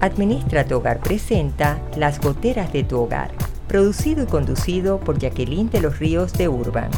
Administra 0.00 0.64
tu 0.64 0.76
Hogar 0.76 1.00
presenta 1.00 1.78
Las 1.94 2.22
Goteras 2.22 2.72
de 2.72 2.84
tu 2.84 3.00
Hogar, 3.00 3.32
producido 3.68 4.24
y 4.24 4.26
conducido 4.26 4.98
por 4.98 5.18
Jacqueline 5.18 5.68
de 5.68 5.82
los 5.82 5.98
Ríos 5.98 6.32
de 6.32 6.48
Urban. 6.48 6.90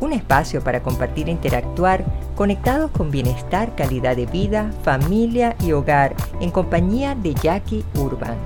Un 0.00 0.12
espacio 0.12 0.62
para 0.62 0.82
compartir 0.82 1.28
e 1.28 1.32
interactuar 1.32 2.04
conectados 2.36 2.90
con 2.90 3.10
bienestar, 3.10 3.74
calidad 3.74 4.16
de 4.16 4.26
vida, 4.26 4.70
familia 4.82 5.56
y 5.60 5.72
hogar 5.72 6.14
en 6.42 6.50
compañía 6.50 7.14
de 7.14 7.32
Jackie 7.32 7.86
Urban. 7.94 8.36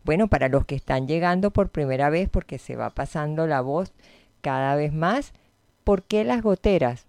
Bueno, 0.04 0.28
para 0.28 0.48
los 0.48 0.64
que 0.64 0.74
están 0.74 1.06
llegando 1.06 1.50
por 1.50 1.70
primera 1.70 2.08
vez, 2.08 2.28
porque 2.28 2.58
se 2.58 2.76
va 2.76 2.90
pasando 2.90 3.46
la 3.46 3.60
voz 3.60 3.92
cada 4.40 4.74
vez 4.74 4.92
más, 4.92 5.32
¿por 5.84 6.02
qué 6.02 6.24
las 6.24 6.42
goteras? 6.42 7.06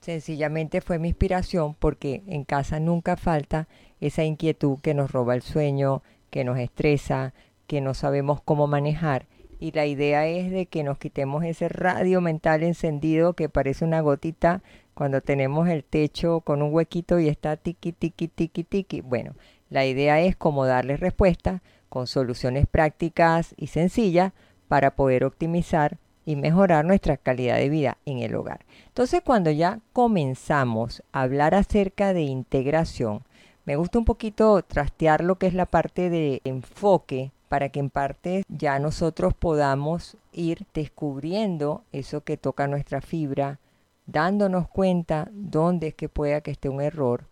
Sencillamente 0.00 0.80
fue 0.80 0.98
mi 0.98 1.08
inspiración 1.08 1.74
porque 1.78 2.22
en 2.26 2.44
casa 2.44 2.80
nunca 2.80 3.16
falta 3.16 3.68
esa 4.00 4.24
inquietud 4.24 4.78
que 4.80 4.94
nos 4.94 5.12
roba 5.12 5.34
el 5.34 5.42
sueño, 5.42 6.02
que 6.30 6.44
nos 6.44 6.58
estresa, 6.58 7.34
que 7.66 7.80
no 7.80 7.94
sabemos 7.94 8.40
cómo 8.40 8.66
manejar. 8.66 9.26
Y 9.58 9.72
la 9.72 9.86
idea 9.86 10.26
es 10.26 10.50
de 10.50 10.66
que 10.66 10.82
nos 10.82 10.98
quitemos 10.98 11.44
ese 11.44 11.68
radio 11.68 12.20
mental 12.20 12.62
encendido 12.62 13.34
que 13.34 13.48
parece 13.48 13.84
una 13.84 14.00
gotita 14.00 14.62
cuando 14.94 15.20
tenemos 15.20 15.68
el 15.68 15.84
techo 15.84 16.40
con 16.40 16.62
un 16.62 16.72
huequito 16.72 17.20
y 17.20 17.28
está 17.28 17.56
tiki, 17.56 17.92
tiki, 17.92 18.28
tiki, 18.28 18.64
tiki. 18.64 19.00
Bueno, 19.02 19.34
la 19.68 19.84
idea 19.86 20.20
es 20.20 20.36
cómo 20.36 20.66
darle 20.66 20.96
respuesta 20.96 21.62
con 21.88 22.06
soluciones 22.06 22.66
prácticas 22.66 23.54
y 23.56 23.66
sencillas 23.66 24.32
para 24.68 24.94
poder 24.94 25.24
optimizar 25.24 25.98
y 26.24 26.36
mejorar 26.36 26.84
nuestra 26.84 27.16
calidad 27.16 27.56
de 27.56 27.68
vida 27.68 27.98
en 28.06 28.18
el 28.18 28.34
hogar. 28.34 28.64
Entonces, 28.86 29.20
cuando 29.24 29.50
ya 29.50 29.80
comenzamos 29.92 31.02
a 31.12 31.22
hablar 31.22 31.54
acerca 31.54 32.12
de 32.12 32.22
integración, 32.22 33.22
me 33.64 33.76
gusta 33.76 33.98
un 33.98 34.04
poquito 34.04 34.62
trastear 34.62 35.22
lo 35.22 35.36
que 35.36 35.46
es 35.46 35.54
la 35.54 35.66
parte 35.66 36.10
de 36.10 36.40
enfoque 36.44 37.32
para 37.48 37.68
que 37.68 37.80
en 37.80 37.90
parte 37.90 38.44
ya 38.48 38.78
nosotros 38.78 39.34
podamos 39.34 40.16
ir 40.32 40.66
descubriendo 40.72 41.82
eso 41.92 42.22
que 42.22 42.36
toca 42.36 42.68
nuestra 42.68 43.00
fibra, 43.00 43.58
dándonos 44.06 44.68
cuenta 44.68 45.28
dónde 45.32 45.88
es 45.88 45.94
que 45.94 46.08
pueda 46.08 46.40
que 46.40 46.52
esté 46.52 46.68
un 46.68 46.80
error 46.80 47.24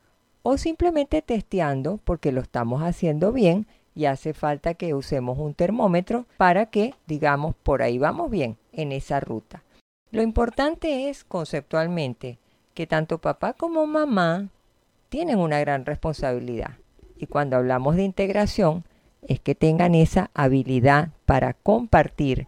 o 0.43 0.57
simplemente 0.57 1.23
testeando 1.23 1.99
porque 2.05 2.33
lo 2.33 2.41
estamos 2.41 2.83
haciendo 2.83 3.33
bien 3.33 3.67
y 3.95 4.07
hace 4.07 4.33
falta 4.33 4.75
que 4.75 4.95
usemos 4.95 5.39
un 5.39 5.55
termómetro 5.55 6.27
para 6.37 6.67
que 6.67 6.95
digamos 7.07 7.55
por 7.63 7.83
ahí 7.83 7.99
vamos 7.99 8.31
bien 8.31 8.57
en 8.73 8.93
esa 8.93 9.21
ruta. 9.21 9.63
Lo 10.11 10.23
importante 10.23 11.11
es 11.11 11.25
conceptualmente 11.25 12.39
que 12.75 12.87
tanto 12.87 13.19
papá 13.19 13.53
como 13.53 13.87
mamá 13.87 14.49
tienen 15.09 15.39
una 15.39 15.61
gran 15.61 15.85
responsabilidad 15.87 16.73
y 17.17 17.27
cuando 17.27 17.57
hablamos 17.57 17.97
de 17.97 18.05
integración 18.05 18.85
es 19.23 19.41
que 19.41 19.55
tengan 19.55 19.95
esa 19.95 20.31
habilidad 20.35 21.11
para 21.27 21.55
compartir 21.55 22.47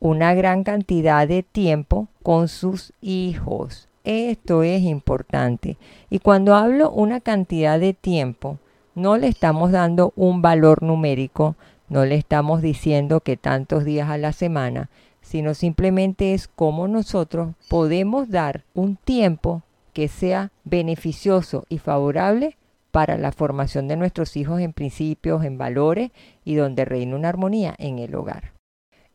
una 0.00 0.34
gran 0.34 0.64
cantidad 0.64 1.26
de 1.26 1.42
tiempo 1.42 2.08
con 2.22 2.48
sus 2.48 2.92
hijos 3.00 3.88
esto 4.08 4.62
es 4.62 4.82
importante. 4.84 5.76
Y 6.08 6.20
cuando 6.20 6.54
hablo 6.54 6.90
una 6.90 7.20
cantidad 7.20 7.78
de 7.78 7.92
tiempo, 7.92 8.58
no 8.94 9.18
le 9.18 9.28
estamos 9.28 9.70
dando 9.70 10.14
un 10.16 10.40
valor 10.40 10.82
numérico, 10.82 11.56
no 11.90 12.06
le 12.06 12.14
estamos 12.14 12.62
diciendo 12.62 13.20
que 13.20 13.36
tantos 13.36 13.84
días 13.84 14.08
a 14.08 14.16
la 14.16 14.32
semana, 14.32 14.88
sino 15.20 15.52
simplemente 15.52 16.32
es 16.32 16.48
cómo 16.48 16.88
nosotros 16.88 17.54
podemos 17.68 18.30
dar 18.30 18.64
un 18.72 18.96
tiempo 18.96 19.62
que 19.98 20.06
sea 20.06 20.52
beneficioso 20.62 21.66
y 21.68 21.78
favorable 21.78 22.56
para 22.92 23.18
la 23.18 23.32
formación 23.32 23.88
de 23.88 23.96
nuestros 23.96 24.36
hijos 24.36 24.60
en 24.60 24.72
principios, 24.72 25.42
en 25.44 25.58
valores 25.58 26.12
y 26.44 26.54
donde 26.54 26.84
reine 26.84 27.16
una 27.16 27.30
armonía 27.30 27.74
en 27.78 27.98
el 27.98 28.14
hogar. 28.14 28.52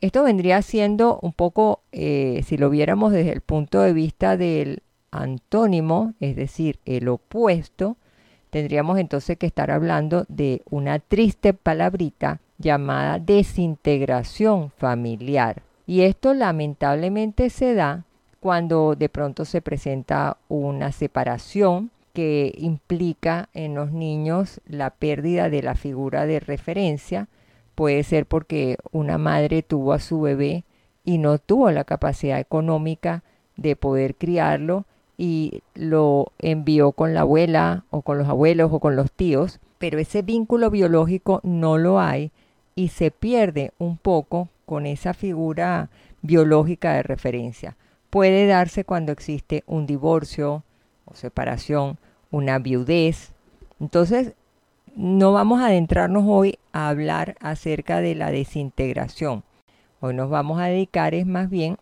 Esto 0.02 0.24
vendría 0.24 0.62
siendo 0.62 1.20
un 1.22 1.32
poco, 1.32 1.84
eh, 1.94 2.42
si 2.46 2.58
lo 2.58 2.70
viéramos 2.70 3.14
desde 3.14 3.32
el 3.32 3.40
punto 3.40 3.80
de 3.80 3.94
vista 3.94 4.36
del 4.36 4.84
antónimo, 5.10 6.16
es 6.20 6.36
decir, 6.36 6.80
el 6.84 7.08
opuesto, 7.08 7.96
tendríamos 8.50 9.00
entonces 9.00 9.38
que 9.38 9.46
estar 9.46 9.72
hablando 9.72 10.26
de 10.28 10.64
una 10.70 11.00
triste 11.00 11.54
palabrita 11.54 12.42
llamada 12.58 13.20
desintegración 13.20 14.70
familiar. 14.70 15.62
Y 15.88 16.02
esto 16.02 16.34
lamentablemente 16.34 17.50
se 17.50 17.74
da 17.74 18.04
cuando 18.44 18.98
de 18.98 19.08
pronto 19.08 19.46
se 19.46 19.62
presenta 19.62 20.36
una 20.50 20.92
separación 20.92 21.92
que 22.12 22.54
implica 22.57 23.48
en 23.54 23.74
los 23.74 23.94
niños 23.94 24.60
la 24.68 24.90
pérdida 24.90 25.50
de 25.50 25.63
la 25.63 25.75
figura 25.75 26.25
de 26.25 26.42
referencia, 26.42 27.30
Puede 27.75 28.04
ser 28.04 28.25
porque 28.25 28.78
una 28.92 29.18
madre 29.18 29.63
tuvo 29.63 29.94
a 29.94 30.00
su 30.00 30.22
bebé 30.22 30.63
y 31.04 31.18
no 31.18 31.40
tuvo 31.40 31.72
la 31.72 31.84
capacidad 31.84 32.40
económica 32.40 33.24
de 33.57 33.75
poder 33.75 34.16
criarlo 34.16 34.86
y 35.18 35.62
lo 35.74 36.31
envió 36.40 36.92
con 36.92 37.13
la 37.13 37.22
abuela 37.22 37.86
o 37.90 38.01
con 38.01 38.18
los 38.18 38.28
abuelos 38.28 38.72
o 38.72 38.80
con 38.80 38.95
los 38.95 39.12
tíos, 39.12 39.60
pero 39.80 40.00
ese 40.00 40.22
vínculo 40.22 40.69
biológico 40.69 41.40
no 41.44 41.78
lo 41.78 42.00
hay 42.00 42.31
y 42.75 42.90
se 42.90 43.12
pierde 43.12 43.72
un 43.80 43.98
poco 43.98 44.50
con 44.66 44.86
esa 44.86 45.13
figura 45.13 45.90
biológica 46.22 46.94
de 46.94 47.04
referencia. 47.04 47.75
Puede 48.13 48.45
darse 48.45 48.86
cuando 48.86 49.12
existe 49.12 49.63
un 49.65 49.88
divorcio 49.88 50.63
o 51.06 51.15
separación, 51.15 51.98
una 52.30 52.60
viudez. 52.60 53.33
Entonces, 53.80 54.33
no 54.95 55.33
vamos 55.33 55.60
a 55.60 55.65
adentrarnos 55.65 56.24
hoy 56.27 56.60
a 56.74 56.89
hablar 56.89 57.36
acerca 57.39 58.01
de 58.01 58.13
la 58.13 58.30
desintegración. 58.30 59.44
Hoy 60.00 60.13
nos 60.13 60.30
vamos 60.30 60.62
a 60.62 60.65
dedicar 60.65 61.15
es 61.15 61.25
más 61.25 61.50
bien 61.50 61.77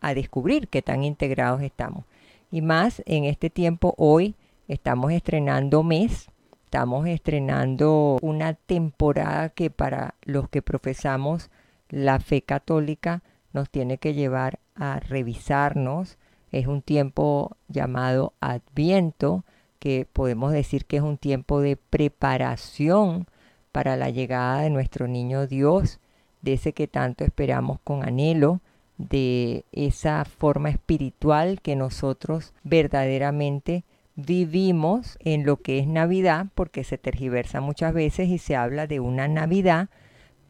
a 0.00 0.12
descubrir 0.12 0.66
qué 0.66 0.82
tan 0.82 1.04
integrados 1.04 1.62
estamos. 1.62 2.04
Y 2.50 2.62
más 2.62 3.00
en 3.06 3.22
este 3.22 3.48
tiempo 3.48 3.94
hoy 3.96 4.34
estamos 4.66 5.12
estrenando 5.12 5.84
mes, 5.84 6.26
estamos 6.64 7.06
estrenando 7.06 8.18
una 8.22 8.54
temporada 8.54 9.50
que 9.50 9.70
para 9.70 10.16
los 10.24 10.48
que 10.48 10.62
profesamos 10.62 11.48
la 11.90 12.18
fe 12.18 12.42
católica 12.42 13.22
nos 13.52 13.70
tiene 13.70 13.98
que 13.98 14.14
llevar 14.14 14.58
a 14.76 15.00
revisarnos. 15.00 16.18
Es 16.52 16.66
un 16.66 16.82
tiempo 16.82 17.56
llamado 17.68 18.32
Adviento, 18.40 19.44
que 19.78 20.06
podemos 20.10 20.52
decir 20.52 20.84
que 20.86 20.96
es 20.96 21.02
un 21.02 21.18
tiempo 21.18 21.60
de 21.60 21.76
preparación 21.76 23.26
para 23.72 23.96
la 23.96 24.10
llegada 24.10 24.62
de 24.62 24.70
nuestro 24.70 25.06
niño 25.06 25.46
Dios, 25.46 26.00
de 26.42 26.54
ese 26.54 26.72
que 26.72 26.88
tanto 26.88 27.24
esperamos 27.24 27.78
con 27.84 28.02
anhelo, 28.02 28.60
de 28.98 29.64
esa 29.72 30.24
forma 30.24 30.70
espiritual 30.70 31.60
que 31.60 31.76
nosotros 31.76 32.54
verdaderamente 32.64 33.84
vivimos 34.14 35.18
en 35.20 35.44
lo 35.44 35.58
que 35.58 35.78
es 35.78 35.86
Navidad, 35.86 36.46
porque 36.54 36.84
se 36.84 36.96
tergiversa 36.96 37.60
muchas 37.60 37.92
veces 37.92 38.28
y 38.28 38.38
se 38.38 38.56
habla 38.56 38.86
de 38.86 39.00
una 39.00 39.28
Navidad, 39.28 39.88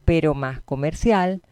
pero 0.05 0.35
más 0.35 0.61
comercial, 0.61 1.43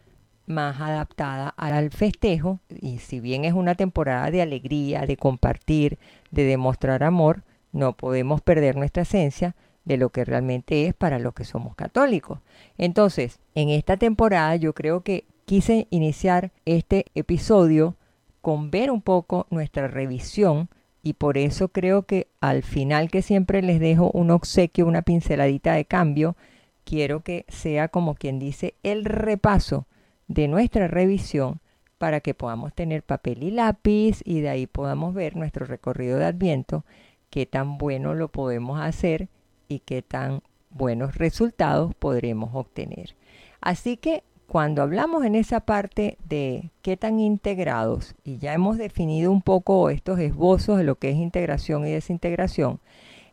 más 0.45 0.79
adaptada 0.79 1.49
al 1.57 1.91
festejo, 1.91 2.59
y 2.69 2.99
si 2.99 3.19
bien 3.19 3.45
es 3.45 3.53
una 3.53 3.75
temporada 3.75 4.31
de 4.31 4.41
alegría, 4.41 5.05
de 5.05 5.17
compartir, 5.17 5.97
de 6.31 6.43
demostrar 6.43 7.03
amor, 7.03 7.43
no 7.71 7.93
podemos 7.93 8.41
perder 8.41 8.75
nuestra 8.75 9.03
esencia 9.03 9.55
de 9.85 9.97
lo 9.97 10.09
que 10.09 10.25
realmente 10.25 10.87
es 10.87 10.93
para 10.93 11.19
los 11.19 11.33
que 11.33 11.45
somos 11.45 11.75
católicos. 11.75 12.39
Entonces, 12.77 13.39
en 13.53 13.69
esta 13.69 13.97
temporada 13.97 14.55
yo 14.55 14.73
creo 14.73 15.01
que 15.01 15.25
quise 15.45 15.87
iniciar 15.91 16.51
este 16.65 17.05
episodio 17.13 17.95
con 18.41 18.71
ver 18.71 18.91
un 18.91 19.01
poco 19.01 19.47
nuestra 19.49 19.87
revisión 19.87 20.69
y 21.03 21.13
por 21.13 21.37
eso 21.37 21.67
creo 21.67 22.03
que 22.03 22.27
al 22.41 22.63
final 22.63 23.09
que 23.11 23.21
siempre 23.21 23.61
les 23.61 23.79
dejo 23.79 24.09
un 24.11 24.31
obsequio, 24.31 24.87
una 24.87 25.03
pinceladita 25.03 25.73
de 25.73 25.85
cambio, 25.85 26.35
quiero 26.83 27.21
que 27.21 27.45
sea 27.47 27.89
como 27.89 28.15
quien 28.15 28.39
dice 28.39 28.73
el 28.81 29.05
repaso 29.05 29.85
de 30.27 30.47
nuestra 30.47 30.87
revisión 30.87 31.59
para 31.97 32.19
que 32.19 32.33
podamos 32.33 32.73
tener 32.73 33.03
papel 33.03 33.43
y 33.43 33.51
lápiz 33.51 34.21
y 34.25 34.41
de 34.41 34.49
ahí 34.49 34.67
podamos 34.67 35.13
ver 35.13 35.35
nuestro 35.35 35.65
recorrido 35.65 36.19
de 36.19 36.25
Adviento, 36.25 36.83
qué 37.29 37.45
tan 37.45 37.77
bueno 37.77 38.13
lo 38.13 38.27
podemos 38.27 38.79
hacer 38.79 39.29
y 39.67 39.79
qué 39.79 40.01
tan 40.01 40.41
buenos 40.69 41.15
resultados 41.15 41.95
podremos 41.95 42.51
obtener. 42.53 43.15
Así 43.61 43.97
que 43.97 44.23
cuando 44.47 44.83
hablamos 44.83 45.25
en 45.25 45.35
esa 45.35 45.61
parte 45.61 46.17
de 46.27 46.69
qué 46.81 46.97
tan 46.97 47.19
integrados, 47.19 48.15
y 48.23 48.37
ya 48.37 48.53
hemos 48.53 48.77
definido 48.77 49.31
un 49.31 49.41
poco 49.41 49.89
estos 49.89 50.19
esbozos 50.19 50.77
de 50.77 50.83
lo 50.83 50.95
que 50.95 51.09
es 51.09 51.15
integración 51.15 51.87
y 51.87 51.91
desintegración, 51.91 52.79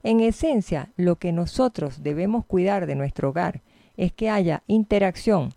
en 0.03 0.21
esencia 0.21 0.91
lo 0.97 1.17
que 1.17 1.33
nosotros 1.33 2.03
debemos 2.03 2.44
cuidar 2.47 2.87
de 2.87 2.94
nuestro 2.94 3.29
hogar 3.29 3.61
es 3.97 4.12
que 4.12 4.31
haya 4.31 4.62
interacción 4.67 5.50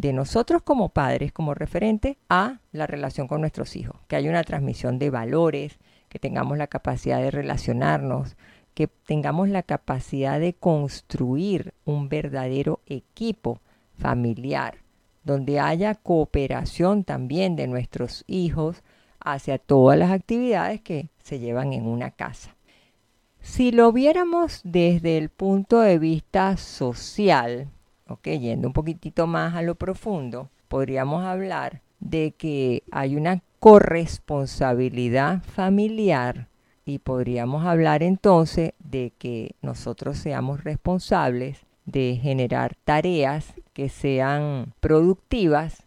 de 0.00 0.12
nosotros 0.12 0.62
como 0.62 0.90
padres, 0.90 1.32
como 1.32 1.54
referente 1.54 2.18
a 2.28 2.60
la 2.72 2.86
relación 2.86 3.26
con 3.28 3.40
nuestros 3.40 3.76
hijos, 3.76 3.96
que 4.06 4.16
haya 4.16 4.30
una 4.30 4.44
transmisión 4.44 4.98
de 4.98 5.10
valores, 5.10 5.78
que 6.08 6.18
tengamos 6.18 6.56
la 6.56 6.68
capacidad 6.68 7.20
de 7.20 7.30
relacionarnos, 7.30 8.36
que 8.74 8.86
tengamos 8.86 9.48
la 9.48 9.62
capacidad 9.62 10.38
de 10.38 10.54
construir 10.54 11.74
un 11.84 12.08
verdadero 12.08 12.80
equipo 12.86 13.60
familiar 13.98 14.78
donde 15.28 15.60
haya 15.60 15.94
cooperación 15.94 17.04
también 17.04 17.54
de 17.54 17.66
nuestros 17.66 18.24
hijos 18.26 18.82
hacia 19.20 19.58
todas 19.58 19.98
las 19.98 20.10
actividades 20.10 20.80
que 20.80 21.10
se 21.22 21.38
llevan 21.38 21.72
en 21.72 21.86
una 21.86 22.10
casa. 22.10 22.56
Si 23.40 23.70
lo 23.70 23.92
viéramos 23.92 24.60
desde 24.64 25.18
el 25.18 25.28
punto 25.28 25.80
de 25.80 25.98
vista 25.98 26.56
social, 26.56 27.68
okay, 28.08 28.38
yendo 28.38 28.68
un 28.68 28.72
poquitito 28.72 29.26
más 29.26 29.54
a 29.54 29.62
lo 29.62 29.74
profundo, 29.74 30.50
podríamos 30.68 31.24
hablar 31.24 31.82
de 32.00 32.32
que 32.36 32.82
hay 32.90 33.16
una 33.16 33.42
corresponsabilidad 33.60 35.42
familiar 35.42 36.48
y 36.84 36.98
podríamos 37.00 37.66
hablar 37.66 38.02
entonces 38.02 38.72
de 38.78 39.12
que 39.18 39.54
nosotros 39.62 40.16
seamos 40.16 40.64
responsables 40.64 41.66
de 41.84 42.18
generar 42.20 42.76
tareas 42.84 43.54
que 43.72 43.88
sean 43.88 44.74
productivas 44.80 45.84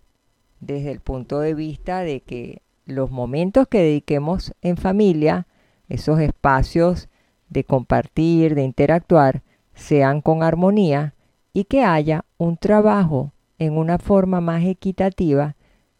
desde 0.59 0.91
el 0.91 0.99
punto 0.99 1.39
de 1.39 1.53
vista 1.53 2.01
de 2.01 2.21
que 2.21 2.61
los 2.85 3.09
momentos 3.09 3.67
que 3.67 3.79
dediquemos 3.79 4.53
en 4.61 4.77
familia, 4.77 5.47
esos 5.89 6.19
espacios 6.19 7.09
de 7.49 7.63
compartir, 7.63 8.55
de 8.55 8.63
interactuar, 8.63 9.41
sean 9.73 10.21
con 10.21 10.43
armonía 10.43 11.13
y 11.53 11.65
que 11.65 11.83
haya 11.83 12.25
un 12.37 12.57
trabajo 12.57 13.31
en 13.59 13.77
una 13.77 13.97
forma 13.97 14.41
más 14.41 14.63
equitativa 14.63 15.55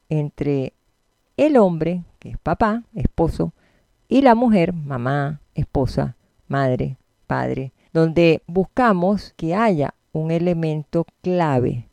entre 0.09 0.73
el 1.37 1.57
hombre, 1.57 2.03
que 2.19 2.29
es 2.29 2.37
papá, 2.37 2.83
esposo, 2.93 3.53
y 4.07 4.21
la 4.21 4.35
mujer, 4.35 4.73
mamá, 4.73 5.41
esposa, 5.55 6.15
madre, 6.47 6.97
padre, 7.27 7.71
donde 7.93 8.41
buscamos 8.47 9.33
que 9.37 9.55
haya 9.55 9.93
un 10.11 10.31
elemento 10.31 11.05
clave 11.21 11.87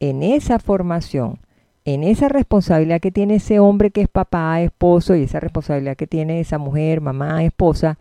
en 0.00 0.22
esa 0.22 0.58
formación, 0.58 1.38
en 1.84 2.04
esa 2.04 2.28
responsabilidad 2.28 3.00
que 3.00 3.10
tiene 3.10 3.36
ese 3.36 3.58
hombre 3.58 3.90
que 3.90 4.02
es 4.02 4.08
papá, 4.08 4.60
esposo, 4.60 5.16
y 5.16 5.22
esa 5.22 5.40
responsabilidad 5.40 5.96
que 5.96 6.06
tiene 6.06 6.40
esa 6.40 6.58
mujer, 6.58 7.00
mamá, 7.00 7.42
esposa, 7.44 7.98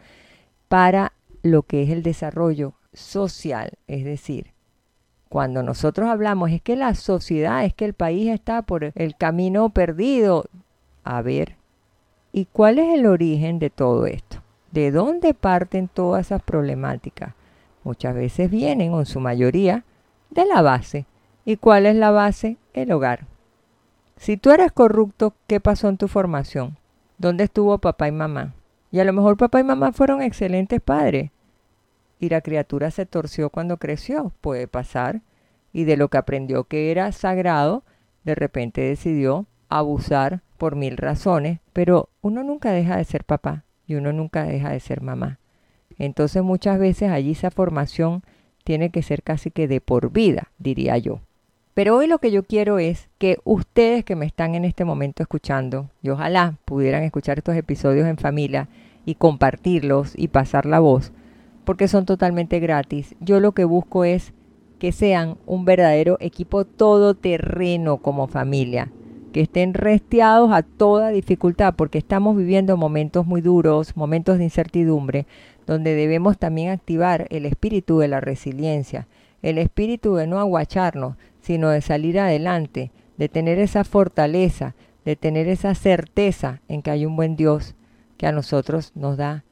para 0.67 1.13
lo 1.43 1.63
que 1.63 1.83
es 1.83 1.89
el 1.89 2.03
desarrollo 2.03 2.73
social. 2.93 3.71
Es 3.87 4.03
decir, 4.03 4.50
cuando 5.31 5.63
nosotros 5.63 6.09
hablamos 6.09 6.51
es 6.51 6.61
que 6.61 6.75
la 6.75 6.93
sociedad, 6.93 7.63
es 7.63 7.73
que 7.73 7.85
el 7.85 7.93
país 7.93 8.29
está 8.29 8.63
por 8.63 8.91
el 8.93 9.15
camino 9.15 9.69
perdido. 9.69 10.43
A 11.05 11.21
ver, 11.21 11.55
¿y 12.33 12.47
cuál 12.47 12.79
es 12.79 12.93
el 12.93 13.05
origen 13.05 13.57
de 13.57 13.69
todo 13.69 14.07
esto? 14.07 14.43
¿De 14.73 14.91
dónde 14.91 15.33
parten 15.33 15.87
todas 15.87 16.25
esas 16.25 16.41
problemáticas? 16.41 17.33
Muchas 17.85 18.13
veces 18.13 18.51
vienen, 18.51 18.91
o 18.91 18.99
en 18.99 19.05
su 19.05 19.21
mayoría, 19.21 19.85
de 20.31 20.45
la 20.45 20.61
base. 20.61 21.05
¿Y 21.45 21.55
cuál 21.55 21.85
es 21.85 21.95
la 21.95 22.11
base? 22.11 22.57
El 22.73 22.91
hogar. 22.91 23.25
Si 24.17 24.35
tú 24.35 24.51
eres 24.51 24.73
corrupto, 24.73 25.33
¿qué 25.47 25.61
pasó 25.61 25.87
en 25.87 25.95
tu 25.95 26.09
formación? 26.09 26.77
¿Dónde 27.17 27.45
estuvo 27.45 27.77
papá 27.77 28.09
y 28.09 28.11
mamá? 28.11 28.53
Y 28.91 28.99
a 28.99 29.05
lo 29.05 29.13
mejor 29.13 29.37
papá 29.37 29.61
y 29.61 29.63
mamá 29.63 29.93
fueron 29.93 30.21
excelentes 30.21 30.81
padres. 30.81 31.31
Y 32.19 32.27
la 32.27 32.41
criatura 32.41 32.91
se 32.91 33.05
torció 33.05 33.49
cuando 33.49 33.77
creció. 33.77 34.33
Puede 34.41 34.67
pasar. 34.67 35.21
Y 35.73 35.85
de 35.85 35.97
lo 35.97 36.09
que 36.09 36.17
aprendió 36.17 36.65
que 36.65 36.91
era 36.91 37.11
sagrado, 37.11 37.83
de 38.23 38.35
repente 38.35 38.81
decidió 38.81 39.45
abusar 39.69 40.41
por 40.57 40.75
mil 40.75 40.97
razones. 40.97 41.59
Pero 41.73 42.09
uno 42.21 42.43
nunca 42.43 42.71
deja 42.71 42.97
de 42.97 43.05
ser 43.05 43.23
papá 43.23 43.63
y 43.87 43.95
uno 43.95 44.13
nunca 44.13 44.43
deja 44.43 44.71
de 44.71 44.79
ser 44.79 45.01
mamá. 45.01 45.39
Entonces 45.97 46.43
muchas 46.43 46.79
veces 46.79 47.11
allí 47.11 47.31
esa 47.31 47.51
formación 47.51 48.23
tiene 48.63 48.89
que 48.89 49.01
ser 49.01 49.23
casi 49.23 49.51
que 49.51 49.67
de 49.67 49.81
por 49.81 50.11
vida, 50.11 50.51
diría 50.57 50.97
yo. 50.97 51.19
Pero 51.73 51.95
hoy 51.95 52.07
lo 52.07 52.19
que 52.19 52.31
yo 52.31 52.43
quiero 52.43 52.79
es 52.79 53.09
que 53.17 53.37
ustedes 53.43 54.03
que 54.03 54.15
me 54.15 54.25
están 54.25 54.55
en 54.55 54.65
este 54.65 54.83
momento 54.83 55.23
escuchando, 55.23 55.89
y 56.01 56.09
ojalá 56.09 56.57
pudieran 56.65 57.03
escuchar 57.03 57.37
estos 57.37 57.55
episodios 57.55 58.07
en 58.07 58.17
familia 58.17 58.67
y 59.05 59.15
compartirlos 59.15 60.13
y 60.17 60.27
pasar 60.27 60.65
la 60.65 60.79
voz, 60.79 61.11
porque 61.63 61.87
son 61.87 62.05
totalmente 62.05 62.59
gratis. 62.59 63.15
Yo 63.19 63.39
lo 63.39 63.53
que 63.53 63.63
busco 63.63 64.03
es 64.03 64.33
que 64.81 64.91
sean 64.91 65.37
un 65.45 65.63
verdadero 65.63 66.17
equipo 66.19 66.65
todoterreno 66.65 67.97
como 67.97 68.25
familia, 68.25 68.91
que 69.31 69.41
estén 69.41 69.75
resteados 69.75 70.51
a 70.51 70.63
toda 70.63 71.09
dificultad, 71.09 71.75
porque 71.75 71.99
estamos 71.99 72.35
viviendo 72.35 72.75
momentos 72.77 73.27
muy 73.27 73.41
duros, 73.41 73.95
momentos 73.95 74.39
de 74.39 74.45
incertidumbre, 74.45 75.27
donde 75.67 75.93
debemos 75.93 76.39
también 76.39 76.71
activar 76.71 77.27
el 77.29 77.45
espíritu 77.45 77.99
de 77.99 78.07
la 78.07 78.21
resiliencia, 78.21 79.07
el 79.43 79.59
espíritu 79.59 80.15
de 80.15 80.25
no 80.25 80.39
aguacharnos, 80.39 81.15
sino 81.41 81.69
de 81.69 81.81
salir 81.81 82.19
adelante, 82.19 82.89
de 83.17 83.29
tener 83.29 83.59
esa 83.59 83.83
fortaleza, 83.83 84.73
de 85.05 85.15
tener 85.15 85.47
esa 85.47 85.75
certeza 85.75 86.59
en 86.67 86.81
que 86.81 86.89
hay 86.89 87.05
un 87.05 87.15
buen 87.15 87.35
Dios 87.35 87.75
que 88.17 88.25
a 88.25 88.31
nosotros 88.31 88.93
nos 88.95 89.15
da 89.15 89.43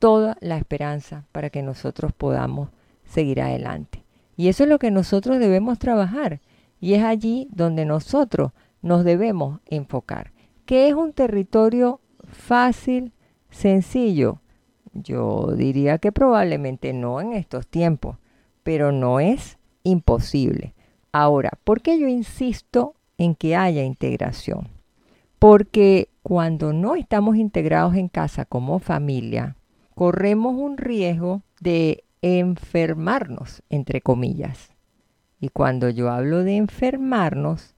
toda 0.00 0.36
la 0.40 0.56
esperanza 0.56 1.22
para 1.30 1.50
que 1.50 1.62
nosotros 1.62 2.12
podamos 2.12 2.70
seguir 3.04 3.40
adelante. 3.40 4.05
Y 4.36 4.48
eso 4.48 4.64
es 4.64 4.68
lo 4.68 4.78
que 4.78 4.90
nosotros 4.90 5.38
debemos 5.38 5.78
trabajar. 5.78 6.40
Y 6.80 6.94
es 6.94 7.02
allí 7.02 7.48
donde 7.50 7.84
nosotros 7.84 8.52
nos 8.82 9.04
debemos 9.04 9.60
enfocar. 9.66 10.32
¿Qué 10.66 10.88
es 10.88 10.94
un 10.94 11.12
territorio 11.12 12.00
fácil, 12.24 13.12
sencillo? 13.50 14.40
Yo 14.92 15.52
diría 15.56 15.98
que 15.98 16.12
probablemente 16.12 16.92
no 16.92 17.20
en 17.20 17.32
estos 17.32 17.66
tiempos, 17.66 18.16
pero 18.62 18.92
no 18.92 19.20
es 19.20 19.58
imposible. 19.84 20.74
Ahora, 21.12 21.52
¿por 21.64 21.82
qué 21.82 21.98
yo 21.98 22.08
insisto 22.08 22.94
en 23.16 23.34
que 23.34 23.56
haya 23.56 23.84
integración? 23.84 24.68
Porque 25.38 26.08
cuando 26.22 26.72
no 26.72 26.94
estamos 26.96 27.36
integrados 27.36 27.94
en 27.94 28.08
casa 28.08 28.44
como 28.44 28.78
familia, 28.80 29.56
corremos 29.94 30.56
un 30.56 30.76
riesgo 30.76 31.42
de 31.60 32.04
enfermarnos, 32.26 33.62
entre 33.70 34.00
comillas. 34.00 34.70
Y 35.40 35.48
cuando 35.50 35.88
yo 35.90 36.10
hablo 36.10 36.44
de 36.44 36.56
enfermarnos, 36.56 37.74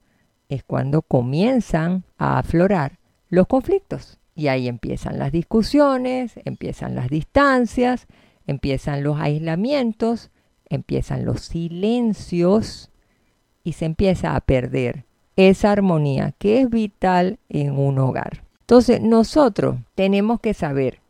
es 0.49 0.65
cuando 0.65 1.03
comienzan 1.03 2.05
a 2.17 2.39
aflorar 2.39 2.99
los 3.29 3.47
conflictos. 3.47 4.19
Y 4.35 4.49
ahí 4.49 4.69
empiezan 4.69 5.19
las 5.19 5.33
discusiones, 5.33 6.35
empiezan 6.45 6.95
las 6.95 7.09
distancias, 7.09 8.07
empiezan 8.47 9.03
los 9.03 9.19
aislamientos, 9.19 10.31
empiezan 10.69 11.25
los 11.25 11.43
silencios 11.43 12.91
y 13.65 13.73
se 13.73 13.85
empieza 13.85 14.37
a 14.37 14.41
perder 14.41 15.05
esa 15.37 15.73
armonía 15.73 16.33
que 16.39 16.61
es 16.61 16.71
vital 16.71 17.39
en 17.49 17.79
un 17.79 17.99
hogar. 17.99 18.43
Entonces 18.61 19.01
nosotros 19.01 19.77
tenemos 19.95 20.41
que 20.41 20.55
saber 20.55 21.01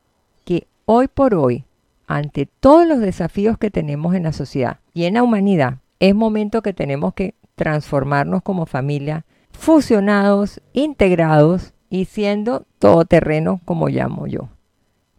que 0.45 0.67
hoy 0.85 1.09
por 1.09 1.35
hoy, 1.35 1.65
ante 2.09 2.47
todos 2.47 2.89
los 2.89 3.01
desafíos 3.01 3.59
que 3.59 3.71
tenemos 3.71 4.15
en 4.15 4.25
la 4.25 4.33
sociedad 4.33 4.79
y 4.95 5.05
en 5.05 5.15
la 5.15 5.23
humanidad, 5.23 5.79
es 6.01 6.15
momento 6.15 6.63
que 6.63 6.73
tenemos 6.73 7.13
que 7.13 7.35
transformarnos 7.55 8.43
como 8.43 8.65
familia, 8.65 9.27
fusionados, 9.53 10.63
integrados 10.73 11.75
y 11.91 12.07
siendo 12.07 12.65
todoterreno 12.79 13.61
como 13.67 13.89
llamo 13.89 14.27
yo. 14.27 14.49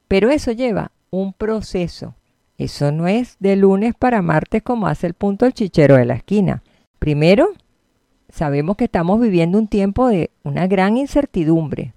Pero 0.07 0.31
eso 0.31 0.51
lleva 0.51 0.91
un 1.11 1.33
proceso. 1.33 2.15
Eso 2.57 2.91
no 2.91 3.07
es 3.07 3.37
de 3.39 3.55
lunes 3.55 3.93
para 3.97 4.21
martes 4.21 4.63
como 4.63 4.87
hace 4.87 5.05
el 5.07 5.13
punto 5.13 5.45
el 5.45 5.53
chichero 5.53 5.95
de 5.95 6.05
la 6.05 6.15
esquina. 6.15 6.63
Primero, 6.97 7.49
sabemos 8.29 8.77
que 8.77 8.85
estamos 8.85 9.21
viviendo 9.21 9.59
un 9.59 9.67
tiempo 9.67 10.07
de 10.07 10.31
una 10.43 10.65
gran 10.65 10.97
incertidumbre. 10.97 11.93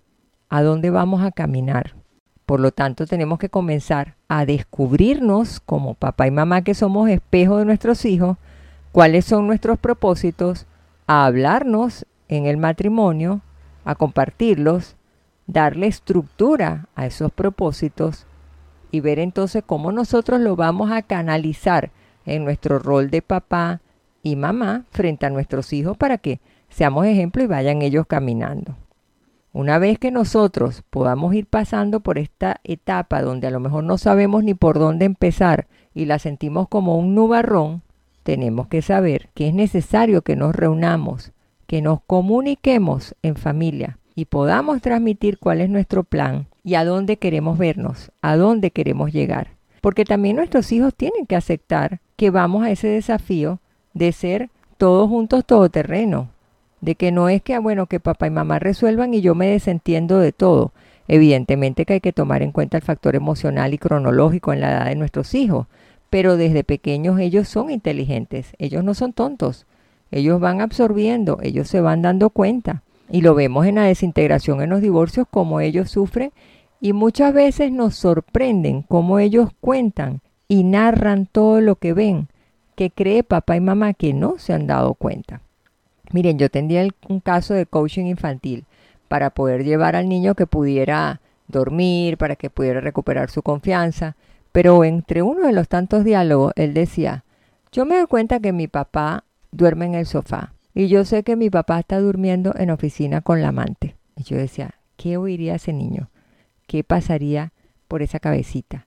¿A 0.50 0.62
dónde 0.62 0.90
vamos 0.90 1.22
a 1.22 1.32
caminar? 1.32 1.94
Por 2.46 2.60
lo 2.60 2.72
tanto, 2.72 3.06
tenemos 3.06 3.38
que 3.38 3.48
comenzar 3.48 4.14
a 4.28 4.44
descubrirnos 4.44 5.60
como 5.60 5.94
papá 5.94 6.26
y 6.26 6.30
mamá 6.30 6.62
que 6.62 6.74
somos 6.74 7.08
espejo 7.08 7.58
de 7.58 7.64
nuestros 7.64 8.04
hijos, 8.04 8.36
cuáles 8.90 9.24
son 9.24 9.46
nuestros 9.46 9.78
propósitos, 9.78 10.66
a 11.06 11.24
hablarnos 11.24 12.06
en 12.28 12.46
el 12.46 12.56
matrimonio, 12.56 13.40
a 13.84 13.94
compartirlos, 13.94 14.96
darle 15.46 15.86
estructura 15.86 16.88
a 16.94 17.06
esos 17.06 17.32
propósitos 17.32 18.26
y 18.90 19.00
ver 19.00 19.18
entonces 19.18 19.62
cómo 19.66 19.92
nosotros 19.92 20.40
lo 20.40 20.56
vamos 20.56 20.90
a 20.90 21.02
canalizar 21.02 21.90
en 22.26 22.44
nuestro 22.44 22.78
rol 22.78 23.10
de 23.10 23.22
papá, 23.22 23.80
y 24.22 24.36
mamá 24.36 24.84
frente 24.90 25.26
a 25.26 25.30
nuestros 25.30 25.72
hijos 25.72 25.96
para 25.96 26.18
que 26.18 26.40
seamos 26.68 27.06
ejemplo 27.06 27.42
y 27.42 27.46
vayan 27.46 27.82
ellos 27.82 28.06
caminando. 28.06 28.76
Una 29.54 29.78
vez 29.78 29.98
que 29.98 30.10
nosotros 30.10 30.82
podamos 30.88 31.34
ir 31.34 31.46
pasando 31.46 32.00
por 32.00 32.18
esta 32.18 32.60
etapa 32.64 33.20
donde 33.20 33.48
a 33.48 33.50
lo 33.50 33.60
mejor 33.60 33.84
no 33.84 33.98
sabemos 33.98 34.42
ni 34.42 34.54
por 34.54 34.78
dónde 34.78 35.04
empezar 35.04 35.66
y 35.92 36.06
la 36.06 36.18
sentimos 36.18 36.68
como 36.68 36.96
un 36.96 37.14
nubarrón, 37.14 37.82
tenemos 38.22 38.68
que 38.68 38.80
saber 38.80 39.28
que 39.34 39.48
es 39.48 39.54
necesario 39.54 40.22
que 40.22 40.36
nos 40.36 40.56
reunamos, 40.56 41.32
que 41.66 41.82
nos 41.82 42.00
comuniquemos 42.06 43.14
en 43.22 43.36
familia 43.36 43.98
y 44.14 44.24
podamos 44.24 44.80
transmitir 44.80 45.38
cuál 45.38 45.60
es 45.60 45.68
nuestro 45.68 46.02
plan 46.02 46.46
y 46.64 46.74
a 46.74 46.84
dónde 46.86 47.18
queremos 47.18 47.58
vernos, 47.58 48.10
a 48.22 48.36
dónde 48.36 48.70
queremos 48.70 49.12
llegar. 49.12 49.48
Porque 49.82 50.04
también 50.04 50.36
nuestros 50.36 50.72
hijos 50.72 50.94
tienen 50.94 51.26
que 51.26 51.36
aceptar 51.36 52.00
que 52.16 52.30
vamos 52.30 52.64
a 52.64 52.70
ese 52.70 52.88
desafío 52.88 53.60
de 53.92 54.12
ser 54.12 54.48
todos 54.78 55.10
juntos 55.10 55.44
todoterreno, 55.44 56.30
de 56.82 56.96
que 56.96 57.12
no 57.12 57.30
es 57.30 57.40
que, 57.40 57.54
ah, 57.54 57.60
bueno, 57.60 57.86
que 57.86 58.00
papá 58.00 58.26
y 58.26 58.30
mamá 58.30 58.58
resuelvan 58.58 59.14
y 59.14 59.22
yo 59.22 59.34
me 59.34 59.46
desentiendo 59.46 60.18
de 60.18 60.32
todo. 60.32 60.72
Evidentemente 61.08 61.86
que 61.86 61.94
hay 61.94 62.00
que 62.00 62.12
tomar 62.12 62.42
en 62.42 62.52
cuenta 62.52 62.76
el 62.76 62.82
factor 62.82 63.16
emocional 63.16 63.72
y 63.72 63.78
cronológico 63.78 64.52
en 64.52 64.60
la 64.60 64.70
edad 64.72 64.86
de 64.86 64.96
nuestros 64.96 65.34
hijos, 65.34 65.66
pero 66.10 66.36
desde 66.36 66.64
pequeños 66.64 67.18
ellos 67.18 67.48
son 67.48 67.70
inteligentes, 67.70 68.52
ellos 68.58 68.84
no 68.84 68.92
son 68.94 69.12
tontos, 69.12 69.66
ellos 70.10 70.40
van 70.40 70.60
absorbiendo, 70.60 71.38
ellos 71.42 71.68
se 71.68 71.80
van 71.80 72.02
dando 72.02 72.28
cuenta. 72.28 72.82
Y 73.10 73.20
lo 73.22 73.34
vemos 73.34 73.66
en 73.66 73.76
la 73.76 73.84
desintegración 73.84 74.62
en 74.62 74.70
los 74.70 74.80
divorcios, 74.80 75.26
como 75.30 75.60
ellos 75.60 75.90
sufren 75.90 76.32
y 76.80 76.92
muchas 76.92 77.32
veces 77.32 77.70
nos 77.70 77.94
sorprenden 77.94 78.82
cómo 78.82 79.18
ellos 79.18 79.50
cuentan 79.60 80.20
y 80.48 80.64
narran 80.64 81.26
todo 81.26 81.60
lo 81.60 81.76
que 81.76 81.92
ven 81.92 82.28
que 82.74 82.90
cree 82.90 83.22
papá 83.22 83.56
y 83.56 83.60
mamá 83.60 83.94
que 83.94 84.12
no 84.14 84.38
se 84.38 84.52
han 84.52 84.66
dado 84.66 84.94
cuenta. 84.94 85.42
Miren, 86.12 86.38
yo 86.38 86.50
tendría 86.50 86.86
un 87.08 87.20
caso 87.20 87.54
de 87.54 87.66
coaching 87.66 88.04
infantil 88.06 88.64
para 89.08 89.30
poder 89.30 89.64
llevar 89.64 89.96
al 89.96 90.08
niño 90.08 90.34
que 90.34 90.46
pudiera 90.46 91.20
dormir, 91.48 92.18
para 92.18 92.36
que 92.36 92.50
pudiera 92.50 92.80
recuperar 92.80 93.30
su 93.30 93.42
confianza, 93.42 94.16
pero 94.52 94.84
entre 94.84 95.22
uno 95.22 95.46
de 95.46 95.52
los 95.52 95.68
tantos 95.68 96.04
diálogos 96.04 96.52
él 96.56 96.74
decía, 96.74 97.24
yo 97.72 97.86
me 97.86 97.96
doy 97.96 98.06
cuenta 98.06 98.40
que 98.40 98.52
mi 98.52 98.68
papá 98.68 99.24
duerme 99.50 99.86
en 99.86 99.94
el 99.94 100.06
sofá 100.06 100.52
y 100.74 100.88
yo 100.88 101.04
sé 101.04 101.22
que 101.22 101.36
mi 101.36 101.50
papá 101.50 101.80
está 101.80 101.98
durmiendo 101.98 102.54
en 102.56 102.70
oficina 102.70 103.20
con 103.20 103.42
la 103.42 103.48
amante. 103.48 103.96
Y 104.16 104.24
yo 104.24 104.36
decía, 104.36 104.74
¿qué 104.96 105.16
oiría 105.16 105.56
ese 105.56 105.72
niño? 105.72 106.10
¿Qué 106.66 106.84
pasaría 106.84 107.52
por 107.88 108.02
esa 108.02 108.20
cabecita? 108.20 108.86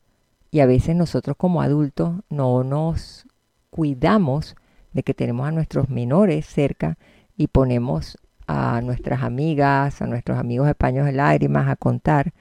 Y 0.52 0.60
a 0.62 0.66
veces 0.66 0.96
nosotros 0.96 1.36
como 1.38 1.62
adultos 1.62 2.16
no 2.30 2.64
nos 2.64 3.28
cuidamos 3.70 4.56
de 4.94 5.04
que 5.04 5.14
tenemos 5.14 5.48
a 5.48 5.52
nuestros 5.52 5.90
menores 5.90 6.46
cerca 6.46 6.98
y 7.38 7.48
ponemos 7.48 8.18
a 8.48 8.82
nuestras 8.82 9.24
amigas, 9.24 10.02
a 10.02 10.08
nuestros 10.08 10.38
amigos 10.38 10.68
de 10.68 10.76
paños 10.76 11.06
de 11.06 11.12
lágrimas 11.12 11.68
a 11.68 11.76
contar 11.76 12.34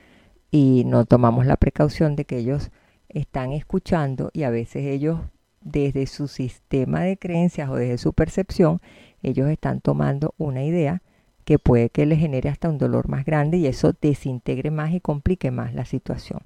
y 0.50 0.84
no 0.86 1.04
tomamos 1.04 1.46
la 1.46 1.56
precaución 1.56 2.16
de 2.16 2.24
que 2.24 2.38
ellos 2.38 2.70
están 3.08 3.52
escuchando 3.52 4.30
y 4.32 4.42
a 4.42 4.50
veces 4.50 4.84
ellos 4.84 5.20
desde 5.60 6.06
su 6.06 6.28
sistema 6.28 7.00
de 7.00 7.16
creencias 7.16 7.70
o 7.70 7.76
desde 7.76 7.98
su 7.98 8.12
percepción, 8.12 8.80
ellos 9.22 9.48
están 9.48 9.80
tomando 9.80 10.34
una 10.36 10.62
idea 10.62 11.02
que 11.44 11.58
puede 11.58 11.90
que 11.90 12.06
les 12.06 12.18
genere 12.18 12.48
hasta 12.48 12.68
un 12.68 12.78
dolor 12.78 13.08
más 13.08 13.24
grande 13.24 13.56
y 13.58 13.66
eso 13.66 13.94
desintegre 14.00 14.70
más 14.70 14.92
y 14.92 15.00
complique 15.00 15.50
más 15.50 15.74
la 15.74 15.84
situación. 15.84 16.40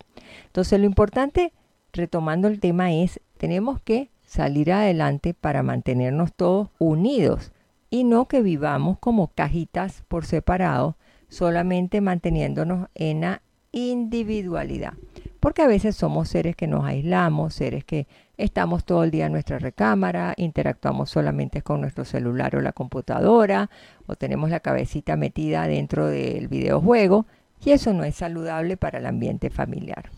Entonces 0.47 0.79
lo 0.79 0.87
importante, 0.87 1.53
retomando 1.93 2.49
el 2.49 2.61
tema, 2.61 2.93
es 2.93 3.21
tenemos 3.37 3.81
que 3.81 4.11
salir 4.25 4.73
adelante 4.73 5.35
para 5.35 5.63
mantenernos 5.63 6.33
todos 6.33 6.69
unidos 6.79 7.53
y 7.91 8.05
no 8.05 8.29
que 8.29 8.43
vivamos 8.43 8.99
como 8.99 9.29
cajitas 9.29 10.05
por 10.09 10.27
separado, 10.27 10.97
solamente 11.29 12.01
manteniéndonos 12.01 12.89
en 12.95 13.23
la 13.23 13.43
individualidad. 13.73 14.95
Porque 15.41 15.63
a 15.63 15.69
veces 15.69 15.95
somos 15.95 16.29
seres 16.29 16.57
que 16.57 16.67
nos 16.67 16.85
aislamos, 16.85 17.55
seres 17.55 17.85
que 17.85 18.09
estamos 18.37 18.85
todo 18.85 19.05
el 19.05 19.11
día 19.11 19.27
en 19.27 19.33
nuestra 19.33 19.59
recámara, 19.59 20.35
interactuamos 20.37 21.11
solamente 21.11 21.63
con 21.63 21.81
nuestro 21.81 22.05
celular 22.05 22.57
o 22.57 22.61
la 22.61 22.73
computadora, 22.73 23.71
o 24.07 24.17
tenemos 24.17 24.51
la 24.51 24.61
cabecita 24.61 25.17
metida 25.17 25.67
dentro 25.69 26.07
del 26.07 26.49
videojuego, 26.49 27.27
y 27.65 27.71
eso 27.71 27.93
no 27.93 28.05
es 28.05 28.17
saludable 28.17 28.77
para 28.77 28.99
el 28.99 29.07
ambiente 29.07 29.51
familiar. 29.51 30.11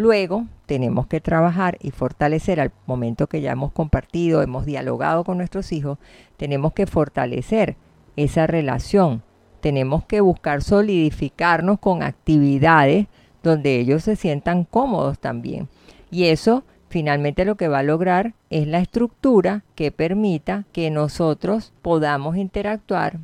Luego 0.00 0.46
tenemos 0.64 1.08
que 1.08 1.20
trabajar 1.20 1.76
y 1.78 1.90
fortalecer 1.90 2.58
al 2.58 2.72
momento 2.86 3.26
que 3.26 3.42
ya 3.42 3.52
hemos 3.52 3.70
compartido, 3.70 4.40
hemos 4.40 4.64
dialogado 4.64 5.24
con 5.24 5.36
nuestros 5.36 5.72
hijos, 5.72 5.98
tenemos 6.38 6.72
que 6.72 6.86
fortalecer 6.86 7.76
esa 8.16 8.46
relación. 8.46 9.22
Tenemos 9.60 10.06
que 10.06 10.22
buscar 10.22 10.62
solidificarnos 10.62 11.80
con 11.80 12.02
actividades 12.02 13.08
donde 13.42 13.78
ellos 13.78 14.02
se 14.02 14.16
sientan 14.16 14.64
cómodos 14.64 15.18
también. 15.18 15.68
Y 16.10 16.28
eso 16.28 16.64
finalmente 16.88 17.44
lo 17.44 17.56
que 17.56 17.68
va 17.68 17.80
a 17.80 17.82
lograr 17.82 18.32
es 18.48 18.66
la 18.66 18.78
estructura 18.78 19.64
que 19.74 19.92
permita 19.92 20.64
que 20.72 20.90
nosotros 20.90 21.74
podamos 21.82 22.38
interactuar, 22.38 23.18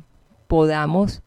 podamos 0.45 1.23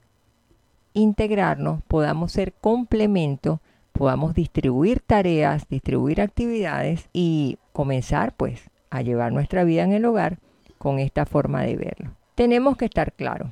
integrarnos, 0.93 1.83
podamos 1.89 2.31
ser 2.31 2.53
complemento 2.53 3.61
podamos 4.01 4.33
distribuir 4.33 5.03
tareas, 5.07 5.69
distribuir 5.69 6.23
actividades 6.23 7.11
y 7.13 7.59
comenzar 7.75 8.35
pues 8.35 8.71
a 8.89 9.03
llevar 9.03 9.31
nuestra 9.31 9.63
vida 9.63 9.83
en 9.83 9.93
el 9.93 10.07
hogar 10.07 10.39
con 10.79 10.99
esta 10.99 11.27
forma 11.27 11.65
de 11.65 11.77
verlo. 11.77 12.13
Tenemos 12.35 12.79
que 12.79 12.87
estar 12.87 13.13
claros. 13.13 13.51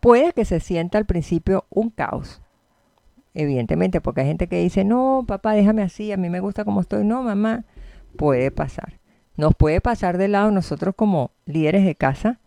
Puede 0.00 0.32
que 0.32 0.46
se 0.46 0.58
sienta 0.58 0.96
al 0.96 1.04
principio 1.04 1.66
un 1.68 1.90
caos, 1.90 2.40
evidentemente, 3.34 4.00
porque 4.00 4.22
hay 4.22 4.28
gente 4.28 4.46
que 4.46 4.62
dice, 4.62 4.84
no, 4.86 5.22
papá, 5.28 5.52
déjame 5.52 5.82
así, 5.82 6.10
a 6.12 6.16
mí 6.16 6.30
me 6.30 6.40
gusta 6.40 6.64
como 6.64 6.80
estoy. 6.80 7.04
No, 7.04 7.22
mamá, 7.22 7.66
puede 8.16 8.50
pasar. 8.50 8.94
Nos 9.36 9.54
puede 9.54 9.82
pasar 9.82 10.16
de 10.16 10.28
lado 10.28 10.50
nosotros 10.50 10.94
como 10.96 11.32
líderes 11.44 11.84
de 11.84 11.94
casa, 11.94 12.40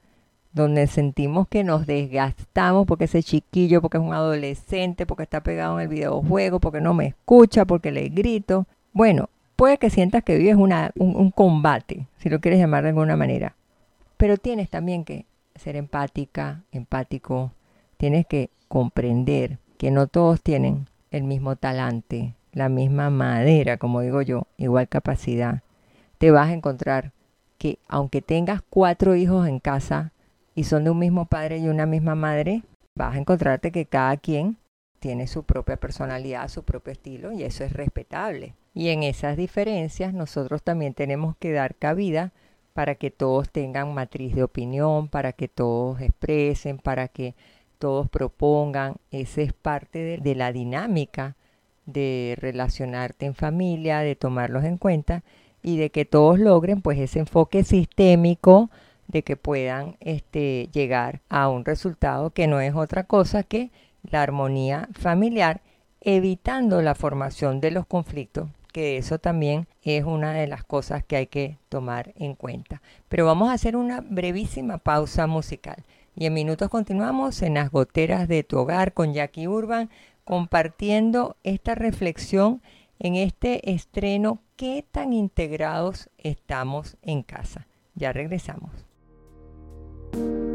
donde 0.54 0.88
sentimos 0.88 1.48
que 1.48 1.64
nos 1.64 1.86
desgastamos 1.86 2.86
porque 2.86 3.06
ese 3.06 3.24
chiquillo, 3.24 3.82
porque 3.82 3.98
es 3.98 4.04
un 4.04 4.14
adolescente, 4.14 5.06
porque 5.06 5.24
está 5.24 5.42
pegado 5.42 5.80
en 5.80 5.84
el 5.84 5.88
videojuego, 5.88 6.60
porque 6.60 6.80
no 6.80 6.94
me 6.94 7.08
escucha, 7.08 7.66
porque 7.66 7.92
le 7.92 8.10
grito. 8.10 8.68
Bueno, 8.94 9.30
puede 9.56 9.78
que 9.78 9.90
sientas 9.90 10.24
que 10.24 10.38
vives 10.38 10.56
una, 10.56 10.92
un, 10.96 11.16
un 11.16 11.32
combate, 11.32 12.08
si 12.18 12.30
lo 12.30 12.40
quieres 12.40 12.60
llamar 12.60 12.84
de 12.84 12.90
alguna 12.90 13.18
manera. 13.18 13.56
Pero 14.18 14.38
tienes 14.38 14.70
también 14.70 15.04
que 15.04 15.26
ser 15.56 15.76
empática, 15.76 16.62
empático. 16.72 17.52
Tienes 17.98 18.26
que 18.28 18.50
comprender 18.68 19.58
que 19.78 19.92
no 19.92 20.08
todos 20.08 20.42
tienen 20.42 20.88
el 21.12 21.24
mismo 21.24 21.56
talante, 21.56 22.36
la 22.54 22.70
misma 22.70 23.10
madera, 23.10 23.78
como 23.78 24.02
digo 24.02 24.22
yo, 24.22 24.48
igual 24.58 24.88
capacidad, 24.88 25.62
te 26.20 26.32
vas 26.32 26.50
a 26.50 26.54
encontrar 26.54 27.12
que 27.58 27.80
aunque 27.88 28.22
tengas 28.22 28.62
cuatro 28.70 29.16
hijos 29.16 29.48
en 29.48 29.60
casa 29.60 30.12
y 30.56 30.66
son 30.66 30.84
de 30.84 30.90
un 30.90 31.00
mismo 31.00 31.26
padre 31.26 31.58
y 31.58 31.68
una 31.68 31.86
misma 31.86 32.16
madre, 32.16 32.64
vas 32.96 33.16
a 33.16 33.20
encontrarte 33.20 33.72
que 33.72 33.86
cada 33.86 34.18
quien 34.18 34.58
tiene 35.00 35.28
su 35.28 35.44
propia 35.44 35.78
personalidad, 35.78 36.48
su 36.48 36.64
propio 36.64 36.94
estilo 36.94 37.32
y 37.32 37.44
eso 37.44 37.64
es 37.64 37.74
respetable. 37.74 38.54
Y 38.74 38.90
en 38.90 39.04
esas 39.04 39.38
diferencias 39.38 40.14
nosotros 40.14 40.64
también 40.64 40.94
tenemos 40.94 41.36
que 41.38 41.52
dar 41.52 41.76
cabida 41.76 42.32
para 42.74 42.96
que 42.96 43.12
todos 43.12 43.50
tengan 43.50 43.94
matriz 43.94 44.34
de 44.34 44.44
opinión, 44.44 45.08
para 45.10 45.34
que 45.34 45.48
todos 45.48 46.02
expresen, 46.02 46.78
para 46.78 47.08
que 47.08 47.36
todos 47.78 48.10
propongan. 48.10 48.96
Esa 49.12 49.42
es 49.42 49.54
parte 49.54 50.00
de, 50.00 50.18
de 50.18 50.36
la 50.36 50.52
dinámica 50.52 51.36
de 51.86 52.36
relacionarte 52.40 53.26
en 53.26 53.36
familia, 53.36 54.00
de 54.00 54.16
tomarlos 54.16 54.64
en 54.64 54.78
cuenta 54.78 55.24
y 55.62 55.78
de 55.78 55.90
que 55.90 56.06
todos 56.06 56.40
logren 56.40 56.82
pues 56.82 56.98
ese 57.00 57.20
enfoque 57.20 57.64
sistémico 57.64 58.70
de 59.08 59.24
que 59.24 59.38
puedan 59.38 59.98
este, 60.00 60.70
llegar 60.72 61.22
a 61.30 61.50
un 61.50 61.66
resultado 61.66 62.32
que 62.32 62.48
no 62.48 62.60
es 62.60 62.76
otra 62.76 63.04
cosa 63.04 63.44
que 63.44 63.72
la 64.04 64.22
armonía 64.22 64.90
familiar, 64.94 65.62
evitando 66.02 66.82
la 66.82 66.96
formación 66.96 67.62
de 67.62 67.72
los 67.72 67.86
conflictos 67.86 68.50
que 68.74 68.98
eso 68.98 69.20
también 69.20 69.68
es 69.84 70.04
una 70.04 70.34
de 70.34 70.48
las 70.48 70.66
cosas 70.66 71.04
que 71.06 71.16
hay 71.16 71.28
que 71.28 71.58
tomar 71.70 72.12
en 72.18 72.34
cuenta. 72.34 72.82
Pero 73.08 73.26
vamos 73.26 73.50
a 73.50 73.54
hacer 73.54 73.78
una 73.78 74.02
brevísima 74.02 74.80
pausa 74.80 75.28
musical 75.28 75.86
y 76.16 76.26
en 76.26 76.34
minutos 76.34 76.70
continuamos 76.70 77.42
en 77.44 77.54
las 77.54 77.72
goteras 77.72 78.28
de 78.28 78.44
tu 78.44 78.58
hogar 78.58 78.94
con 78.94 79.14
Jackie 79.14 79.48
Urban 79.48 79.90
compartiendo 80.26 81.38
esta 81.44 81.76
reflexión 81.76 82.62
en 83.00 83.16
este 83.16 83.72
estreno 83.72 84.40
qué 84.56 84.86
tan 84.92 85.14
integrados 85.14 86.10
estamos 86.18 86.98
en 87.02 87.24
casa. 87.24 87.68
Ya 87.96 88.12
regresamos. 88.12 88.72
Y 90.13 90.53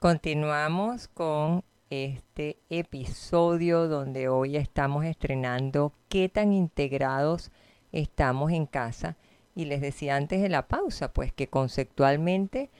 continuamos 0.00 1.08
con 1.08 1.62
este 1.90 2.56
episodio 2.70 3.86
donde 3.86 4.30
hoy 4.30 4.56
estamos 4.56 5.04
estrenando 5.04 5.92
qué 6.08 6.30
tan 6.30 6.54
integrados 6.54 7.50
estamos 7.92 8.50
en 8.50 8.64
casa. 8.64 9.18
Y 9.54 9.66
les 9.66 9.82
decía 9.82 10.16
antes 10.16 10.40
de 10.40 10.48
la 10.48 10.68
pausa, 10.68 11.12
pues 11.12 11.34
que 11.34 11.48
conceptualmente 11.48 12.70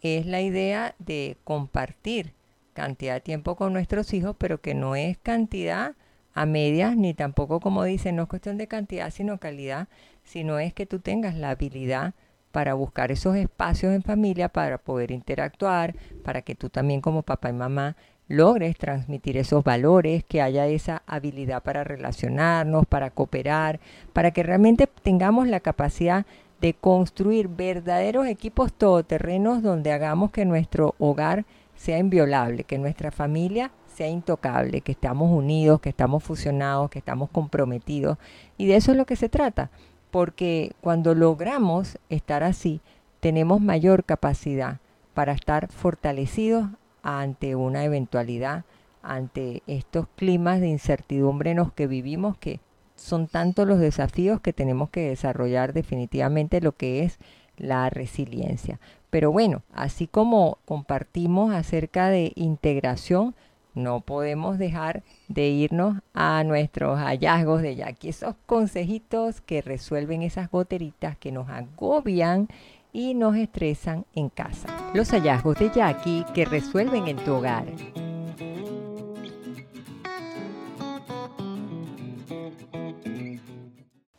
es 0.00 0.24
la 0.24 0.40
idea 0.40 0.94
de 0.98 1.36
compartir 1.44 2.32
cantidad 2.72 3.12
de 3.12 3.20
tiempo 3.20 3.56
con 3.56 3.74
nuestros 3.74 4.14
hijos, 4.14 4.34
pero 4.38 4.62
que 4.62 4.72
no 4.72 4.96
es 4.96 5.18
cantidad 5.18 5.96
a 6.32 6.46
medias, 6.46 6.96
ni 6.96 7.12
tampoco 7.12 7.60
como 7.60 7.84
dicen, 7.84 8.16
no 8.16 8.22
es 8.22 8.28
cuestión 8.30 8.56
de 8.56 8.68
cantidad, 8.68 9.10
sino 9.10 9.38
calidad, 9.38 9.88
sino 10.24 10.58
es 10.58 10.72
que 10.72 10.86
tú 10.86 10.98
tengas 10.98 11.34
la 11.34 11.50
habilidad 11.50 12.14
para 12.52 12.74
buscar 12.74 13.12
esos 13.12 13.36
espacios 13.36 13.94
en 13.94 14.02
familia, 14.02 14.48
para 14.48 14.78
poder 14.78 15.10
interactuar, 15.10 15.94
para 16.24 16.42
que 16.42 16.54
tú 16.54 16.68
también 16.68 17.00
como 17.00 17.22
papá 17.22 17.50
y 17.50 17.52
mamá 17.52 17.96
logres 18.28 18.76
transmitir 18.76 19.36
esos 19.36 19.64
valores, 19.64 20.22
que 20.22 20.40
haya 20.40 20.66
esa 20.68 21.02
habilidad 21.06 21.64
para 21.64 21.82
relacionarnos, 21.82 22.86
para 22.86 23.10
cooperar, 23.10 23.80
para 24.12 24.30
que 24.30 24.44
realmente 24.44 24.86
tengamos 25.02 25.48
la 25.48 25.58
capacidad 25.58 26.24
de 26.60 26.74
construir 26.74 27.48
verdaderos 27.48 28.26
equipos 28.26 28.72
todoterrenos 28.72 29.62
donde 29.62 29.92
hagamos 29.92 30.30
que 30.30 30.44
nuestro 30.44 30.94
hogar 30.98 31.44
sea 31.74 31.98
inviolable, 31.98 32.64
que 32.64 32.78
nuestra 32.78 33.10
familia 33.10 33.72
sea 33.86 34.08
intocable, 34.08 34.80
que 34.82 34.92
estamos 34.92 35.30
unidos, 35.30 35.80
que 35.80 35.88
estamos 35.88 36.22
fusionados, 36.22 36.88
que 36.90 37.00
estamos 37.00 37.30
comprometidos. 37.30 38.16
Y 38.56 38.66
de 38.66 38.76
eso 38.76 38.92
es 38.92 38.96
lo 38.96 39.06
que 39.06 39.16
se 39.16 39.28
trata, 39.28 39.70
porque 40.10 40.72
cuando 40.80 41.14
logramos 41.14 41.98
estar 42.08 42.42
así, 42.42 42.80
tenemos 43.20 43.60
mayor 43.60 44.04
capacidad 44.04 44.78
para 45.14 45.32
estar 45.32 45.68
fortalecidos 45.68 46.68
ante 47.02 47.54
una 47.54 47.84
eventualidad, 47.84 48.64
ante 49.02 49.62
estos 49.66 50.06
climas 50.16 50.60
de 50.60 50.68
incertidumbre 50.68 51.52
en 51.52 51.58
los 51.58 51.72
que 51.72 51.86
vivimos, 51.86 52.36
que 52.38 52.60
son 52.96 53.28
tantos 53.28 53.66
los 53.66 53.78
desafíos 53.78 54.40
que 54.40 54.52
tenemos 54.52 54.90
que 54.90 55.08
desarrollar 55.08 55.72
definitivamente 55.72 56.60
lo 56.60 56.72
que 56.72 57.02
es 57.02 57.18
la 57.56 57.88
resiliencia. 57.90 58.78
Pero 59.10 59.32
bueno, 59.32 59.62
así 59.72 60.06
como 60.06 60.58
compartimos 60.64 61.54
acerca 61.54 62.08
de 62.08 62.32
integración, 62.36 63.34
no 63.74 64.00
podemos 64.00 64.58
dejar 64.58 65.02
de 65.28 65.48
irnos 65.48 65.98
a 66.14 66.42
nuestros 66.44 66.98
hallazgos 66.98 67.62
de 67.62 67.76
Jackie, 67.76 68.08
esos 68.08 68.34
consejitos 68.46 69.40
que 69.40 69.62
resuelven 69.62 70.22
esas 70.22 70.50
goteritas 70.50 71.16
que 71.16 71.32
nos 71.32 71.48
agobian 71.48 72.48
y 72.92 73.14
nos 73.14 73.36
estresan 73.36 74.04
en 74.14 74.28
casa. 74.28 74.68
Los 74.94 75.10
hallazgos 75.10 75.58
de 75.58 75.70
Jackie 75.70 76.24
que 76.34 76.44
resuelven 76.44 77.06
en 77.06 77.16
tu 77.18 77.34
hogar. 77.34 77.66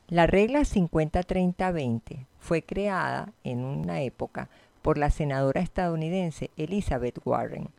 La 0.07 0.27
regla 0.27 0.61
50-30-20 0.61 2.25
fue 2.39 2.63
creada 2.63 3.31
en 3.43 3.63
una 3.63 4.01
época 4.01 4.49
por 4.81 4.97
la 4.97 5.09
senadora 5.09 5.61
estadounidense 5.61 6.49
Elizabeth 6.57 7.19
Warren 7.23 7.69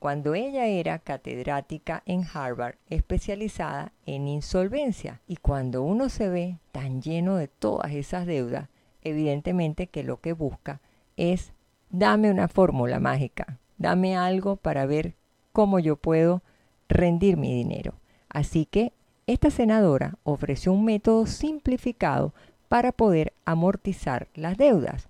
cuando 0.00 0.34
ella 0.34 0.64
era 0.64 0.98
catedrática 0.98 2.02
en 2.06 2.24
Harvard 2.32 2.76
especializada 2.88 3.92
en 4.06 4.28
insolvencia. 4.28 5.20
Y 5.28 5.36
cuando 5.36 5.82
uno 5.82 6.08
se 6.08 6.30
ve 6.30 6.58
tan 6.72 7.02
lleno 7.02 7.36
de 7.36 7.48
todas 7.48 7.92
esas 7.92 8.26
deudas, 8.26 8.70
evidentemente 9.02 9.88
que 9.88 10.02
lo 10.02 10.18
que 10.18 10.32
busca 10.32 10.80
es 11.18 11.52
dame 11.90 12.30
una 12.30 12.48
fórmula 12.48 12.98
mágica, 12.98 13.58
dame 13.76 14.16
algo 14.16 14.56
para 14.56 14.86
ver 14.86 15.14
cómo 15.52 15.78
yo 15.78 15.96
puedo 15.96 16.42
rendir 16.88 17.36
mi 17.36 17.54
dinero. 17.54 17.92
Así 18.30 18.64
que 18.64 18.94
esta 19.26 19.50
senadora 19.50 20.14
ofreció 20.24 20.72
un 20.72 20.86
método 20.86 21.26
simplificado 21.26 22.32
para 22.68 22.90
poder 22.90 23.34
amortizar 23.44 24.28
las 24.34 24.56
deudas. 24.56 25.08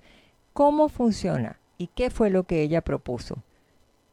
¿Cómo 0.52 0.88
funciona? 0.88 1.60
¿Y 1.78 1.86
qué 1.86 2.10
fue 2.10 2.28
lo 2.28 2.42
que 2.42 2.62
ella 2.62 2.80
propuso? 2.80 3.44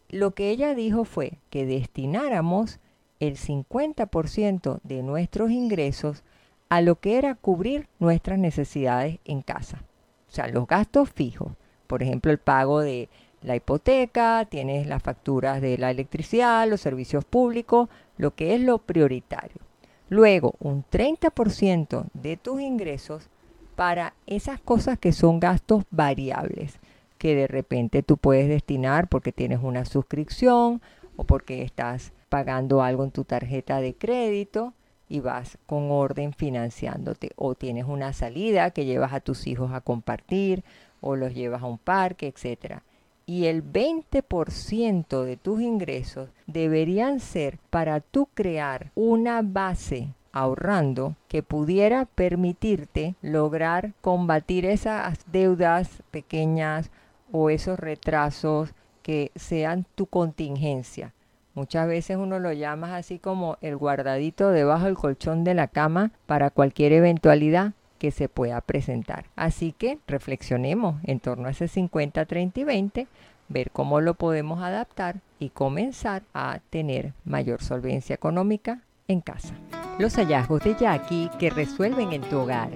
Lo 0.09 0.31
que 0.31 0.49
ella 0.49 0.73
dijo 0.73 1.03
fue 1.03 1.39
que 1.49 1.65
destináramos 1.65 2.79
el 3.19 3.37
50% 3.37 4.79
de 4.83 5.03
nuestros 5.03 5.51
ingresos 5.51 6.23
a 6.69 6.81
lo 6.81 6.99
que 6.99 7.17
era 7.17 7.35
cubrir 7.35 7.87
nuestras 7.99 8.39
necesidades 8.39 9.19
en 9.25 9.41
casa. 9.41 9.83
O 10.29 10.31
sea, 10.31 10.47
los 10.47 10.67
gastos 10.67 11.09
fijos. 11.09 11.53
Por 11.87 12.03
ejemplo, 12.03 12.31
el 12.31 12.37
pago 12.37 12.81
de 12.81 13.09
la 13.41 13.55
hipoteca, 13.55 14.45
tienes 14.49 14.87
las 14.87 15.01
facturas 15.01 15.61
de 15.61 15.77
la 15.77 15.91
electricidad, 15.91 16.67
los 16.67 16.81
servicios 16.81 17.23
públicos, 17.23 17.89
lo 18.17 18.35
que 18.35 18.55
es 18.55 18.61
lo 18.61 18.79
prioritario. 18.79 19.61
Luego, 20.09 20.55
un 20.59 20.83
30% 20.85 22.05
de 22.13 22.37
tus 22.37 22.61
ingresos 22.61 23.29
para 23.75 24.15
esas 24.25 24.59
cosas 24.59 24.97
que 24.97 25.11
son 25.11 25.39
gastos 25.39 25.83
variables 25.91 26.79
que 27.17 27.36
de 27.36 27.47
repente 27.47 28.03
tú 28.03 28.17
puedes 28.17 28.47
destinar 28.47 29.08
porque 29.08 29.32
tienes 29.32 29.60
una 29.62 29.86
suscripción 29.86 30.82
o 31.15 31.23
porque 31.23 31.63
estás 31.63 32.13
pagando 32.30 32.82
algo 32.82 33.03
en 33.03 33.12
tu 33.12 33.23
tarjeta 33.23 33.82
de 33.82 33.93
crédito 33.95 34.73
y 35.10 35.19
vas 35.21 35.58
con 35.65 35.91
orden 35.91 36.34
financiándote 36.34 37.32
o 37.36 37.56
tienes 37.56 37.86
una 37.86 38.13
salida 38.13 38.71
que 38.71 38.86
llevas 38.86 39.13
a 39.13 39.19
tus 39.19 39.47
hijos 39.47 39.71
a 39.71 39.82
compartir 39.82 40.63
o 41.01 41.15
los 41.15 41.34
llevas 41.34 41.62
a 41.63 41.67
un 41.67 41.77
parque, 41.77 42.27
etcétera. 42.27 42.84
y 43.25 43.45
el 43.45 43.62
20% 43.62 45.23
de 45.23 45.36
tus 45.36 45.62
ingresos 45.62 46.30
deberían 46.45 47.19
ser 47.19 47.60
para 47.69 47.99
tú 47.99 48.30
crear 48.34 48.91
una 48.95 49.41
base 49.41 50.13
ahorrando 50.32 51.15
que 51.27 51.43
pudiera 51.43 52.06
permitirte 52.06 53.15
lograr 53.21 53.93
combatir 54.01 54.65
esas 54.65 55.19
deudas 55.32 55.89
pequeñas 56.12 56.89
o 57.31 57.49
esos 57.49 57.79
retrasos 57.79 58.73
que 59.01 59.31
sean 59.35 59.85
tu 59.95 60.05
contingencia. 60.05 61.13
Muchas 61.53 61.87
veces 61.87 62.17
uno 62.17 62.37
lo 62.37 62.53
llama 62.53 62.97
así 62.97 63.17
como 63.17 63.57
el 63.61 63.77
guardadito 63.77 64.51
debajo 64.51 64.85
del 64.85 64.95
colchón 64.95 65.43
de 65.43 65.55
la 65.55 65.67
cama 65.67 66.11
para 66.27 66.51
cualquier 66.51 66.93
eventualidad 66.93 67.73
que 67.97 68.11
se 68.11 68.29
pueda 68.29 68.61
presentar. 68.61 69.25
Así 69.35 69.71
que 69.71 69.97
reflexionemos 70.07 70.97
en 71.03 71.19
torno 71.19 71.47
a 71.47 71.51
ese 71.51 71.67
50, 71.67 72.25
30 72.25 72.59
y 72.59 72.63
20, 72.63 73.07
ver 73.49 73.71
cómo 73.71 74.01
lo 74.01 74.13
podemos 74.13 74.61
adaptar 74.61 75.21
y 75.39 75.49
comenzar 75.49 76.21
a 76.33 76.59
tener 76.69 77.13
mayor 77.25 77.63
solvencia 77.63 78.13
económica 78.13 78.81
en 79.07 79.21
casa. 79.21 79.55
Los 79.97 80.15
hallazgos 80.15 80.63
de 80.63 80.75
Jackie 80.75 81.31
que 81.39 81.49
resuelven 81.49 82.13
en 82.13 82.21
tu 82.21 82.37
hogar. 82.37 82.69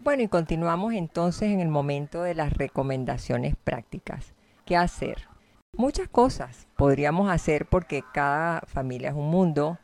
Bueno, 0.00 0.22
y 0.22 0.28
continuamos 0.28 0.94
entonces 0.94 1.50
en 1.50 1.60
el 1.60 1.68
momento 1.68 2.22
de 2.22 2.34
las 2.34 2.52
recomendaciones 2.52 3.56
prácticas. 3.56 4.32
¿Qué 4.64 4.76
hacer? 4.76 5.28
Muchas 5.76 6.08
cosas 6.08 6.68
podríamos 6.76 7.30
hacer 7.30 7.66
porque 7.66 8.02
cada 8.14 8.60
familia 8.62 9.10
es 9.10 9.16
un 9.16 9.28
mundo, 9.28 9.78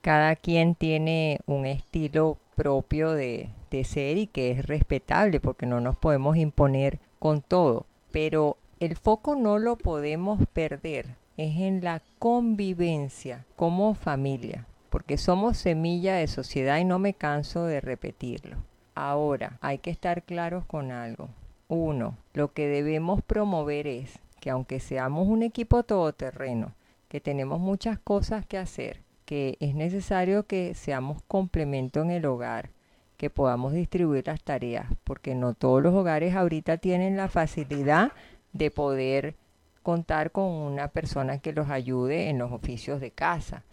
cada 0.00 0.34
quien 0.34 0.74
tiene 0.74 1.38
un 1.46 1.66
estilo 1.66 2.36
propio 2.56 3.12
de, 3.12 3.50
de 3.70 3.84
ser 3.84 4.18
y 4.18 4.26
que 4.26 4.50
es 4.50 4.66
respetable 4.66 5.40
porque 5.40 5.66
no 5.66 5.80
nos 5.80 5.96
podemos 5.96 6.36
imponer 6.36 6.98
con 7.20 7.40
todo. 7.40 7.86
Pero 8.10 8.58
el 8.80 8.96
foco 8.96 9.36
no 9.36 9.58
lo 9.58 9.76
podemos 9.76 10.40
perder, 10.52 11.14
es 11.36 11.56
en 11.60 11.82
la 11.82 12.02
convivencia 12.18 13.46
como 13.56 13.94
familia, 13.94 14.66
porque 14.90 15.16
somos 15.16 15.56
semilla 15.56 16.16
de 16.16 16.26
sociedad 16.26 16.78
y 16.78 16.84
no 16.84 16.98
me 16.98 17.14
canso 17.14 17.64
de 17.64 17.80
repetirlo. 17.80 18.69
Ahora, 19.02 19.56
hay 19.62 19.78
que 19.78 19.88
estar 19.88 20.24
claros 20.24 20.66
con 20.66 20.92
algo. 20.92 21.30
Uno, 21.68 22.18
lo 22.34 22.52
que 22.52 22.66
debemos 22.66 23.22
promover 23.22 23.86
es 23.86 24.18
que 24.40 24.50
aunque 24.50 24.78
seamos 24.78 25.26
un 25.26 25.42
equipo 25.42 25.84
todoterreno, 25.84 26.74
que 27.08 27.18
tenemos 27.18 27.60
muchas 27.60 27.98
cosas 27.98 28.44
que 28.44 28.58
hacer, 28.58 29.00
que 29.24 29.56
es 29.58 29.74
necesario 29.74 30.42
que 30.42 30.74
seamos 30.74 31.22
complemento 31.22 32.02
en 32.02 32.10
el 32.10 32.26
hogar, 32.26 32.68
que 33.16 33.30
podamos 33.30 33.72
distribuir 33.72 34.26
las 34.26 34.42
tareas, 34.42 34.84
porque 35.04 35.34
no 35.34 35.54
todos 35.54 35.82
los 35.82 35.94
hogares 35.94 36.36
ahorita 36.36 36.76
tienen 36.76 37.16
la 37.16 37.28
facilidad 37.28 38.12
de 38.52 38.70
poder 38.70 39.34
contar 39.82 40.30
con 40.30 40.44
una 40.44 40.88
persona 40.88 41.38
que 41.38 41.54
los 41.54 41.70
ayude 41.70 42.28
en 42.28 42.36
los 42.36 42.52
oficios 42.52 43.00
de 43.00 43.12
casa. 43.12 43.64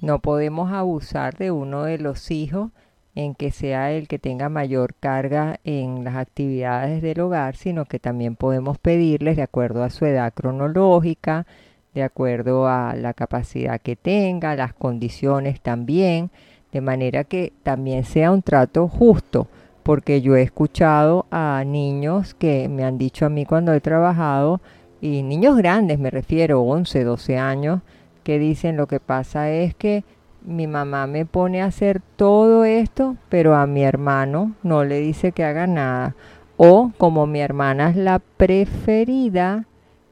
No 0.00 0.20
podemos 0.20 0.72
abusar 0.72 1.36
de 1.36 1.50
uno 1.50 1.82
de 1.82 1.98
los 1.98 2.30
hijos 2.30 2.70
en 3.14 3.34
que 3.34 3.50
sea 3.50 3.92
el 3.92 4.08
que 4.08 4.18
tenga 4.18 4.48
mayor 4.48 4.94
carga 4.94 5.60
en 5.64 6.04
las 6.04 6.16
actividades 6.16 7.02
del 7.02 7.20
hogar, 7.20 7.56
sino 7.56 7.84
que 7.84 7.98
también 7.98 8.36
podemos 8.36 8.78
pedirles 8.78 9.36
de 9.36 9.42
acuerdo 9.42 9.84
a 9.84 9.90
su 9.90 10.06
edad 10.06 10.32
cronológica, 10.32 11.46
de 11.94 12.02
acuerdo 12.02 12.68
a 12.68 12.94
la 12.96 13.12
capacidad 13.12 13.80
que 13.80 13.96
tenga, 13.96 14.56
las 14.56 14.72
condiciones 14.72 15.60
también, 15.60 16.30
de 16.72 16.80
manera 16.80 17.24
que 17.24 17.52
también 17.62 18.04
sea 18.04 18.30
un 18.30 18.40
trato 18.40 18.88
justo, 18.88 19.46
porque 19.82 20.22
yo 20.22 20.36
he 20.36 20.42
escuchado 20.42 21.26
a 21.30 21.62
niños 21.66 22.32
que 22.34 22.68
me 22.70 22.84
han 22.84 22.96
dicho 22.96 23.26
a 23.26 23.28
mí 23.28 23.44
cuando 23.44 23.74
he 23.74 23.80
trabajado, 23.80 24.60
y 25.02 25.22
niños 25.22 25.56
grandes 25.56 25.98
me 25.98 26.10
refiero, 26.10 26.62
11, 26.62 27.04
12 27.04 27.36
años, 27.36 27.80
que 28.22 28.38
dicen 28.38 28.76
lo 28.76 28.86
que 28.86 29.00
pasa 29.00 29.50
es 29.50 29.74
que 29.74 30.04
mi 30.44 30.66
mamá 30.66 31.06
me 31.06 31.26
pone 31.26 31.62
a 31.62 31.66
hacer 31.66 32.00
todo 32.16 32.64
esto, 32.64 33.16
pero 33.28 33.54
a 33.56 33.66
mi 33.66 33.82
hermano 33.82 34.52
no 34.62 34.84
le 34.84 35.00
dice 35.00 35.32
que 35.32 35.44
haga 35.44 35.66
nada. 35.66 36.14
O 36.56 36.92
como 36.98 37.26
mi 37.26 37.40
hermana 37.40 37.90
es 37.90 37.96
la 37.96 38.18
preferida, 38.18 39.66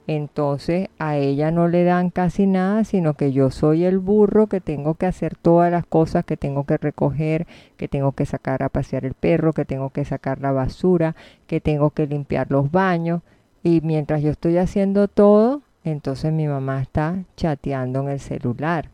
entonces 0.06 0.88
a 0.98 1.16
ella 1.16 1.50
no 1.50 1.68
le 1.68 1.84
dan 1.84 2.10
casi 2.10 2.46
nada, 2.46 2.82
sino 2.84 3.14
que 3.14 3.32
yo 3.32 3.50
soy 3.50 3.84
el 3.84 3.98
burro 3.98 4.48
que 4.48 4.60
tengo 4.60 4.94
que 4.94 5.06
hacer 5.06 5.36
todas 5.36 5.70
las 5.70 5.86
cosas, 5.86 6.24
que 6.24 6.36
tengo 6.36 6.64
que 6.64 6.78
recoger, 6.78 7.46
que 7.76 7.86
tengo 7.86 8.12
que 8.12 8.26
sacar 8.26 8.62
a 8.62 8.68
pasear 8.68 9.04
el 9.04 9.14
perro, 9.14 9.52
que 9.52 9.64
tengo 9.64 9.90
que 9.90 10.04
sacar 10.04 10.40
la 10.40 10.52
basura, 10.52 11.14
que 11.46 11.60
tengo 11.60 11.90
que 11.90 12.06
limpiar 12.06 12.50
los 12.50 12.72
baños. 12.72 13.22
Y 13.62 13.82
mientras 13.82 14.22
yo 14.22 14.30
estoy 14.30 14.56
haciendo 14.58 15.06
todo, 15.06 15.62
entonces 15.84 16.32
mi 16.32 16.48
mamá 16.48 16.82
está 16.82 17.22
chateando 17.36 18.00
en 18.00 18.08
el 18.08 18.20
celular. 18.20 18.90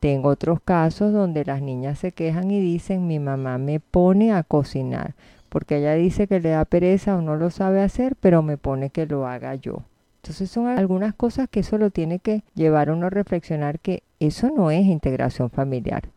Tengo 0.00 0.28
otros 0.28 0.60
casos 0.60 1.12
donde 1.12 1.44
las 1.44 1.60
niñas 1.60 1.98
se 1.98 2.12
quejan 2.12 2.50
y 2.50 2.60
dicen 2.60 3.06
mi 3.06 3.18
mamá 3.18 3.58
me 3.58 3.80
pone 3.80 4.32
a 4.32 4.44
cocinar, 4.44 5.14
porque 5.48 5.78
ella 5.78 5.94
dice 5.94 6.28
que 6.28 6.40
le 6.40 6.50
da 6.50 6.64
pereza 6.64 7.16
o 7.16 7.22
no 7.22 7.36
lo 7.36 7.50
sabe 7.50 7.82
hacer, 7.82 8.14
pero 8.20 8.42
me 8.42 8.56
pone 8.56 8.90
que 8.90 9.06
lo 9.06 9.26
haga 9.26 9.54
yo. 9.56 9.82
Entonces 10.22 10.50
son 10.50 10.66
algunas 10.66 11.14
cosas 11.14 11.48
que 11.48 11.60
eso 11.60 11.78
lo 11.78 11.90
tiene 11.90 12.18
que 12.18 12.42
llevar 12.54 12.90
uno 12.90 13.06
a 13.06 13.10
reflexionar 13.10 13.80
que 13.80 14.02
eso 14.20 14.50
no 14.54 14.70
es 14.70 14.84
integración 14.84 15.50
familiar. 15.50 16.10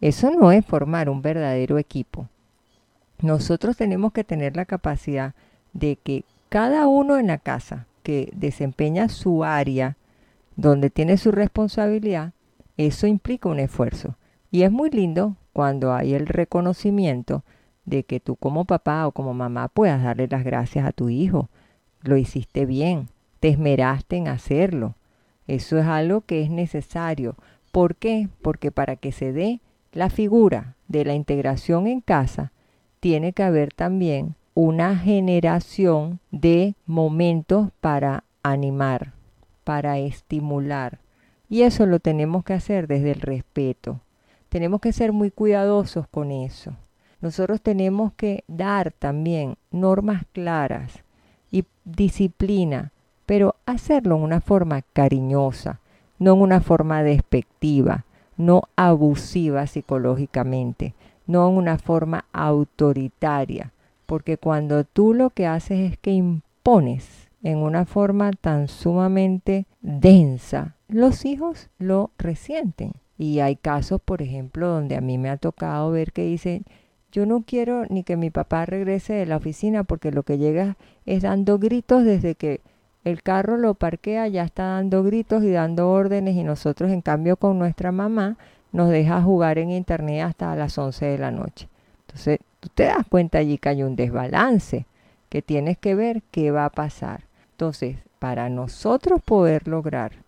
Eso 0.00 0.30
no 0.30 0.52
es 0.52 0.64
formar 0.64 1.10
un 1.10 1.22
verdadero 1.22 1.78
equipo. 1.78 2.28
Nosotros 3.20 3.76
tenemos 3.76 4.12
que 4.12 4.24
tener 4.24 4.56
la 4.56 4.64
capacidad 4.64 5.34
de 5.72 5.96
que 5.96 6.24
cada 6.48 6.86
uno 6.86 7.18
en 7.18 7.26
la 7.26 7.38
casa 7.38 7.86
que 8.02 8.32
desempeña 8.34 9.08
su 9.08 9.44
área, 9.44 9.96
donde 10.56 10.88
tiene 10.88 11.18
su 11.18 11.32
responsabilidad, 11.32 12.32
eso 12.78 13.06
implica 13.06 13.48
un 13.48 13.58
esfuerzo. 13.58 14.16
Y 14.50 14.62
es 14.62 14.72
muy 14.72 14.88
lindo 14.88 15.36
cuando 15.52 15.92
hay 15.92 16.14
el 16.14 16.26
reconocimiento 16.26 17.44
de 17.84 18.04
que 18.04 18.20
tú 18.20 18.36
como 18.36 18.64
papá 18.64 19.06
o 19.06 19.12
como 19.12 19.34
mamá 19.34 19.68
puedas 19.68 20.02
darle 20.02 20.28
las 20.28 20.44
gracias 20.44 20.86
a 20.86 20.92
tu 20.92 21.10
hijo. 21.10 21.50
Lo 22.02 22.16
hiciste 22.16 22.64
bien, 22.64 23.08
te 23.40 23.48
esmeraste 23.48 24.16
en 24.16 24.28
hacerlo. 24.28 24.94
Eso 25.46 25.78
es 25.78 25.86
algo 25.86 26.20
que 26.22 26.42
es 26.42 26.50
necesario. 26.50 27.36
¿Por 27.72 27.96
qué? 27.96 28.28
Porque 28.42 28.70
para 28.70 28.96
que 28.96 29.12
se 29.12 29.32
dé 29.32 29.60
la 29.92 30.10
figura 30.10 30.76
de 30.86 31.04
la 31.04 31.14
integración 31.14 31.86
en 31.86 32.00
casa, 32.00 32.52
tiene 33.00 33.32
que 33.32 33.42
haber 33.42 33.72
también 33.72 34.36
una 34.54 34.96
generación 34.96 36.20
de 36.30 36.74
momentos 36.86 37.70
para 37.80 38.24
animar, 38.42 39.12
para 39.64 39.98
estimular, 39.98 41.00
y 41.48 41.62
eso 41.62 41.86
lo 41.86 41.98
tenemos 41.98 42.44
que 42.44 42.54
hacer 42.54 42.86
desde 42.86 43.12
el 43.12 43.20
respeto. 43.20 44.00
Tenemos 44.48 44.80
que 44.80 44.92
ser 44.92 45.12
muy 45.12 45.30
cuidadosos 45.30 46.06
con 46.08 46.30
eso. 46.30 46.72
Nosotros 47.20 47.60
tenemos 47.60 48.12
que 48.12 48.44
dar 48.46 48.92
también 48.92 49.56
normas 49.70 50.24
claras 50.32 51.02
y 51.50 51.64
disciplina, 51.84 52.92
pero 53.26 53.56
hacerlo 53.66 54.16
en 54.16 54.22
una 54.22 54.40
forma 54.40 54.82
cariñosa, 54.82 55.80
no 56.18 56.34
en 56.34 56.40
una 56.40 56.60
forma 56.60 57.02
despectiva, 57.02 58.04
no 58.36 58.62
abusiva 58.76 59.66
psicológicamente, 59.66 60.94
no 61.26 61.48
en 61.48 61.56
una 61.56 61.78
forma 61.78 62.24
autoritaria, 62.32 63.72
porque 64.06 64.38
cuando 64.38 64.84
tú 64.84 65.12
lo 65.12 65.30
que 65.30 65.46
haces 65.46 65.92
es 65.92 65.98
que 65.98 66.12
impones 66.12 67.28
en 67.42 67.58
una 67.58 67.84
forma 67.84 68.30
tan 68.32 68.68
sumamente 68.68 69.66
densa, 69.80 70.76
los 70.88 71.24
hijos 71.24 71.68
lo 71.78 72.10
resienten. 72.18 72.92
Y 73.18 73.40
hay 73.40 73.56
casos, 73.56 74.00
por 74.00 74.22
ejemplo, 74.22 74.68
donde 74.68 74.96
a 74.96 75.00
mí 75.00 75.18
me 75.18 75.28
ha 75.28 75.36
tocado 75.36 75.90
ver 75.90 76.12
que 76.12 76.24
dicen, 76.24 76.64
yo 77.12 77.26
no 77.26 77.42
quiero 77.42 77.84
ni 77.88 78.04
que 78.04 78.16
mi 78.16 78.30
papá 78.30 78.66
regrese 78.66 79.14
de 79.14 79.26
la 79.26 79.36
oficina 79.36 79.84
porque 79.84 80.12
lo 80.12 80.22
que 80.22 80.38
llega 80.38 80.76
es 81.04 81.22
dando 81.22 81.58
gritos 81.58 82.04
desde 82.04 82.34
que 82.34 82.60
el 83.04 83.22
carro 83.22 83.56
lo 83.56 83.74
parquea, 83.74 84.28
ya 84.28 84.44
está 84.44 84.64
dando 84.64 85.02
gritos 85.02 85.42
y 85.42 85.50
dando 85.50 85.90
órdenes 85.90 86.36
y 86.36 86.44
nosotros 86.44 86.90
en 86.90 87.00
cambio 87.00 87.36
con 87.36 87.58
nuestra 87.58 87.92
mamá 87.92 88.36
nos 88.72 88.90
deja 88.90 89.22
jugar 89.22 89.58
en 89.58 89.70
internet 89.70 90.22
hasta 90.24 90.54
las 90.54 90.76
11 90.76 91.06
de 91.06 91.18
la 91.18 91.30
noche. 91.30 91.68
Entonces, 92.06 92.40
tú 92.60 92.68
te 92.74 92.84
das 92.84 93.06
cuenta 93.08 93.38
allí 93.38 93.58
que 93.58 93.70
hay 93.70 93.82
un 93.82 93.96
desbalance, 93.96 94.86
que 95.28 95.42
tienes 95.42 95.78
que 95.78 95.94
ver 95.94 96.22
qué 96.30 96.50
va 96.50 96.66
a 96.66 96.70
pasar. 96.70 97.24
Entonces, 97.52 97.96
para 98.18 98.48
nosotros 98.48 99.22
poder 99.22 99.66
lograr 99.68 100.27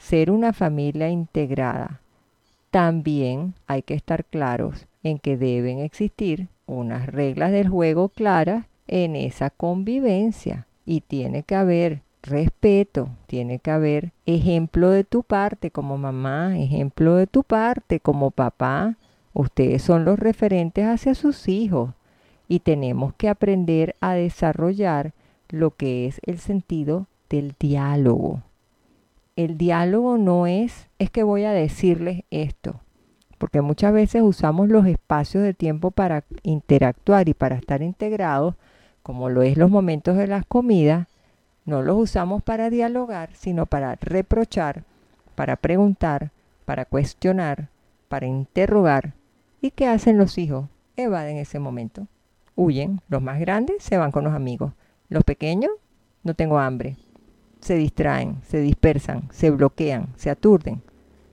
ser 0.00 0.30
una 0.30 0.52
familia 0.52 1.10
integrada, 1.10 2.00
también 2.70 3.54
hay 3.66 3.82
que 3.82 3.94
estar 3.94 4.24
claros 4.24 4.86
en 5.02 5.18
que 5.18 5.36
deben 5.36 5.78
existir 5.78 6.48
unas 6.66 7.06
reglas 7.06 7.52
del 7.52 7.68
juego 7.68 8.08
claras 8.08 8.66
en 8.86 9.14
esa 9.14 9.50
convivencia 9.50 10.66
y 10.86 11.02
tiene 11.02 11.42
que 11.42 11.54
haber 11.54 12.02
respeto, 12.22 13.10
tiene 13.26 13.58
que 13.58 13.70
haber 13.70 14.12
ejemplo 14.26 14.90
de 14.90 15.04
tu 15.04 15.22
parte 15.22 15.70
como 15.70 15.98
mamá, 15.98 16.58
ejemplo 16.58 17.16
de 17.16 17.26
tu 17.26 17.44
parte 17.44 18.00
como 18.00 18.30
papá. 18.30 18.96
Ustedes 19.32 19.82
son 19.82 20.04
los 20.04 20.18
referentes 20.18 20.86
hacia 20.86 21.14
sus 21.14 21.48
hijos 21.48 21.90
y 22.48 22.60
tenemos 22.60 23.14
que 23.14 23.28
aprender 23.28 23.96
a 24.00 24.14
desarrollar 24.14 25.12
lo 25.48 25.76
que 25.76 26.06
es 26.06 26.20
el 26.24 26.38
sentido 26.38 27.06
del 27.28 27.54
diálogo. 27.58 28.42
El 29.36 29.56
diálogo 29.56 30.18
no 30.18 30.46
es, 30.46 30.88
es 30.98 31.10
que 31.10 31.22
voy 31.22 31.44
a 31.44 31.52
decirles 31.52 32.24
esto, 32.30 32.80
porque 33.38 33.60
muchas 33.60 33.92
veces 33.92 34.22
usamos 34.22 34.68
los 34.68 34.86
espacios 34.86 35.42
de 35.42 35.54
tiempo 35.54 35.90
para 35.90 36.24
interactuar 36.42 37.28
y 37.28 37.34
para 37.34 37.56
estar 37.56 37.82
integrados, 37.82 38.54
como 39.02 39.30
lo 39.30 39.42
es 39.42 39.56
los 39.56 39.70
momentos 39.70 40.16
de 40.16 40.26
las 40.26 40.44
comidas, 40.44 41.08
no 41.64 41.82
los 41.82 41.96
usamos 41.96 42.42
para 42.42 42.70
dialogar, 42.70 43.30
sino 43.34 43.66
para 43.66 43.94
reprochar, 43.96 44.84
para 45.34 45.56
preguntar, 45.56 46.32
para 46.64 46.84
cuestionar, 46.84 47.68
para 48.08 48.26
interrogar. 48.26 49.14
¿Y 49.60 49.70
qué 49.70 49.86
hacen 49.86 50.18
los 50.18 50.36
hijos? 50.36 50.66
Evaden 50.96 51.36
ese 51.36 51.58
momento. 51.58 52.06
Huyen. 52.56 53.00
Los 53.08 53.22
más 53.22 53.38
grandes 53.40 53.82
se 53.82 53.96
van 53.96 54.10
con 54.10 54.24
los 54.24 54.34
amigos. 54.34 54.72
Los 55.08 55.24
pequeños, 55.24 55.70
no 56.24 56.34
tengo 56.34 56.58
hambre. 56.58 56.96
Se 57.60 57.74
distraen, 57.74 58.36
se 58.46 58.60
dispersan, 58.60 59.28
se 59.30 59.50
bloquean, 59.50 60.08
se 60.16 60.30
aturden 60.30 60.82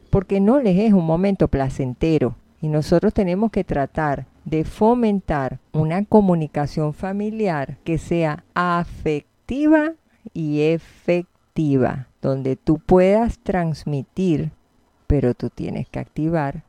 porque 0.10 0.40
no 0.40 0.60
les 0.60 0.80
es 0.80 0.94
un 0.94 1.06
momento 1.06 1.48
placentero 1.48 2.36
y 2.62 2.70
nosotros 2.70 3.14
tenemos 3.14 3.52
que 3.52 3.64
tratar 3.64 4.26
de 4.46 4.64
fomentar 4.64 5.60
una 5.74 6.06
comunicación 6.06 6.94
familiar 6.94 7.78
que 7.84 7.98
sea 7.98 8.44
afectiva 8.54 9.94
y 10.34 10.62
efectiva, 10.62 12.08
donde 12.22 12.56
tú 12.56 12.80
puedas 12.80 13.40
transmitir, 13.40 14.52
pero 15.06 15.34
tú 15.34 15.50
tienes 15.50 15.88
que 15.88 16.00
activar 16.00 16.64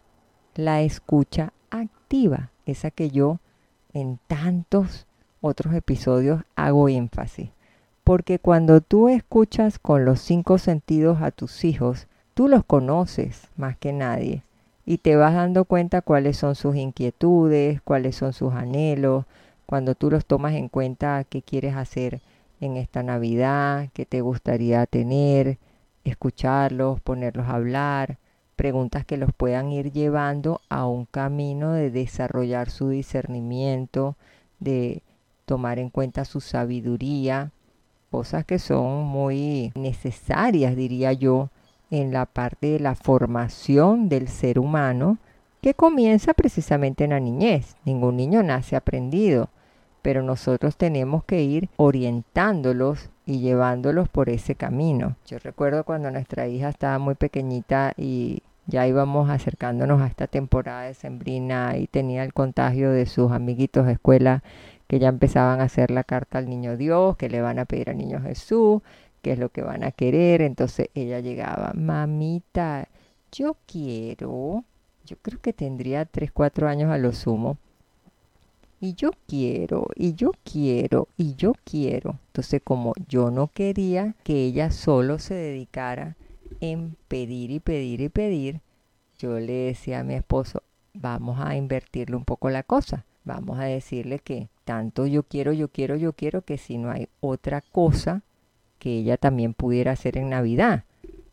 la 0.55 0.83
escucha 0.83 1.53
activa, 1.71 2.51
esa 2.67 2.91
que 2.91 3.11
yo 3.11 3.39
en 3.95 4.19
tantos 4.27 5.07
otros 5.41 5.75
episodios 5.75 6.43
hago 6.57 6.89
énfasis. 6.89 7.51
Porque 8.09 8.39
cuando 8.39 8.81
tú 8.81 9.09
escuchas 9.09 9.79
con 9.79 10.05
los 10.05 10.21
cinco 10.21 10.59
sentidos 10.59 11.21
a 11.21 11.31
tus 11.31 11.65
hijos, 11.65 12.09
Tú 12.39 12.47
los 12.47 12.65
conoces 12.65 13.49
más 13.57 13.77
que 13.77 13.93
nadie 13.93 14.45
y 14.87 14.99
te 14.99 15.17
vas 15.17 15.35
dando 15.35 15.65
cuenta 15.65 16.03
cuáles 16.03 16.37
son 16.37 16.55
sus 16.55 16.77
inquietudes, 16.77 17.83
cuáles 17.83 18.15
son 18.15 18.33
sus 18.33 18.55
anhelos, 18.55 19.25
cuando 19.67 19.97
tú 19.97 20.09
los 20.09 20.25
tomas 20.25 20.53
en 20.53 20.69
cuenta 20.69 21.25
qué 21.29 21.43
quieres 21.43 21.75
hacer 21.75 22.21
en 22.61 22.77
esta 22.77 23.03
Navidad, 23.03 23.89
qué 23.93 24.07
te 24.07 24.21
gustaría 24.21 24.87
tener, 24.87 25.59
escucharlos, 26.05 27.01
ponerlos 27.01 27.49
a 27.49 27.57
hablar, 27.57 28.19
preguntas 28.55 29.05
que 29.05 29.17
los 29.17 29.33
puedan 29.33 29.73
ir 29.73 29.91
llevando 29.91 30.61
a 30.69 30.87
un 30.87 31.07
camino 31.07 31.73
de 31.73 31.91
desarrollar 31.91 32.71
su 32.71 32.89
discernimiento, 32.89 34.15
de 34.61 35.03
tomar 35.45 35.81
en 35.81 35.91
cuenta 35.91 36.25
su 36.25 36.41
sabiduría, 36.41 37.51
cosas 38.11 38.45
que 38.45 38.59
son 38.59 39.05
muy 39.05 39.73
necesarias, 39.75 40.77
diría 40.77 41.13
yo, 41.13 41.51
en 41.91 42.13
la 42.13 42.27
parte 42.27 42.69
de 42.69 42.81
la 42.81 42.95
formación 42.95 44.09
del 44.09 44.29
ser 44.29 44.59
humano 44.59 45.19
que 45.61 45.75
comienza 45.75 46.35
precisamente 46.35 47.05
en 47.05 47.11
la 47.11 47.21
niñez. 47.21 47.77
Ningún 47.85 48.17
niño 48.17 48.43
nace 48.43 48.77
aprendido, 48.77 49.49
pero 50.03 50.23
nosotros 50.23 50.77
tenemos 50.77 51.25
que 51.25 51.43
ir 51.43 51.69
orientándolos 51.77 53.11
y 53.27 53.41
llevándolos 53.41 54.09
por 54.09 54.29
ese 54.29 54.55
camino. 54.55 55.17
Yo 55.27 55.39
recuerdo 55.39 55.85
cuando 55.85 56.11
nuestra 56.11 56.47
hija 56.47 56.69
estaba 56.69 56.99
muy 56.99 57.15
pequeñita 57.15 57.93
y 57.97 58.43
ya 58.67 58.87
íbamos 58.87 59.31
acercándonos 59.31 60.01
a 60.01 60.07
esta 60.07 60.27
temporada 60.27 60.83
de 60.83 60.95
sembrina 60.95 61.77
y 61.77 61.87
tenía 61.87 62.23
el 62.23 62.33
contagio 62.33 62.91
de 62.91 63.07
sus 63.07 63.33
amiguitos 63.33 63.87
de 63.87 63.93
escuela 63.93 64.43
que 64.89 64.99
ya 64.99 65.09
empezaban 65.09 65.61
a 65.61 65.65
hacer 65.65 65.91
la 65.91 66.03
carta 66.03 66.39
al 66.39 66.49
niño 66.49 66.77
Dios, 66.77 67.17
que 67.17 67.29
le 67.29 67.43
van 67.43 67.59
a 67.59 67.67
pedir 67.67 67.91
al 67.91 67.99
niño 67.99 68.21
Jesús, 68.21 68.83
qué 69.23 69.33
es 69.33 69.39
lo 69.39 69.51
que 69.51 69.63
van 69.63 69.85
a 69.85 69.93
querer. 69.93 70.43
Entonces 70.43 70.89
ella 70.95 71.21
llegaba, 71.21 71.73
mamita, 71.75 72.89
yo 73.31 73.57
quiero, 73.67 74.65
yo 75.05 75.17
creo 75.23 75.41
que 75.41 75.53
tendría 75.53 76.07
3, 76.07 76.33
4 76.33 76.69
años 76.69 76.91
a 76.91 76.99
lo 76.99 77.13
sumo. 77.13 77.59
Y 78.81 78.95
yo 78.95 79.11
quiero, 79.27 79.89
y 79.95 80.15
yo 80.15 80.33
quiero, 80.45 81.09
y 81.17 81.35
yo 81.35 81.53
quiero. 81.65 82.19
Entonces 82.29 82.63
como 82.65 82.95
yo 83.09 83.31
no 83.31 83.49
quería 83.49 84.15
que 84.23 84.45
ella 84.45 84.71
solo 84.71 85.19
se 85.19 85.35
dedicara 85.35 86.17
en 86.61 86.97
pedir 87.09 87.51
y 87.51 87.61
pedir 87.61 88.01
y 88.01 88.09
pedir, 88.09 88.61
yo 89.19 89.39
le 89.39 89.53
decía 89.53 90.01
a 90.01 90.05
mi 90.05 90.15
esposo, 90.15 90.63
vamos 90.95 91.41
a 91.41 91.57
invertirle 91.57 92.17
un 92.17 92.25
poco 92.25 92.51
la 92.51 92.63
cosa. 92.63 93.05
Vamos 93.29 93.59
a 93.59 93.65
decirle 93.65 94.21
que 94.21 94.49
tanto 94.65 95.07
yo 95.07 95.23
quiero, 95.23 95.53
yo 95.53 95.69
quiero, 95.69 95.97
yo 95.97 96.15
quiero, 96.15 96.41
que 96.41 96.57
si 96.57 96.79
no 96.79 96.91
hay 96.91 97.11
otra 97.21 97.61
cosa 97.61 98.23
que 98.79 99.01
ella 99.01 99.19
también 99.19 99.53
pudiera 99.53 99.93
hacer 99.93 100.17
en 100.17 100.31
Navidad, 100.31 100.85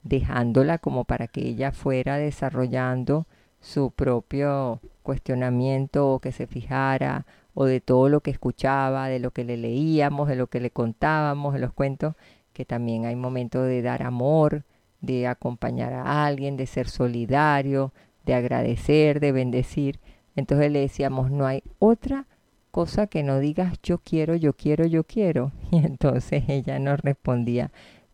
dejándola 0.03 0.77
como 0.77 1.05
para 1.05 1.29
que 1.29 1.47
ella 1.47 1.71
fuera 1.71 2.17
desarrollando 2.17 3.27
su 3.61 3.91
propio 3.91 4.81
cuestionamiento 5.03 6.09
o 6.09 6.19
que 6.19 6.33
se 6.33 6.47
fijara 6.47 7.25
o 7.53 7.63
de 7.63 7.79
todo 7.79 8.09
lo 8.09 8.19
que 8.19 8.31
escuchaba, 8.31 9.07
de 9.07 9.19
lo 9.19 9.31
que 9.31 9.45
le 9.45 9.55
leíamos, 9.55 10.27
de 10.27 10.35
lo 10.35 10.47
que 10.47 10.59
le 10.59 10.71
contábamos, 10.71 11.53
de 11.53 11.61
los 11.61 11.71
cuentos, 11.71 12.15
que 12.51 12.65
también 12.65 13.05
hay 13.05 13.15
momentos 13.15 13.67
de 13.67 13.81
dar 13.81 14.03
amor, 14.03 14.63
de 14.99 15.27
acompañar 15.27 15.93
a 15.93 16.25
alguien, 16.25 16.57
de 16.57 16.65
ser 16.65 16.89
solidario, 16.89 17.93
de 18.25 18.33
agradecer, 18.33 19.21
de 19.21 19.31
bendecir. 19.31 20.01
Entonces 20.35 20.71
le 20.71 20.79
decíamos, 20.79 21.31
no 21.31 21.45
hay 21.45 21.63
otra 21.79 22.25
cosa 22.71 23.07
que 23.07 23.23
no 23.23 23.39
digas 23.39 23.79
yo 23.83 23.99
quiero, 23.99 24.35
yo 24.35 24.53
quiero, 24.53 24.85
yo 24.85 25.03
quiero. 25.03 25.51
Y 25.71 25.77
entonces 25.77 26.43
ella 26.47 26.79
nos 26.79 26.99
respondía, 26.99 27.71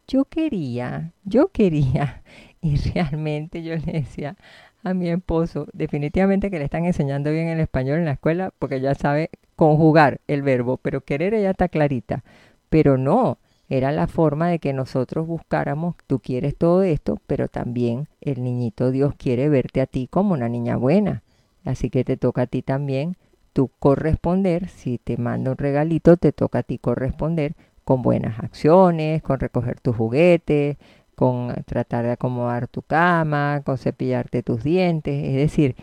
yo 0.08 0.26
quería, 0.26 1.14
yo 1.24 1.50
quería. 1.50 2.22
Y 2.64 2.76
realmente 2.76 3.64
yo 3.64 3.76
le 3.76 3.92
decía 3.92 4.38
a 4.84 4.94
mi 4.94 5.10
esposo, 5.10 5.66
definitivamente 5.74 6.52
que 6.52 6.60
le 6.60 6.66
están 6.66 6.86
enseñando 6.86 7.32
bien 7.32 7.48
el 7.48 7.60
español 7.60 7.98
en 7.98 8.06
la 8.06 8.12
escuela 8.12 8.52
porque 8.60 8.80
ya 8.80 8.94
sabe 8.94 9.32
conjugar 9.56 10.22
el 10.28 10.44
verbo, 10.44 10.78
pero 10.78 11.02
querer 11.02 11.34
ella 11.34 11.52
está 11.52 11.70
clarita. 11.70 12.24
Pero 12.70 12.98
no, 12.98 13.40
era 13.70 13.92
la 13.92 14.08
forma 14.08 14.50
de 14.50 14.60
que 14.60 14.74
nosotros 14.74 15.26
buscáramos, 15.26 15.96
tú 16.06 16.20
quieres 16.20 16.56
todo 16.58 16.84
esto, 16.84 17.20
pero 17.26 17.48
también 17.48 18.08
el 18.20 18.44
niñito 18.44 18.92
Dios 18.92 19.14
quiere 19.18 19.50
verte 19.50 19.82
a 19.82 19.86
ti 19.86 20.08
como 20.08 20.34
una 20.34 20.50
niña 20.50 20.78
buena. 20.78 21.24
Así 21.66 21.90
que 21.90 22.04
te 22.04 22.18
toca 22.18 22.44
a 22.44 22.48
ti 22.48 22.62
también 22.62 23.16
tú 23.54 23.70
corresponder, 23.80 24.70
si 24.70 24.98
te 24.98 25.18
manda 25.18 25.52
un 25.52 25.58
regalito, 25.58 26.18
te 26.18 26.32
toca 26.32 26.60
a 26.60 26.64
ti 26.64 26.78
corresponder 26.78 27.56
con 27.84 28.02
buenas 28.02 28.40
acciones, 28.40 29.22
con 29.22 29.40
recoger 29.40 29.80
tus 29.80 29.96
juguetes, 29.96 30.78
con 31.16 31.54
tratar 31.66 32.06
de 32.06 32.12
acomodar 32.12 32.68
tu 32.68 32.82
cama, 32.82 33.62
con 33.66 33.78
cepillarte 33.78 34.44
tus 34.44 34.64
dientes, 34.64 35.24
es 35.24 35.36
decir, 35.36 35.76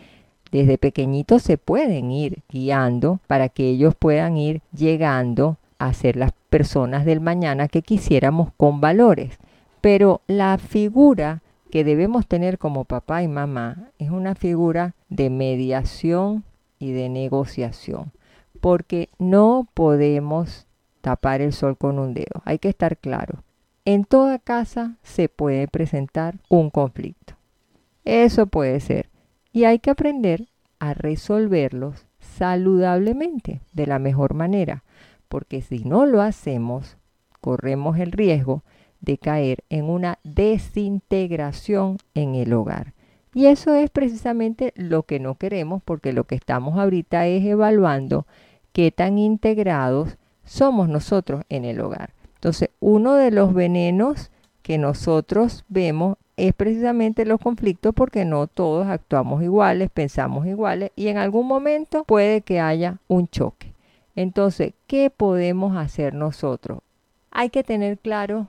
desde 0.51 0.77
pequeñitos 0.77 1.43
se 1.43 1.57
pueden 1.57 2.11
ir 2.11 2.39
guiando 2.49 3.19
para 3.27 3.49
que 3.49 3.69
ellos 3.69 3.93
puedan 3.93 4.37
ir 4.37 4.61
llegando 4.75 5.57
a 5.77 5.93
ser 5.93 6.15
las 6.15 6.31
personas 6.49 7.05
del 7.05 7.21
mañana 7.21 7.67
que 7.67 7.83
quisiéramos 7.83 8.51
con 8.57 8.81
valores. 8.81 9.37
Pero 9.79 10.21
la 10.27 10.57
figura 10.57 11.41
que 11.69 11.83
debemos 11.83 12.27
tener 12.27 12.57
como 12.57 12.85
papá 12.85 13.23
y 13.23 13.27
mamá 13.27 13.91
es 13.99 14.09
una 14.09 14.35
figura 14.35 14.95
de 15.09 15.29
mediación 15.29 16.43
y 16.79 16.91
de 16.91 17.09
negociación, 17.09 18.11
porque 18.59 19.09
no 19.19 19.67
podemos 19.73 20.67
tapar 21.01 21.41
el 21.41 21.53
sol 21.53 21.77
con 21.77 21.99
un 21.99 22.13
dedo. 22.13 22.41
Hay 22.45 22.59
que 22.59 22.69
estar 22.69 22.97
claro. 22.97 23.43
En 23.85 24.03
toda 24.03 24.39
casa 24.39 24.97
se 25.03 25.29
puede 25.29 25.67
presentar 25.67 26.35
un 26.49 26.69
conflicto. 26.69 27.35
Eso 28.05 28.47
puede 28.47 28.79
ser. 28.79 29.09
Y 29.51 29.63
hay 29.63 29.79
que 29.79 29.89
aprender 29.89 30.47
a 30.79 30.93
resolverlos 30.93 32.05
saludablemente, 32.19 33.61
de 33.73 33.87
la 33.87 33.99
mejor 33.99 34.33
manera, 34.33 34.83
porque 35.27 35.61
si 35.61 35.83
no 35.83 36.05
lo 36.05 36.21
hacemos, 36.21 36.97
corremos 37.41 37.97
el 37.97 38.11
riesgo 38.11 38.63
de 39.01 39.17
caer 39.17 39.63
en 39.69 39.85
una 39.85 40.19
desintegración 40.23 41.97
en 42.13 42.35
el 42.35 42.53
hogar. 42.53 42.93
Y 43.33 43.45
eso 43.45 43.73
es 43.73 43.89
precisamente 43.89 44.73
lo 44.75 45.03
que 45.03 45.19
no 45.19 45.35
queremos 45.35 45.81
porque 45.83 46.13
lo 46.13 46.23
que 46.23 46.35
estamos 46.35 46.77
ahorita 46.79 47.27
es 47.27 47.45
evaluando 47.45 48.25
qué 48.73 48.91
tan 48.91 49.17
integrados 49.17 50.17
somos 50.43 50.89
nosotros 50.89 51.43
en 51.49 51.65
el 51.65 51.79
hogar. 51.79 52.13
Entonces, 52.35 52.69
uno 52.79 53.15
de 53.15 53.31
los 53.31 53.53
venenos 53.53 54.31
que 54.61 54.77
nosotros 54.77 55.65
vemos 55.67 56.17
es 56.37 56.53
precisamente 56.53 57.25
los 57.25 57.39
conflictos 57.39 57.93
porque 57.93 58.23
no 58.25 58.47
todos 58.47 58.87
actuamos 58.87 59.43
iguales, 59.43 59.89
pensamos 59.89 60.47
iguales 60.47 60.91
y 60.95 61.07
en 61.07 61.17
algún 61.17 61.47
momento 61.47 62.03
puede 62.05 62.41
que 62.41 62.59
haya 62.59 62.99
un 63.07 63.27
choque. 63.27 63.73
Entonces, 64.15 64.73
¿qué 64.87 65.09
podemos 65.09 65.77
hacer 65.77 66.13
nosotros? 66.13 66.79
Hay 67.31 67.49
que 67.49 67.63
tener 67.63 67.97
claro 67.97 68.47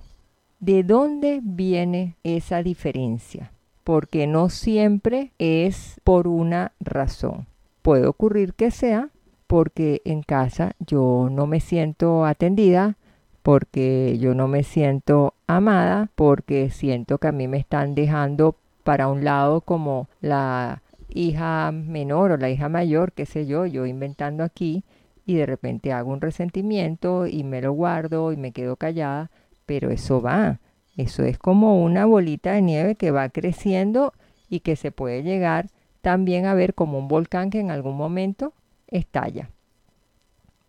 de 0.60 0.82
dónde 0.84 1.40
viene 1.42 2.16
esa 2.22 2.62
diferencia 2.62 3.52
porque 3.90 4.28
no 4.28 4.50
siempre 4.50 5.32
es 5.38 6.00
por 6.04 6.28
una 6.28 6.70
razón. 6.78 7.46
Puede 7.82 8.06
ocurrir 8.06 8.54
que 8.54 8.70
sea 8.70 9.08
porque 9.46 10.00
en 10.04 10.22
casa 10.22 10.76
yo 10.78 11.28
no 11.28 11.48
me 11.48 11.58
siento 11.58 12.24
atendida, 12.24 12.96
porque 13.42 14.16
yo 14.20 14.32
no 14.34 14.46
me 14.46 14.62
siento 14.62 15.34
amada, 15.48 16.08
porque 16.14 16.70
siento 16.70 17.18
que 17.18 17.26
a 17.26 17.32
mí 17.32 17.48
me 17.48 17.58
están 17.58 17.96
dejando 17.96 18.54
para 18.84 19.08
un 19.08 19.24
lado 19.24 19.62
como 19.62 20.08
la 20.20 20.82
hija 21.08 21.72
menor 21.72 22.30
o 22.30 22.36
la 22.36 22.50
hija 22.50 22.68
mayor, 22.68 23.10
qué 23.10 23.26
sé 23.26 23.46
yo, 23.46 23.66
yo 23.66 23.86
inventando 23.86 24.44
aquí 24.44 24.84
y 25.26 25.34
de 25.34 25.46
repente 25.46 25.92
hago 25.92 26.12
un 26.12 26.20
resentimiento 26.20 27.26
y 27.26 27.42
me 27.42 27.60
lo 27.60 27.72
guardo 27.72 28.30
y 28.30 28.36
me 28.36 28.52
quedo 28.52 28.76
callada, 28.76 29.30
pero 29.70 29.92
eso 29.92 30.20
va, 30.20 30.58
eso 30.96 31.22
es 31.22 31.38
como 31.38 31.80
una 31.80 32.04
bolita 32.04 32.54
de 32.54 32.60
nieve 32.60 32.96
que 32.96 33.12
va 33.12 33.28
creciendo 33.28 34.12
y 34.48 34.60
que 34.60 34.74
se 34.74 34.90
puede 34.90 35.22
llegar 35.22 35.68
también 36.00 36.46
a 36.46 36.54
ver 36.54 36.74
como 36.74 36.98
un 36.98 37.06
volcán 37.06 37.50
que 37.50 37.60
en 37.60 37.70
algún 37.70 37.96
momento 37.96 38.52
estalla. 38.88 39.48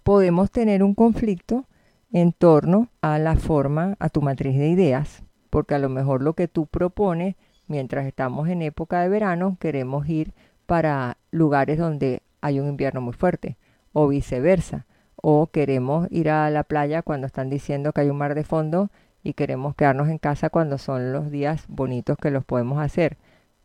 Podemos 0.03 0.51
tener 0.51 0.83
un 0.83 0.93
conflicto 0.93 1.65
en 2.11 2.31
torno 2.31 2.89
a 3.01 3.17
la 3.17 3.37
forma, 3.37 3.95
a 3.97 4.09
tu 4.09 4.21
matriz 4.21 4.55
de 4.55 4.69
ideas, 4.69 5.23
porque 5.49 5.73
a 5.73 5.79
lo 5.79 5.89
mejor 5.89 6.21
lo 6.21 6.33
que 6.33 6.47
tú 6.47 6.67
propones 6.67 7.35
mientras 7.65 8.05
estamos 8.05 8.49
en 8.49 8.61
época 8.61 9.01
de 9.01 9.09
verano 9.09 9.57
queremos 9.59 10.07
ir 10.09 10.31
para 10.67 11.17
lugares 11.31 11.79
donde 11.79 12.21
hay 12.39 12.59
un 12.59 12.67
invierno 12.67 13.01
muy 13.01 13.13
fuerte 13.13 13.57
o 13.93 14.07
viceversa, 14.07 14.85
o 15.21 15.47
queremos 15.47 16.07
ir 16.11 16.29
a 16.29 16.49
la 16.49 16.63
playa 16.63 17.01
cuando 17.01 17.27
están 17.27 17.49
diciendo 17.49 17.93
que 17.93 18.01
hay 18.01 18.09
un 18.09 18.17
mar 18.17 18.35
de 18.35 18.43
fondo 18.43 18.89
y 19.23 19.33
queremos 19.33 19.75
quedarnos 19.75 20.09
en 20.09 20.17
casa 20.17 20.49
cuando 20.49 20.77
son 20.77 21.13
los 21.13 21.31
días 21.31 21.65
bonitos 21.67 22.17
que 22.17 22.31
los 22.31 22.43
podemos 22.43 22.79
hacer. 22.79 23.17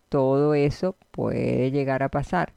Todo 0.08 0.54
eso 0.54 0.94
puede 1.10 1.70
llegar 1.70 2.02
a 2.02 2.08
pasar. 2.08 2.52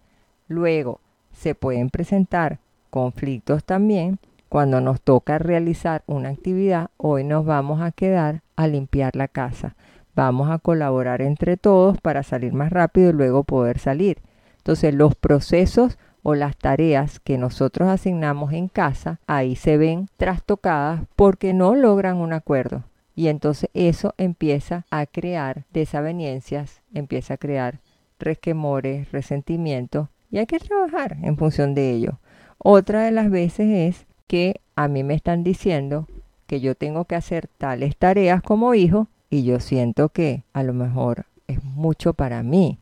Luego, 0.48 1.00
se 1.32 1.56
pueden 1.56 1.90
presentar 1.90 2.60
conflictos 2.90 3.64
también 3.64 4.20
cuando 4.50 4.82
nos 4.82 5.02
toca 5.02 5.38
realizar 5.38 6.04
una 6.08 6.30
actividad. 6.30 6.90
Hoy 6.98 7.24
nos 7.24 7.46
vamos 7.46 7.82
a 7.82 7.92
quedar 7.92 8.42
a 8.56 8.68
limpiar 8.68 9.16
la 9.16 9.28
casa. 9.28 9.76
Vamos 10.16 10.50
a 10.50 10.58
colaborar 10.58 11.22
entre 11.22 11.56
todos 11.56 12.02
para 12.02 12.24
salir 12.24 12.54
más 12.54 12.72
rápido 12.72 13.12
y 13.12 13.14
luego 13.14 13.44
poder 13.44 13.80
salir. 13.80 14.18
Entonces 14.58 14.94
los 14.94 15.16
procesos 15.16 15.98
o 16.24 16.36
las 16.36 16.58
tareas 16.58 17.20
que 17.20 17.38
nosotros 17.38 17.90
asignamos 17.90 18.54
en 18.54 18.68
casa, 18.68 19.20
ahí 19.28 19.56
se 19.56 19.78
ven 19.78 20.10
trastocadas 20.18 21.02
porque 21.16 21.54
no 21.54 21.76
logran 21.76 22.18
un 22.18 22.34
acuerdo. 22.34 22.84
Y 23.16 23.28
entonces 23.28 23.70
eso 23.74 24.14
empieza 24.18 24.86
a 24.92 25.06
crear 25.06 25.66
desavenencias, 25.72 26.82
empieza 26.94 27.34
a 27.34 27.38
crear 27.38 27.80
resquemores, 28.20 29.12
resentimientos 29.12 30.10
y 30.32 30.38
hay 30.38 30.46
que 30.46 30.60
trabajar 30.60 31.18
en 31.22 31.38
función 31.38 31.74
de 31.74 31.92
ello. 31.92 32.20
Otra 32.58 33.04
de 33.04 33.12
las 33.12 33.30
veces 33.30 33.68
es 33.70 34.08
que 34.28 34.62
a 34.76 34.88
mí 34.88 35.04
me 35.04 35.16
están 35.16 35.44
diciendo 35.44 36.08
que 36.46 36.60
yo 36.60 36.76
tengo 36.76 37.06
que 37.06 37.16
hacer 37.16 37.48
tales 37.58 37.96
tareas 37.98 38.42
como 38.42 38.74
hijo 38.74 39.08
y 39.30 39.44
yo 39.44 39.60
siento 39.60 40.10
que 40.10 40.44
a 40.54 40.64
lo 40.64 40.74
mejor 40.74 41.26
es 41.48 41.64
mucho 41.64 42.14
para 42.14 42.44
mí. 42.44 42.80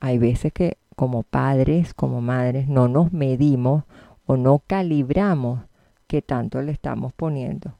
Hay 0.00 0.18
veces 0.18 0.52
que 0.52 0.76
como 0.96 1.22
padres, 1.22 1.94
como 1.94 2.20
madres, 2.20 2.66
no 2.68 2.88
nos 2.88 3.12
medimos 3.12 3.84
o 4.24 4.36
no 4.36 4.58
calibramos 4.66 5.60
qué 6.06 6.22
tanto 6.22 6.60
le 6.62 6.72
estamos 6.72 7.12
poniendo. 7.12 7.76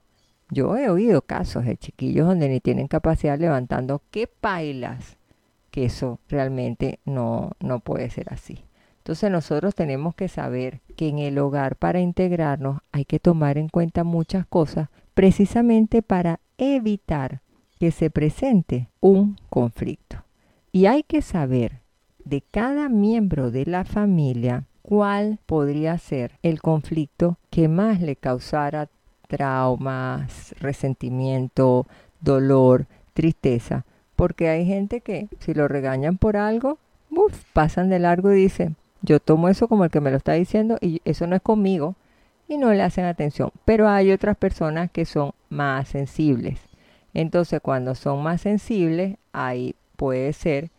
Yo 0.51 0.77
he 0.77 0.89
oído 0.89 1.23
casos 1.23 1.65
de 1.65 1.77
chiquillos 1.77 2.29
donde 2.29 2.49
ni 2.49 2.61
tienen 2.61 2.87
capacidad 2.87 3.39
levantando 3.39 4.03
qué 4.11 4.29
pailas, 4.29 5.17
que 5.73 5.87
eso 5.87 6.21
realmente 6.29 7.01
no, 7.05 7.53
no 7.59 7.81
puede 7.81 8.11
ser 8.11 8.33
así. 8.33 8.65
Entonces 8.99 9.31
nosotros 9.31 9.75
tenemos 9.75 10.15
que 10.15 10.29
saber 10.29 10.81
que 10.97 11.09
en 11.09 11.19
el 11.19 11.39
hogar 11.39 11.77
para 11.77 12.01
integrarnos 12.01 12.81
hay 12.93 13.05
que 13.05 13.19
tomar 13.19 13.59
en 13.59 13.69
cuenta 13.69 14.05
muchas 14.05 14.47
cosas 14.47 14.89
precisamente 15.15 16.03
para 16.03 16.41
evitar 16.59 17.41
que 17.79 17.91
se 17.91 18.11
presente 18.11 18.89
un 19.01 19.37
conflicto. 19.49 20.25
Y 20.73 20.87
hay 20.87 21.03
que 21.03 21.23
saber 21.23 21.86
de 22.27 22.43
cada 22.43 22.89
miembro 22.89 23.53
de 23.53 23.65
la 23.65 23.85
familia 23.85 24.65
cuál 24.83 25.39
podría 25.47 25.97
ser 25.97 26.33
el 26.43 26.61
conflicto 26.61 27.39
que 27.51 27.69
más 27.69 28.01
le 28.01 28.17
causara 28.17 28.89
traumas, 29.29 30.55
resentimiento, 30.61 31.87
dolor, 32.21 32.87
tristeza. 33.15 33.85
Porque 34.17 34.49
hay 34.49 34.67
gente 34.67 35.01
que 35.01 35.29
si 35.39 35.55
lo 35.55 35.69
regañan 35.69 36.19
por 36.19 36.37
algo, 36.37 36.79
pasan 37.53 37.91
de 37.91 38.01
largo 38.01 38.33
y 38.33 38.43
dicen, 38.43 38.77
yo 39.03 39.21
tomo 39.21 39.49
eso 39.49 39.69
como 39.69 39.85
el 39.85 39.91
que 39.91 40.01
me 40.01 40.11
lo 40.11 40.17
está 40.17 40.33
diciendo 40.33 40.79
y 40.81 41.01
eso 41.05 41.27
no 41.27 41.37
es 41.37 41.43
conmigo 41.43 41.95
y 42.49 42.59
no 42.59 42.73
le 42.73 42.83
hacen 42.83 43.05
atención. 43.05 43.51
Pero 43.65 43.89
hay 43.89 44.11
otras 44.11 44.37
personas 44.37 44.91
que 44.91 45.05
son 45.05 45.31
más 45.49 45.89
sensibles. 45.89 46.59
Entonces 47.15 47.61
cuando 47.61 47.95
son 47.95 48.23
más 48.23 48.41
sensibles, 48.41 49.17
ahí 49.33 49.77
puede 49.97 50.33
ser 50.33 50.71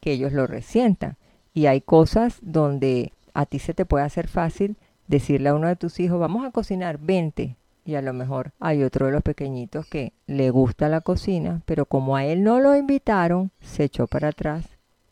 que 0.00 0.12
ellos 0.12 0.32
lo 0.32 0.46
resientan. 0.46 1.16
Y 1.54 1.66
hay 1.66 1.80
cosas 1.80 2.38
donde 2.42 3.12
a 3.34 3.46
ti 3.46 3.58
se 3.58 3.74
te 3.74 3.84
puede 3.84 4.04
hacer 4.04 4.28
fácil 4.28 4.76
decirle 5.08 5.50
a 5.50 5.54
uno 5.54 5.68
de 5.68 5.76
tus 5.76 6.00
hijos, 6.00 6.18
vamos 6.18 6.44
a 6.44 6.50
cocinar, 6.50 6.98
20 6.98 7.56
y 7.86 7.94
a 7.94 8.02
lo 8.02 8.12
mejor 8.12 8.52
hay 8.58 8.82
otro 8.82 9.06
de 9.06 9.12
los 9.12 9.22
pequeñitos 9.22 9.86
que 9.86 10.12
le 10.26 10.50
gusta 10.50 10.88
la 10.88 11.00
cocina, 11.00 11.62
pero 11.66 11.86
como 11.86 12.16
a 12.16 12.24
él 12.24 12.42
no 12.42 12.58
lo 12.58 12.76
invitaron, 12.76 13.52
se 13.60 13.84
echó 13.84 14.08
para 14.08 14.28
atrás 14.28 14.66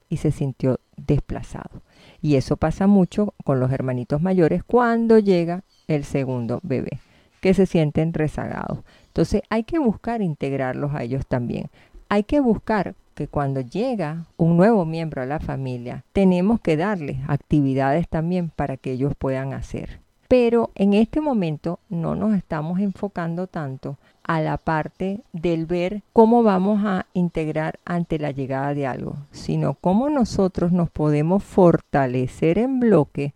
y 0.08 0.16
se 0.16 0.32
sintió 0.32 0.80
desplazado. 0.96 1.82
Y 2.20 2.34
eso 2.34 2.56
pasa 2.56 2.88
mucho 2.88 3.32
con 3.44 3.60
los 3.60 3.70
hermanitos 3.70 4.20
mayores 4.20 4.64
cuando 4.64 5.20
llega 5.20 5.62
el 5.86 6.04
segundo 6.04 6.58
bebé, 6.64 6.98
que 7.40 7.54
se 7.54 7.66
sienten 7.66 8.12
rezagados. 8.12 8.80
Entonces 9.06 9.42
hay 9.50 9.62
que 9.62 9.78
buscar 9.78 10.20
integrarlos 10.20 10.94
a 10.94 11.04
ellos 11.04 11.24
también. 11.26 11.70
Hay 12.08 12.24
que 12.24 12.40
buscar 12.40 12.96
que 13.14 13.28
cuando 13.28 13.60
llega 13.60 14.26
un 14.36 14.56
nuevo 14.56 14.84
miembro 14.84 15.22
a 15.22 15.26
la 15.26 15.40
familia, 15.40 16.04
tenemos 16.12 16.60
que 16.60 16.76
darles 16.76 17.18
actividades 17.28 18.08
también 18.08 18.50
para 18.50 18.76
que 18.76 18.92
ellos 18.92 19.14
puedan 19.16 19.52
hacer. 19.52 20.00
Pero 20.28 20.70
en 20.74 20.94
este 20.94 21.20
momento 21.20 21.78
no 21.88 22.14
nos 22.14 22.34
estamos 22.34 22.80
enfocando 22.80 23.46
tanto 23.46 23.96
a 24.24 24.40
la 24.40 24.56
parte 24.56 25.20
del 25.32 25.66
ver 25.66 26.02
cómo 26.12 26.42
vamos 26.42 26.82
a 26.84 27.06
integrar 27.12 27.78
ante 27.84 28.18
la 28.18 28.30
llegada 28.30 28.74
de 28.74 28.86
algo, 28.86 29.16
sino 29.30 29.74
cómo 29.74 30.08
nosotros 30.08 30.72
nos 30.72 30.90
podemos 30.90 31.44
fortalecer 31.44 32.58
en 32.58 32.80
bloque 32.80 33.34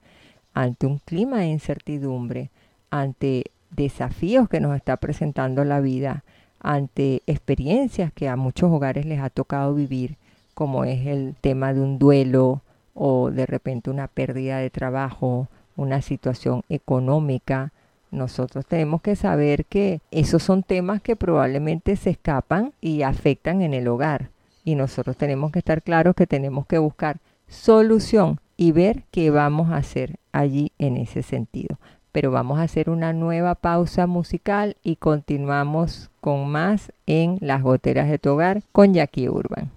ante 0.55 0.87
un 0.87 0.99
clima 0.99 1.39
de 1.39 1.49
incertidumbre, 1.49 2.51
ante 2.91 3.45
desafíos 3.71 4.49
que 4.49 4.61
nos 4.61 4.75
está 4.75 4.97
presentando 4.97 5.63
la 5.65 5.81
vida, 5.81 6.25
ante 6.61 7.23
experiencias 7.27 8.13
que 8.13 8.29
a 8.29 8.37
muchos 8.37 8.71
hogares 8.71 9.07
les 9.07 9.21
ha 9.21 9.31
tocado 9.31 9.75
vivir, 9.75 10.17
como 10.55 10.85
es 10.85 11.07
el 11.07 11.37
tema 11.41 11.73
de 11.73 11.81
un 11.81 11.99
duelo 11.99 12.63
o 12.95 13.31
de 13.31 13.47
repente 13.47 13.91
una 13.91 14.09
pérdida 14.09 14.59
de 14.59 14.71
trabajo, 14.71 15.49
una 15.77 16.03
situación 16.03 16.63
económica, 16.69 17.73
nosotros 18.11 18.67
tenemos 18.67 19.03
que 19.03 19.17
saber 19.17 19.67
que 19.67 20.01
esos 20.11 20.43
son 20.43 20.63
temas 20.63 21.03
que 21.03 21.17
probablemente 21.17 21.97
se 21.97 22.11
escapan 22.11 22.73
y 22.81 23.03
afectan 23.03 23.63
en 23.63 23.75
el 23.75 23.87
hogar. 23.89 24.31
Y 24.65 24.75
nosotros 24.75 25.17
tenemos 25.17 25.53
que 25.53 25.59
estar 25.59 25.83
claros 25.83 26.15
que 26.15 26.27
tenemos 26.27 26.67
que 26.67 26.79
buscar 26.79 27.19
solución 27.49 28.41
y 28.57 28.73
ver 28.73 29.05
qué 29.11 29.31
vamos 29.31 29.71
a 29.71 29.77
hacer 29.77 30.17
allí 30.33 30.73
en 30.79 30.97
ese 30.97 31.23
sentido. 31.23 31.79
Pero 32.13 32.31
vamos 32.31 32.59
a 32.59 32.63
hacer 32.63 32.91
una 32.91 33.13
nueva 33.13 33.55
pausa 33.55 34.07
musical 34.07 34.77
y 34.83 34.97
continuamos 34.97 36.11
con 36.29 36.47
más 36.47 36.93
en 37.07 37.39
Las 37.41 37.63
Goteras 37.63 38.11
de 38.11 38.19
tu 38.19 38.33
Hogar 38.33 38.61
con 38.73 38.93
Jackie 38.93 39.31
Urban. 39.31 39.71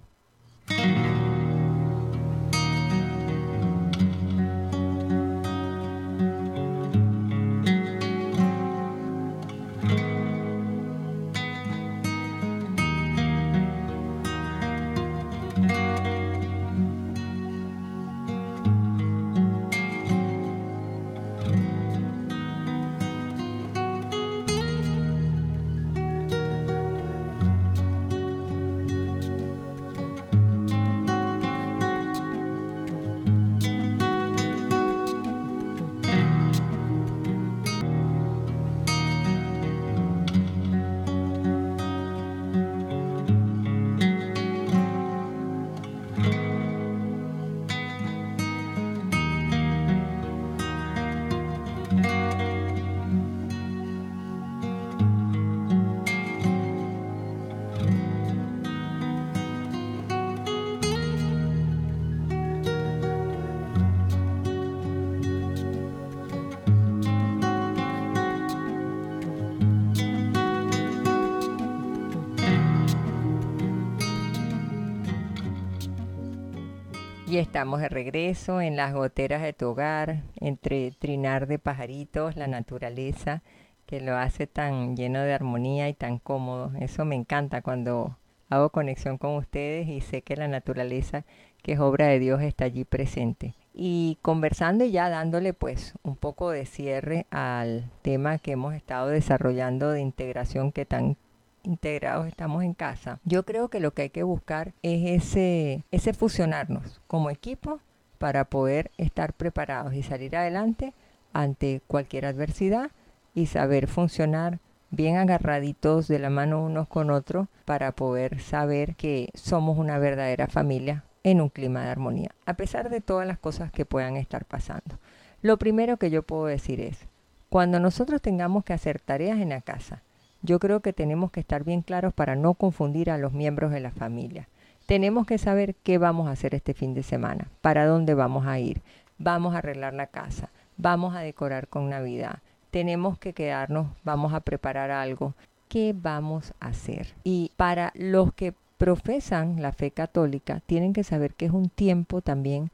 Y 77.32 77.38
estamos 77.38 77.80
de 77.80 77.88
regreso 77.88 78.60
en 78.60 78.76
las 78.76 78.92
goteras 78.92 79.40
de 79.40 79.54
tu 79.54 79.68
hogar, 79.68 80.20
entre 80.38 80.90
trinar 80.90 81.46
de 81.46 81.58
pajaritos, 81.58 82.36
la 82.36 82.46
naturaleza, 82.46 83.42
que 83.86 84.02
lo 84.02 84.18
hace 84.18 84.46
tan 84.46 84.98
lleno 84.98 85.22
de 85.22 85.32
armonía 85.32 85.88
y 85.88 85.94
tan 85.94 86.18
cómodo. 86.18 86.72
Eso 86.78 87.06
me 87.06 87.14
encanta 87.14 87.62
cuando 87.62 88.18
hago 88.50 88.68
conexión 88.68 89.16
con 89.16 89.36
ustedes 89.36 89.88
y 89.88 90.02
sé 90.02 90.20
que 90.20 90.36
la 90.36 90.46
naturaleza, 90.46 91.24
que 91.62 91.72
es 91.72 91.80
obra 91.80 92.08
de 92.08 92.18
Dios, 92.18 92.42
está 92.42 92.66
allí 92.66 92.84
presente. 92.84 93.54
Y 93.72 94.18
conversando 94.20 94.84
y 94.84 94.90
ya 94.90 95.08
dándole 95.08 95.54
pues 95.54 95.94
un 96.02 96.16
poco 96.16 96.50
de 96.50 96.66
cierre 96.66 97.24
al 97.30 97.90
tema 98.02 98.36
que 98.40 98.52
hemos 98.52 98.74
estado 98.74 99.06
desarrollando 99.06 99.90
de 99.90 100.02
integración 100.02 100.70
que 100.70 100.84
tan 100.84 101.16
integrados 101.62 102.26
estamos 102.26 102.64
en 102.64 102.74
casa, 102.74 103.20
yo 103.24 103.44
creo 103.44 103.68
que 103.68 103.80
lo 103.80 103.92
que 103.92 104.02
hay 104.02 104.10
que 104.10 104.22
buscar 104.22 104.72
es 104.82 105.22
ese, 105.22 105.84
ese 105.90 106.12
fusionarnos 106.12 107.00
como 107.06 107.30
equipo 107.30 107.80
para 108.18 108.44
poder 108.44 108.90
estar 108.98 109.32
preparados 109.32 109.94
y 109.94 110.02
salir 110.02 110.36
adelante 110.36 110.94
ante 111.32 111.80
cualquier 111.86 112.26
adversidad 112.26 112.90
y 113.34 113.46
saber 113.46 113.86
funcionar 113.86 114.60
bien 114.90 115.16
agarraditos 115.16 116.06
de 116.06 116.18
la 116.18 116.30
mano 116.30 116.62
unos 116.62 116.86
con 116.86 117.10
otros 117.10 117.48
para 117.64 117.92
poder 117.92 118.40
saber 118.40 118.94
que 118.94 119.30
somos 119.34 119.78
una 119.78 119.98
verdadera 119.98 120.46
familia 120.46 121.04
en 121.24 121.40
un 121.40 121.48
clima 121.48 121.82
de 121.82 121.90
armonía, 121.90 122.30
a 122.46 122.54
pesar 122.54 122.90
de 122.90 123.00
todas 123.00 123.26
las 123.26 123.38
cosas 123.38 123.72
que 123.72 123.86
puedan 123.86 124.16
estar 124.16 124.44
pasando. 124.44 124.98
Lo 125.40 125.56
primero 125.56 125.96
que 125.96 126.10
yo 126.10 126.22
puedo 126.22 126.46
decir 126.46 126.80
es, 126.80 127.06
cuando 127.48 127.80
nosotros 127.80 128.22
tengamos 128.22 128.64
que 128.64 128.72
hacer 128.72 129.00
tareas 129.00 129.38
en 129.40 129.50
la 129.50 129.60
casa, 129.60 130.02
yo 130.42 130.58
creo 130.58 130.80
que 130.80 130.92
tenemos 130.92 131.30
que 131.30 131.40
estar 131.40 131.64
bien 131.64 131.82
claros 131.82 132.12
para 132.12 132.36
no 132.36 132.54
confundir 132.54 133.10
a 133.10 133.18
los 133.18 133.32
miembros 133.32 133.70
de 133.70 133.80
la 133.80 133.90
familia. 133.90 134.48
Tenemos 134.86 135.26
que 135.26 135.38
saber 135.38 135.74
qué 135.76 135.98
vamos 135.98 136.28
a 136.28 136.32
hacer 136.32 136.54
este 136.54 136.74
fin 136.74 136.94
de 136.94 137.02
semana, 137.02 137.48
para 137.60 137.86
dónde 137.86 138.14
vamos 138.14 138.46
a 138.46 138.58
ir, 138.58 138.82
vamos 139.18 139.54
a 139.54 139.58
arreglar 139.58 139.94
la 139.94 140.08
casa, 140.08 140.50
vamos 140.76 141.14
a 141.14 141.20
decorar 141.20 141.68
con 141.68 141.88
Navidad, 141.88 142.40
tenemos 142.70 143.18
que 143.18 143.32
quedarnos, 143.32 143.88
vamos 144.02 144.32
a 144.34 144.40
preparar 144.40 144.90
algo, 144.90 145.34
¿qué 145.68 145.94
vamos 145.96 146.52
a 146.58 146.68
hacer? 146.68 147.14
Y 147.22 147.52
para 147.56 147.92
los 147.94 148.32
que 148.34 148.54
profesan 148.78 149.62
la 149.62 149.72
fe 149.72 149.92
católica, 149.92 150.60
tienen 150.66 150.92
que 150.92 151.04
saber 151.04 151.34
que 151.34 151.46
es 151.46 151.52
un 151.52 151.68
tiempo 151.68 152.20
también 152.20 152.70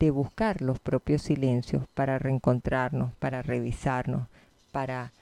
de 0.00 0.10
buscar 0.10 0.60
los 0.60 0.80
propios 0.80 1.22
silencios 1.22 1.84
para 1.94 2.18
reencontrarnos, 2.18 3.12
para 3.20 3.42
revisarnos, 3.42 4.26
para 4.72 5.12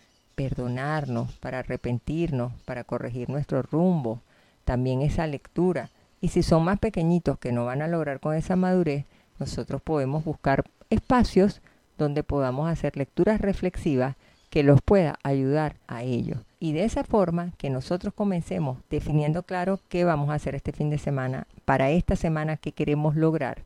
perdonarnos, 0.40 1.34
para 1.34 1.58
arrepentirnos, 1.58 2.54
para 2.64 2.82
corregir 2.84 3.28
nuestro 3.28 3.60
rumbo, 3.60 4.22
también 4.64 5.02
esa 5.02 5.26
lectura. 5.26 5.90
Y 6.22 6.28
si 6.28 6.42
son 6.42 6.64
más 6.64 6.78
pequeñitos 6.78 7.38
que 7.38 7.52
no 7.52 7.66
van 7.66 7.82
a 7.82 7.88
lograr 7.88 8.20
con 8.20 8.34
esa 8.34 8.56
madurez, 8.56 9.04
nosotros 9.38 9.82
podemos 9.82 10.24
buscar 10.24 10.64
espacios 10.88 11.60
donde 11.98 12.22
podamos 12.22 12.70
hacer 12.70 12.96
lecturas 12.96 13.38
reflexivas 13.42 14.16
que 14.48 14.62
los 14.62 14.80
pueda 14.80 15.18
ayudar 15.24 15.76
a 15.86 16.04
ellos. 16.04 16.38
Y 16.58 16.72
de 16.72 16.84
esa 16.84 17.04
forma 17.04 17.52
que 17.58 17.68
nosotros 17.68 18.14
comencemos 18.14 18.78
definiendo 18.88 19.42
claro 19.42 19.78
qué 19.90 20.04
vamos 20.04 20.30
a 20.30 20.34
hacer 20.34 20.54
este 20.54 20.72
fin 20.72 20.88
de 20.88 20.96
semana, 20.96 21.48
para 21.66 21.90
esta 21.90 22.16
semana 22.16 22.56
que 22.56 22.72
queremos 22.72 23.14
lograr, 23.14 23.64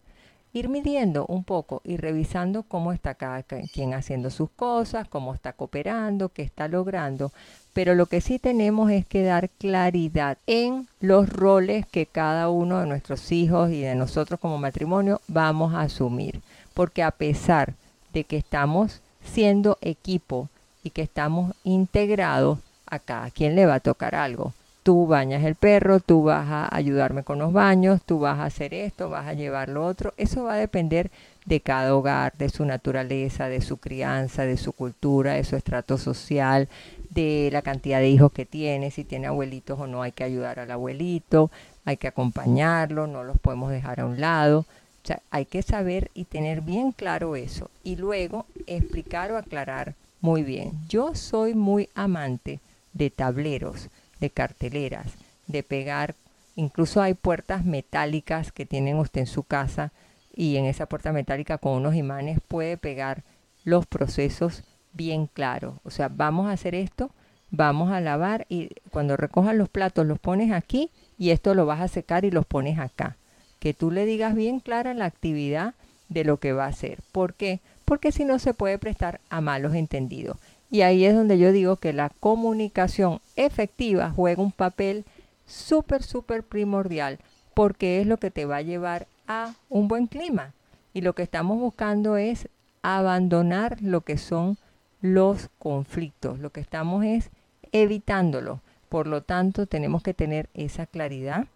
ir 0.55 0.69
midiendo 0.69 1.27
un 1.27 1.45
poco 1.45 1.83
y 1.85 1.99
revisando 1.99 2.63
cómo 2.63 2.93
está 2.93 3.15
cada 3.15 3.43
quien 3.43 3.93
haciendo 3.93 4.31
sus 4.31 4.49
cosas, 4.51 5.09
cómo 5.09 5.35
está 5.35 5.53
cooperando, 5.53 6.31
qué 6.31 6.43
está 6.43 6.69
logrando. 6.69 7.33
Pero 7.73 7.97
lo 7.97 8.07
que 8.07 8.21
sí 8.21 8.39
tenemos 8.39 8.91
es 8.93 9.05
que 9.05 9.25
dar 9.25 9.51
claridad 9.51 10.39
en 10.47 10.89
los 11.01 11.29
roles 11.29 11.85
que 11.87 12.07
cada 12.07 12.49
uno 12.49 12.79
de 12.79 12.87
nuestros 12.87 13.33
hijos 13.33 13.71
y 13.71 13.81
de 13.81 13.97
nosotros 13.97 14.39
como 14.39 14.57
matrimonio 14.57 15.21
vamos 15.27 15.75
a 15.75 15.83
asumir. 15.83 16.41
Porque 16.73 17.03
a 17.03 17.11
pesar 17.11 17.75
de 18.13 18.23
que 18.23 18.37
estamos 18.37 19.01
siendo 19.25 19.77
equipo 19.81 20.49
y 20.85 20.91
que 20.91 21.03
estamos 21.03 21.53
integrados, 21.65 22.61
a 22.87 22.99
cada 23.01 23.31
quien 23.31 23.57
le 23.57 23.67
va 23.67 23.77
a 23.77 23.81
tocar 23.81 24.15
algo 24.15 24.53
tú 24.85 25.07
bañas 25.07 25.43
el 25.45 25.55
perro, 25.55 25.99
tú 25.99 26.23
vas 26.25 26.47
a 26.47 26.77
ayudarme 26.77 27.25
con 27.25 27.39
los 27.39 27.53
baños, 27.55 28.03
tú 28.05 28.19
vas 28.21 28.39
a 28.39 28.45
hacer 28.45 28.75
esto, 28.75 29.09
vas 29.09 29.27
a 29.27 29.33
llevar 29.33 29.71
lo 29.71 29.85
otro. 29.85 30.13
Eso 30.19 30.45
va 30.45 30.55
a 30.55 30.59
depender 30.59 31.11
de 31.47 31.61
cada 31.61 31.97
hogar, 31.97 32.35
de 32.37 32.51
su 32.51 32.67
naturaleza, 32.67 33.49
de 33.49 33.63
su 33.63 33.79
crianza, 33.79 34.45
de 34.45 34.59
su 34.59 34.73
cultura, 34.73 35.33
de 35.33 35.45
su 35.45 35.57
estrato 35.57 35.97
social, 35.97 36.69
de 37.09 37.49
la 37.51 37.63
cantidad 37.63 37.99
de 37.99 38.11
hijos 38.11 38.31
que 38.33 38.45
tiene, 38.45 38.91
si 38.91 39.05
tiene 39.05 39.27
abuelitos 39.27 39.81
o 39.81 39.87
no, 39.87 40.03
hay 40.03 40.13
que 40.13 40.25
ayudar 40.25 40.61
al 40.61 40.71
abuelito, 40.71 41.51
hay 41.87 41.97
que 41.97 42.09
acompañarlo, 42.09 43.07
no 43.07 43.25
los 43.25 43.39
podemos 43.39 43.71
dejar 43.71 44.01
a 44.01 44.07
un 44.07 44.21
lado. 44.21 44.61
O 44.61 45.07
sea, 45.07 45.21
hay 45.31 45.47
que 45.47 45.63
saber 45.63 46.11
y 46.15 46.25
tener 46.25 46.61
bien 46.61 46.93
claro 46.93 47.37
eso 47.37 47.71
y 47.83 47.97
luego 47.97 48.45
explicar 48.67 49.33
o 49.33 49.39
aclarar 49.39 49.95
muy 50.21 50.43
bien. 50.43 50.73
Yo 50.89 51.15
soy 51.15 51.55
muy 51.55 51.89
amante 51.95 52.61
de 52.93 53.11
tableros 53.11 53.89
de 54.25 54.31
carteleras, 54.31 55.13
de 55.47 55.63
pegar, 55.63 56.15
incluso 56.57 57.03
hay 57.03 57.13
puertas 57.13 57.67
metálicas 57.67 58.53
que 58.53 58.65
tienen 58.65 58.97
usted 58.97 59.21
en 59.21 59.27
su 59.27 59.43
casa 59.43 59.93
y 60.35 60.57
en 60.57 60.65
esa 60.65 60.87
puerta 60.87 61.13
metálica 61.13 61.59
con 61.59 61.75
unos 61.75 61.95
imanes 61.95 62.39
puede 62.49 62.79
pegar 62.79 63.23
los 63.65 63.85
procesos 63.85 64.65
bien 64.95 65.27
claros. 65.27 65.75
O 65.85 65.91
sea, 65.91 66.09
vamos 66.09 66.47
a 66.49 66.53
hacer 66.53 66.75
esto, 66.75 67.11
vamos 67.51 67.93
a 67.93 68.01
lavar 68.01 68.47
y 68.49 68.71
cuando 68.91 69.19
recojas 69.19 69.55
los 69.55 69.69
platos 69.69 70.07
los 70.07 70.19
pones 70.19 70.53
aquí 70.53 70.91
y 71.19 71.31
esto 71.31 71.55
lo 71.55 71.67
vas 71.67 71.83
a 71.83 71.89
secar 71.89 72.25
y 72.25 72.31
los 72.31 72.47
pones 72.47 72.79
acá. 72.79 73.17
Que 73.59 73.75
tú 73.75 73.91
le 73.91 74.07
digas 74.07 74.35
bien 74.35 74.59
clara 74.59 74.95
la 74.95 75.05
actividad 75.05 75.75
de 76.09 76.25
lo 76.25 76.39
que 76.39 76.55
va 76.55 76.65
a 76.65 76.69
hacer. 76.69 77.01
¿Por 77.13 77.35
qué? 77.35 77.61
Porque 77.85 78.11
si 78.11 78.25
no 78.25 78.39
se 78.39 78.55
puede 78.55 78.79
prestar 78.79 79.21
a 79.29 79.43
malos 79.43 79.75
entendidos. 79.75 80.39
Y 80.75 80.83
ahí 80.83 81.05
es 81.05 81.15
donde 81.15 81.39
yo 81.39 81.53
digo 81.53 81.77
que 81.77 81.93
la 81.93 82.09
comunicación 82.09 83.21
efectiva 83.37 84.11
juega 84.11 84.43
un 84.43 84.51
papel 84.51 85.05
súper, 85.47 86.03
súper 86.03 86.43
primordial, 86.43 87.21
porque 87.55 88.01
es 88.01 88.09
lo 88.09 88.17
que 88.17 88.33
te 88.33 88.45
va 88.45 88.57
a 88.57 88.63
llevar 88.63 89.07
a 89.29 89.55
un 89.69 89.87
buen 89.87 90.09
clima. 90.09 90.53
Y 90.93 91.03
lo 91.03 91.13
que 91.13 91.23
estamos 91.23 91.61
buscando 91.61 92.17
es 92.17 92.49
abandonar 92.83 93.81
lo 93.83 94.01
que 94.01 94.19
son 94.19 94.59
los 95.01 95.49
conflictos. 95.61 96.41
Lo 96.41 96.51
que 96.51 96.63
estamos 96.63 97.05
es 97.05 97.31
evitándolo. 97.71 98.61
Por 98.89 99.07
lo 99.07 99.23
tanto, 99.23 99.67
tenemos 99.67 100.03
que 100.03 100.13
tener 100.13 100.49
esa 100.55 100.87
claridad 100.87 101.47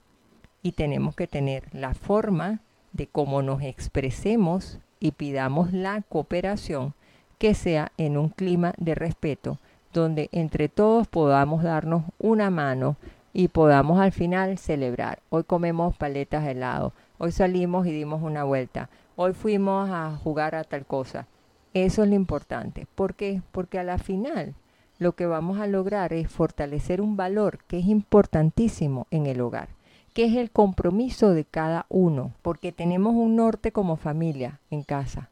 y 0.62 0.70
tenemos 0.70 1.16
que 1.16 1.26
tener 1.26 1.64
la 1.72 1.94
forma 1.94 2.60
de 2.92 3.08
cómo 3.08 3.42
nos 3.42 3.62
expresemos 3.62 4.78
y 5.00 5.10
pidamos 5.10 5.72
la 5.72 6.02
cooperación 6.02 6.94
que 7.38 7.54
sea 7.54 7.92
en 7.96 8.16
un 8.16 8.28
clima 8.28 8.74
de 8.76 8.94
respeto, 8.94 9.58
donde 9.92 10.28
entre 10.32 10.68
todos 10.68 11.06
podamos 11.06 11.62
darnos 11.62 12.02
una 12.18 12.50
mano 12.50 12.96
y 13.32 13.48
podamos 13.48 14.00
al 14.00 14.12
final 14.12 14.58
celebrar. 14.58 15.20
Hoy 15.30 15.44
comemos 15.44 15.96
paletas 15.96 16.44
de 16.44 16.52
helado, 16.52 16.92
hoy 17.18 17.32
salimos 17.32 17.86
y 17.86 17.92
dimos 17.92 18.22
una 18.22 18.44
vuelta, 18.44 18.90
hoy 19.16 19.32
fuimos 19.32 19.88
a 19.90 20.16
jugar 20.16 20.54
a 20.54 20.64
tal 20.64 20.84
cosa. 20.84 21.26
Eso 21.74 22.02
es 22.02 22.08
lo 22.08 22.14
importante. 22.14 22.86
¿Por 22.94 23.14
qué? 23.14 23.42
Porque 23.52 23.78
a 23.78 23.84
la 23.84 23.98
final 23.98 24.54
lo 24.98 25.12
que 25.12 25.26
vamos 25.26 25.60
a 25.60 25.66
lograr 25.66 26.12
es 26.12 26.28
fortalecer 26.28 27.00
un 27.00 27.16
valor 27.16 27.58
que 27.68 27.78
es 27.78 27.86
importantísimo 27.86 29.06
en 29.10 29.26
el 29.26 29.40
hogar, 29.40 29.68
que 30.12 30.24
es 30.24 30.34
el 30.34 30.50
compromiso 30.50 31.30
de 31.30 31.44
cada 31.44 31.86
uno, 31.88 32.32
porque 32.42 32.72
tenemos 32.72 33.14
un 33.14 33.36
norte 33.36 33.70
como 33.70 33.96
familia 33.96 34.58
en 34.70 34.82
casa, 34.82 35.30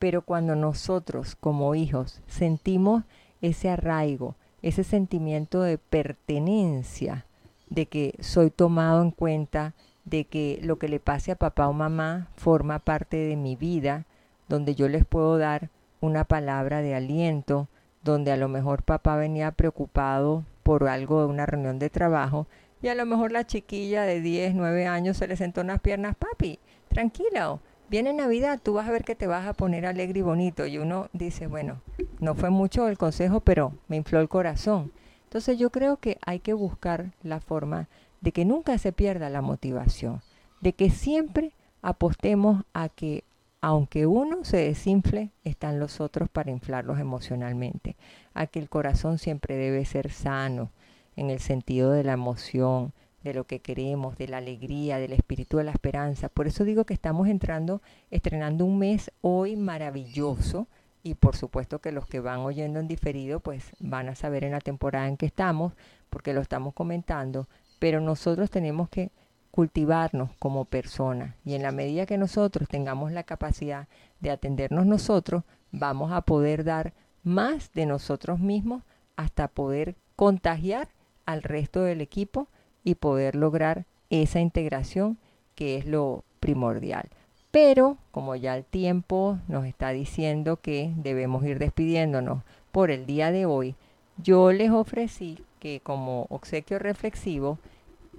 pero 0.00 0.22
cuando 0.22 0.56
nosotros 0.56 1.36
como 1.36 1.76
hijos 1.76 2.22
sentimos 2.26 3.04
ese 3.42 3.68
arraigo, 3.68 4.34
ese 4.62 4.82
sentimiento 4.82 5.60
de 5.60 5.76
pertenencia, 5.76 7.26
de 7.68 7.86
que 7.86 8.14
soy 8.18 8.50
tomado 8.50 9.02
en 9.02 9.10
cuenta, 9.10 9.74
de 10.06 10.24
que 10.24 10.58
lo 10.62 10.78
que 10.78 10.88
le 10.88 11.00
pase 11.00 11.32
a 11.32 11.36
papá 11.36 11.68
o 11.68 11.74
mamá 11.74 12.28
forma 12.34 12.78
parte 12.78 13.18
de 13.18 13.36
mi 13.36 13.56
vida, 13.56 14.06
donde 14.48 14.74
yo 14.74 14.88
les 14.88 15.04
puedo 15.04 15.36
dar 15.36 15.68
una 16.00 16.24
palabra 16.24 16.80
de 16.80 16.94
aliento, 16.94 17.68
donde 18.02 18.32
a 18.32 18.38
lo 18.38 18.48
mejor 18.48 18.82
papá 18.82 19.16
venía 19.16 19.52
preocupado 19.52 20.44
por 20.62 20.88
algo 20.88 21.20
de 21.20 21.26
una 21.26 21.44
reunión 21.44 21.78
de 21.78 21.90
trabajo 21.90 22.46
y 22.80 22.88
a 22.88 22.94
lo 22.94 23.04
mejor 23.04 23.32
la 23.32 23.46
chiquilla 23.46 24.04
de 24.04 24.22
10, 24.22 24.54
9 24.54 24.86
años 24.86 25.18
se 25.18 25.28
le 25.28 25.36
sentó 25.36 25.60
unas 25.60 25.80
piernas, 25.80 26.16
papi, 26.16 26.58
tranquilo, 26.88 27.60
viene 27.90 28.12
Navidad, 28.12 28.60
tú 28.62 28.74
vas 28.74 28.88
a 28.88 28.92
ver 28.92 29.04
que 29.04 29.16
te 29.16 29.26
vas 29.26 29.46
a 29.46 29.52
poner 29.52 29.84
alegre 29.84 30.20
y 30.20 30.22
bonito. 30.22 30.64
Y 30.64 30.78
uno 30.78 31.08
dice, 31.12 31.48
bueno, 31.48 31.82
no 32.20 32.34
fue 32.36 32.48
mucho 32.48 32.88
el 32.88 32.96
consejo, 32.96 33.40
pero 33.40 33.74
me 33.88 33.96
infló 33.96 34.20
el 34.20 34.28
corazón. 34.28 34.92
Entonces 35.24 35.58
yo 35.58 35.70
creo 35.70 35.96
que 35.96 36.16
hay 36.24 36.38
que 36.38 36.52
buscar 36.52 37.12
la 37.22 37.40
forma 37.40 37.88
de 38.20 38.32
que 38.32 38.44
nunca 38.44 38.78
se 38.78 38.92
pierda 38.92 39.28
la 39.28 39.42
motivación, 39.42 40.22
de 40.60 40.72
que 40.72 40.90
siempre 40.90 41.52
apostemos 41.82 42.64
a 42.72 42.88
que 42.88 43.24
aunque 43.60 44.06
uno 44.06 44.44
se 44.44 44.56
desinfle, 44.56 45.30
están 45.44 45.78
los 45.78 46.00
otros 46.00 46.28
para 46.30 46.50
inflarlos 46.50 46.98
emocionalmente, 46.98 47.96
a 48.32 48.46
que 48.46 48.58
el 48.58 48.70
corazón 48.70 49.18
siempre 49.18 49.56
debe 49.56 49.84
ser 49.84 50.10
sano 50.10 50.70
en 51.16 51.28
el 51.28 51.40
sentido 51.40 51.90
de 51.90 52.04
la 52.04 52.12
emoción, 52.12 52.92
de 53.22 53.34
lo 53.34 53.44
que 53.44 53.60
queremos, 53.60 54.16
de 54.16 54.28
la 54.28 54.38
alegría, 54.38 54.98
del 54.98 55.12
espíritu 55.12 55.58
de 55.58 55.64
la 55.64 55.72
esperanza. 55.72 56.28
Por 56.28 56.46
eso 56.46 56.64
digo 56.64 56.84
que 56.84 56.94
estamos 56.94 57.28
entrando, 57.28 57.82
estrenando 58.10 58.64
un 58.64 58.78
mes 58.78 59.10
hoy 59.20 59.56
maravilloso 59.56 60.68
y 61.02 61.14
por 61.14 61.36
supuesto 61.36 61.80
que 61.80 61.92
los 61.92 62.06
que 62.06 62.20
van 62.20 62.40
oyendo 62.40 62.78
en 62.80 62.88
diferido 62.88 63.40
pues 63.40 63.72
van 63.78 64.08
a 64.08 64.14
saber 64.14 64.44
en 64.44 64.52
la 64.52 64.60
temporada 64.60 65.08
en 65.08 65.16
que 65.16 65.26
estamos 65.26 65.72
porque 66.10 66.34
lo 66.34 66.40
estamos 66.40 66.74
comentando, 66.74 67.48
pero 67.78 68.00
nosotros 68.00 68.50
tenemos 68.50 68.88
que 68.88 69.10
cultivarnos 69.50 70.30
como 70.38 70.64
personas 70.64 71.34
y 71.44 71.54
en 71.54 71.62
la 71.62 71.72
medida 71.72 72.06
que 72.06 72.18
nosotros 72.18 72.68
tengamos 72.68 73.12
la 73.12 73.24
capacidad 73.24 73.88
de 74.20 74.30
atendernos 74.30 74.86
nosotros, 74.86 75.44
vamos 75.72 76.12
a 76.12 76.22
poder 76.22 76.64
dar 76.64 76.92
más 77.22 77.72
de 77.72 77.86
nosotros 77.86 78.38
mismos 78.38 78.82
hasta 79.16 79.48
poder 79.48 79.96
contagiar 80.16 80.88
al 81.26 81.42
resto 81.42 81.82
del 81.82 82.00
equipo 82.00 82.48
y 82.84 82.94
poder 82.94 83.34
lograr 83.36 83.84
esa 84.10 84.40
integración 84.40 85.18
que 85.54 85.76
es 85.76 85.86
lo 85.86 86.24
primordial. 86.40 87.08
Pero 87.50 87.96
como 88.12 88.36
ya 88.36 88.56
el 88.56 88.64
tiempo 88.64 89.38
nos 89.48 89.66
está 89.66 89.90
diciendo 89.90 90.56
que 90.56 90.92
debemos 90.96 91.44
ir 91.44 91.58
despidiéndonos 91.58 92.42
por 92.72 92.90
el 92.90 93.06
día 93.06 93.32
de 93.32 93.46
hoy, 93.46 93.74
yo 94.16 94.52
les 94.52 94.70
ofrecí 94.70 95.42
que 95.58 95.80
como 95.80 96.26
obsequio 96.30 96.78
reflexivo 96.78 97.58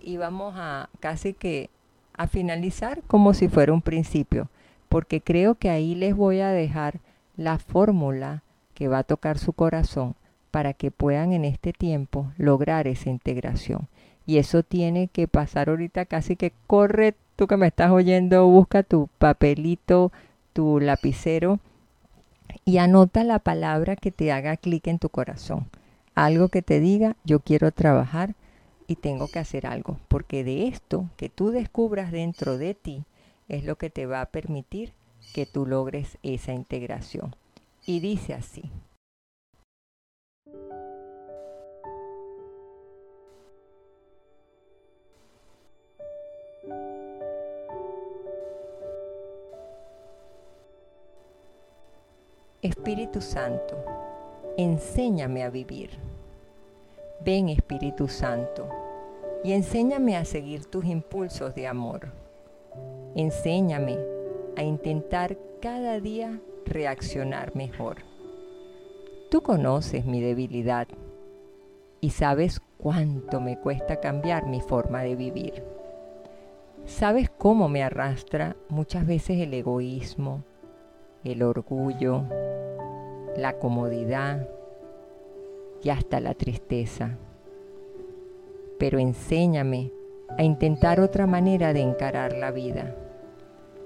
íbamos 0.01 0.55
a 0.57 0.89
casi 0.99 1.34
que 1.34 1.70
a 2.14 2.28
finalizar 2.28 3.01
como 3.07 3.34
si 3.34 3.47
fuera 3.47 3.74
un 3.74 3.82
principio, 3.82 4.49
porque 4.89 5.22
creo 5.22 5.55
que 5.55 5.70
ahí 5.70 5.95
les 5.95 6.16
voy 6.16 6.41
a 6.41 6.49
dejar 6.49 6.99
la 7.38 7.57
fórmula 7.57 8.43
que 8.74 8.88
va 8.88 8.99
a 8.99 9.03
tocar 9.03 9.38
su 9.38 9.53
corazón 9.53 10.16
para 10.51 10.74
que 10.74 10.91
puedan 10.91 11.32
en 11.32 11.45
este 11.45 11.72
tiempo 11.72 12.32
lograr 12.38 12.88
esa 12.88 13.09
integración. 13.09 13.88
Y 14.26 14.38
eso 14.38 14.63
tiene 14.63 15.07
que 15.07 15.28
pasar 15.28 15.69
ahorita 15.69 16.05
casi 16.05 16.36
que 16.36 16.53
corre, 16.67 17.15
tú 17.36 17.47
que 17.47 17.57
me 17.57 17.67
estás 17.67 17.91
oyendo, 17.91 18.45
busca 18.47 18.84
tu 18.84 19.09
papelito, 19.17 20.11
tu 20.53 20.80
lapicero 20.80 21.59
y 22.65 22.78
anota 22.78 23.24
la 23.24 23.39
palabra 23.39 23.95
que 23.95 24.11
te 24.11 24.32
haga 24.32 24.57
clic 24.57 24.88
en 24.88 24.99
tu 24.99 25.09
corazón. 25.09 25.67
Algo 26.15 26.49
que 26.49 26.61
te 26.61 26.80
diga, 26.80 27.15
yo 27.24 27.39
quiero 27.39 27.72
trabajar 27.72 28.36
y 28.88 28.95
tengo 28.95 29.28
que 29.28 29.39
hacer 29.39 29.65
algo, 29.65 29.97
porque 30.07 30.43
de 30.43 30.67
esto 30.67 31.09
que 31.15 31.30
tú 31.30 31.51
descubras 31.51 32.11
dentro 32.11 32.57
de 32.57 32.74
ti 32.74 33.05
es 33.47 33.63
lo 33.63 33.78
que 33.78 33.89
te 33.89 34.05
va 34.05 34.22
a 34.22 34.26
permitir 34.26 34.93
que 35.34 35.45
tú 35.45 35.65
logres 35.65 36.17
esa 36.24 36.53
integración. 36.53 37.36
Y 37.86 37.99
dice 37.99 38.34
así. 38.34 38.69
Espíritu 52.64 53.22
Santo, 53.22 53.84
enséñame 54.55 55.41
a 55.41 55.49
vivir. 55.49 55.89
Ven 57.26 57.49
Espíritu 57.49 58.07
Santo 58.07 58.70
y 59.43 59.53
enséñame 59.53 60.16
a 60.16 60.26
seguir 60.26 60.66
tus 60.66 60.86
impulsos 60.86 61.55
de 61.55 61.66
amor. 61.66 62.09
Enséñame 63.16 63.97
a 64.55 64.62
intentar 64.62 65.39
cada 65.59 65.99
día 65.99 66.39
reaccionar 66.68 67.55
mejor. 67.55 68.03
Tú 69.32 69.41
conoces 69.41 70.05
mi 70.05 70.22
debilidad 70.22 70.88
y 71.99 72.12
sabes 72.12 72.62
cuánto 72.78 73.41
me 73.41 73.57
cuesta 73.57 73.99
cambiar 73.99 74.45
mi 74.45 74.62
forma 74.62 75.01
de 75.01 75.16
vivir. 75.16 75.64
Sabes 76.86 77.32
cómo 77.32 77.70
me 77.70 77.82
arrastra 77.82 78.55
muchas 78.70 79.07
veces 79.07 79.39
el 79.39 79.51
egoísmo, 79.55 80.43
el 81.24 81.41
orgullo, 81.41 82.26
la 83.38 83.54
comodidad, 83.54 84.48
y 85.84 85.90
hasta 85.90 86.20
la 86.20 86.34
tristeza. 86.34 87.18
Pero 88.78 89.00
enséñame 89.00 89.92
a 90.38 90.44
intentar 90.44 91.00
otra 91.00 91.28
manera 91.28 91.74
de 91.74 91.82
encarar 91.82 92.34
la 92.34 92.52
vida, 92.52 92.96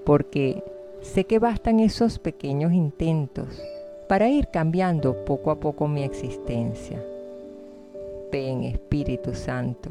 porque 0.04 0.62
sé 1.00 1.24
que 1.24 1.38
bastan 1.38 1.80
esos 1.80 2.18
pequeños 2.18 2.72
intentos 2.72 3.60
para 4.08 4.28
ir 4.28 4.48
cambiando 4.48 5.24
poco 5.24 5.50
a 5.50 5.58
poco 5.58 5.88
mi 5.88 6.02
existencia. 6.02 7.02
Ven 8.30 8.64
Espíritu 8.64 9.34
Santo, 9.34 9.90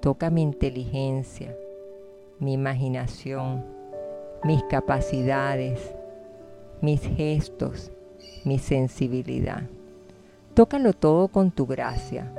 toca 0.00 0.30
mi 0.30 0.42
inteligencia, 0.42 1.54
mi 2.38 2.54
imaginación, 2.54 3.64
mis 4.44 4.62
capacidades, 4.64 5.94
mis 6.80 7.00
gestos, 7.00 7.90
mi 8.44 8.58
sensibilidad. 8.58 9.62
Tócalo 10.54 10.92
todo 10.92 11.28
con 11.28 11.50
tu 11.50 11.66
gracia, 11.66 12.32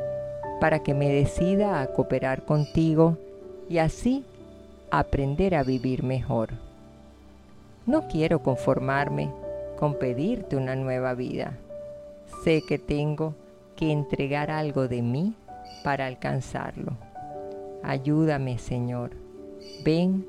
para 0.60 0.80
que 0.80 0.94
me 0.94 1.10
decida 1.10 1.82
a 1.82 1.88
cooperar 1.88 2.46
contigo 2.46 3.18
y 3.70 3.78
así 3.78 4.24
aprender 4.90 5.56
a 5.56 5.64
vivir 5.64 6.04
mejor. 6.04 6.50
No 7.86 8.08
quiero 8.08 8.42
conformarme 8.44 9.32
con 9.78 9.96
pedirte 9.96 10.56
una 10.56 10.76
nueva 10.76 11.14
vida. 11.14 11.58
Sé 12.44 12.62
que 12.68 12.80
tengo 12.80 13.36
que 13.76 13.92
entregar 13.92 14.50
algo 14.52 14.88
de 14.88 15.02
mí 15.02 15.34
para 15.84 16.08
alcanzarlo. 16.08 16.94
Ayúdame, 17.84 18.58
Señor. 18.58 19.12
Ven, 19.86 20.26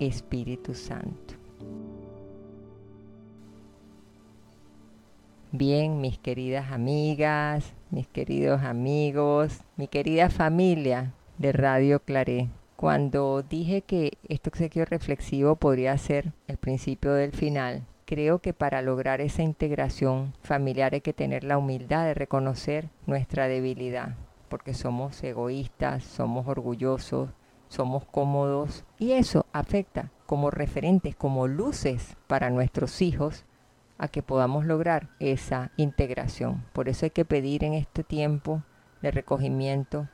Espíritu 0.00 0.74
Santo. 0.74 1.34
Bien, 5.52 6.02
mis 6.02 6.18
queridas 6.18 6.72
amigas, 6.72 7.72
mis 7.90 8.06
queridos 8.06 8.60
amigos, 8.64 9.62
mi 9.78 9.88
querida 9.88 10.28
familia 10.28 11.14
de 11.38 11.52
Radio 11.52 12.00
Claré. 12.00 12.50
Cuando 12.76 13.42
dije 13.42 13.80
que 13.80 14.18
este 14.28 14.50
obsequio 14.50 14.84
reflexivo 14.84 15.56
podría 15.56 15.96
ser 15.96 16.34
el 16.48 16.58
principio 16.58 17.14
del 17.14 17.32
final, 17.32 17.86
creo 18.04 18.40
que 18.40 18.52
para 18.52 18.82
lograr 18.82 19.22
esa 19.22 19.42
integración 19.42 20.34
familiar 20.42 20.92
hay 20.92 21.00
que 21.00 21.14
tener 21.14 21.44
la 21.44 21.56
humildad 21.56 22.04
de 22.04 22.12
reconocer 22.12 22.90
nuestra 23.06 23.48
debilidad, 23.48 24.16
porque 24.50 24.74
somos 24.74 25.24
egoístas, 25.24 26.04
somos 26.04 26.46
orgullosos, 26.46 27.30
somos 27.68 28.04
cómodos 28.04 28.84
y 28.98 29.12
eso 29.12 29.46
afecta 29.54 30.10
como 30.26 30.50
referentes, 30.50 31.16
como 31.16 31.46
luces 31.46 32.18
para 32.26 32.50
nuestros 32.50 33.00
hijos 33.00 33.46
a 33.98 34.08
que 34.08 34.22
podamos 34.22 34.64
lograr 34.64 35.10
esa 35.18 35.72
integración. 35.76 36.64
Por 36.72 36.88
eso 36.88 37.04
hay 37.04 37.10
que 37.10 37.24
pedir 37.24 37.64
en 37.64 37.74
este 37.74 38.04
tiempo 38.04 38.62
de 39.02 39.10
recogimiento 39.10 40.08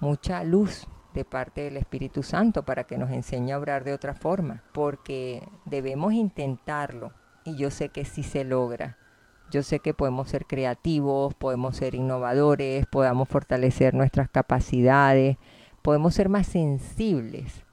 mucha 0.00 0.42
luz 0.44 0.88
de 1.14 1.24
parte 1.24 1.62
del 1.62 1.76
Espíritu 1.76 2.22
Santo 2.22 2.64
para 2.64 2.84
que 2.84 2.98
nos 2.98 3.10
enseñe 3.10 3.52
a 3.52 3.58
obrar 3.58 3.84
de 3.84 3.92
otra 3.92 4.14
forma, 4.14 4.62
porque 4.72 5.46
debemos 5.64 6.12
intentarlo 6.12 7.12
y 7.44 7.56
yo 7.56 7.70
sé 7.70 7.90
que 7.90 8.04
sí 8.04 8.22
se 8.22 8.44
logra. 8.44 8.96
Yo 9.50 9.62
sé 9.62 9.80
que 9.80 9.94
podemos 9.94 10.28
ser 10.28 10.44
creativos, 10.44 11.34
podemos 11.34 11.76
ser 11.76 11.94
innovadores, 11.94 12.86
podamos 12.86 13.28
fortalecer 13.28 13.94
nuestras 13.94 14.28
capacidades, 14.28 15.38
podemos 15.80 16.14
ser 16.14 16.28
más 16.28 16.46
sensibles 16.46 17.64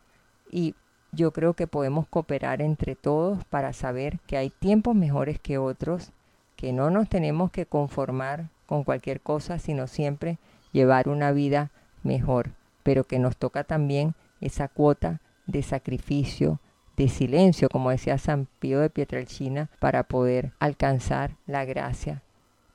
y 0.50 0.74
yo 1.16 1.32
creo 1.32 1.54
que 1.54 1.68
podemos 1.68 2.08
cooperar 2.08 2.62
entre 2.62 2.96
todos 2.96 3.44
para 3.46 3.74
saber 3.74 4.20
que 4.28 4.38
hay 4.38 4.50
tiempos 4.50 4.96
mejores 4.96 5.40
que 5.40 5.58
otros, 5.58 6.12
que 6.56 6.74
no 6.74 6.90
nos 6.90 7.10
tenemos 7.10 7.52
que 7.52 7.66
conformar 7.66 8.50
con 8.66 8.84
cualquier 8.84 9.22
cosa, 9.22 9.60
sino 9.60 9.88
siempre 9.88 10.38
llevar 10.72 11.08
una 11.08 11.32
vida 11.32 11.72
mejor, 12.04 12.52
pero 12.84 13.06
que 13.06 13.20
nos 13.20 13.38
toca 13.38 13.64
también 13.64 14.14
esa 14.42 14.68
cuota 14.68 15.22
de 15.48 15.64
sacrificio, 15.64 16.60
de 16.98 17.08
silencio, 17.10 17.70
como 17.70 17.90
decía 17.90 18.18
San 18.18 18.48
Pío 18.60 18.80
de 18.80 18.90
Pietrelcina, 18.90 19.70
para 19.80 20.04
poder 20.04 20.52
alcanzar 20.60 21.32
la 21.46 21.66
gracia 21.66 22.22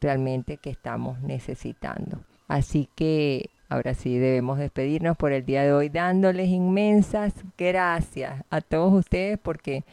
realmente 0.00 0.56
que 0.56 0.70
estamos 0.70 1.20
necesitando. 1.20 2.20
Así 2.48 2.88
que 2.94 3.50
Ahora 3.70 3.94
sí, 3.94 4.18
debemos 4.18 4.58
despedirnos 4.58 5.16
por 5.16 5.30
el 5.30 5.46
día 5.46 5.62
de 5.62 5.72
hoy 5.72 5.88
dándoles 5.90 6.48
inmensas 6.48 7.32
gracias 7.56 8.42
a 8.50 8.60
todos 8.62 8.92
ustedes 8.92 9.38
porque 9.38 9.84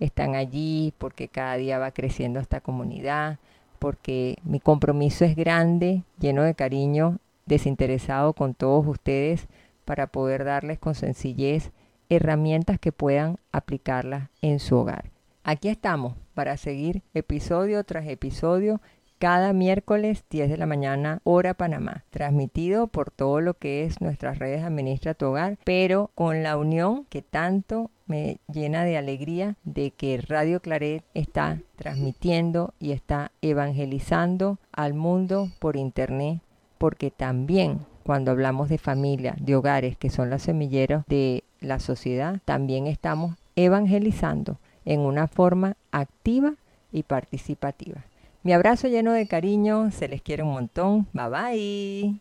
están 0.00 0.34
allí, 0.34 0.94
porque 0.96 1.28
cada 1.28 1.56
día 1.56 1.78
va 1.78 1.90
creciendo 1.90 2.40
esta 2.40 2.62
comunidad, 2.62 3.38
porque 3.78 4.38
mi 4.42 4.58
compromiso 4.58 5.26
es 5.26 5.36
grande, 5.36 6.02
lleno 6.18 6.44
de 6.44 6.54
cariño, 6.54 7.18
desinteresado 7.44 8.32
con 8.32 8.54
todos 8.54 8.86
ustedes 8.86 9.48
para 9.84 10.06
poder 10.06 10.44
darles 10.44 10.78
con 10.78 10.94
sencillez 10.94 11.72
herramientas 12.08 12.78
que 12.80 12.90
puedan 12.90 13.36
aplicarlas 13.52 14.30
en 14.40 14.60
su 14.60 14.76
hogar. 14.76 15.10
Aquí 15.44 15.68
estamos 15.68 16.14
para 16.32 16.56
seguir 16.56 17.02
episodio 17.12 17.84
tras 17.84 18.06
episodio 18.06 18.80
cada 19.18 19.52
miércoles 19.52 20.24
10 20.30 20.50
de 20.50 20.56
la 20.56 20.66
mañana 20.66 21.20
hora 21.24 21.54
Panamá, 21.54 22.04
transmitido 22.10 22.86
por 22.86 23.10
todo 23.10 23.40
lo 23.40 23.54
que 23.54 23.84
es 23.84 24.00
nuestras 24.00 24.38
redes 24.38 24.62
Administra 24.62 25.14
tu 25.14 25.26
Hogar, 25.26 25.58
pero 25.64 26.10
con 26.14 26.42
la 26.42 26.56
unión 26.56 27.06
que 27.08 27.22
tanto 27.22 27.90
me 28.06 28.38
llena 28.52 28.84
de 28.84 28.96
alegría 28.96 29.56
de 29.64 29.90
que 29.90 30.18
Radio 30.18 30.60
Claret 30.60 31.02
está 31.14 31.58
transmitiendo 31.76 32.74
y 32.78 32.92
está 32.92 33.32
evangelizando 33.42 34.58
al 34.72 34.94
mundo 34.94 35.50
por 35.58 35.76
internet, 35.76 36.40
porque 36.78 37.10
también 37.10 37.80
cuando 38.04 38.30
hablamos 38.30 38.68
de 38.68 38.78
familia, 38.78 39.34
de 39.40 39.56
hogares 39.56 39.96
que 39.96 40.10
son 40.10 40.30
los 40.30 40.42
semilleros 40.42 41.04
de 41.08 41.42
la 41.60 41.80
sociedad, 41.80 42.40
también 42.44 42.86
estamos 42.86 43.36
evangelizando 43.56 44.58
en 44.84 45.00
una 45.00 45.26
forma 45.26 45.76
activa 45.90 46.54
y 46.92 47.02
participativa. 47.02 48.04
Mi 48.46 48.52
abrazo 48.52 48.86
lleno 48.86 49.12
de 49.12 49.26
cariño, 49.26 49.90
se 49.90 50.06
les 50.06 50.22
quiere 50.22 50.44
un 50.44 50.52
montón, 50.52 51.08
bye 51.12 51.28
bye. 51.28 52.20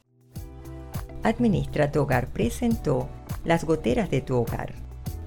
Administra 1.22 1.92
tu 1.92 2.02
hogar 2.02 2.30
presentó 2.30 3.08
Las 3.44 3.64
goteras 3.64 4.10
de 4.10 4.22
tu 4.22 4.36
hogar, 4.36 4.74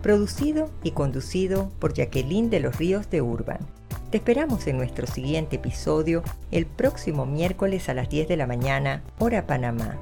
producido 0.03 0.69
y 0.83 0.91
conducido 0.91 1.71
por 1.79 1.95
Jacqueline 1.95 2.51
de 2.51 2.59
los 2.59 2.79
Ríos 2.79 3.09
de 3.11 3.23
Urban. 3.23 3.61
Te 4.11 4.17
esperamos 4.17 4.67
en 4.67 4.77
nuestro 4.77 5.07
siguiente 5.07 5.55
episodio 5.55 6.25
el 6.51 6.67
próximo 6.67 7.27
miércoles 7.27 7.89
a 7.89 7.95
las 7.95 8.09
10 8.09 8.27
de 8.27 8.37
la 8.37 8.49
mañana, 8.49 9.05
hora 9.21 9.47
Panamá. 9.47 9.97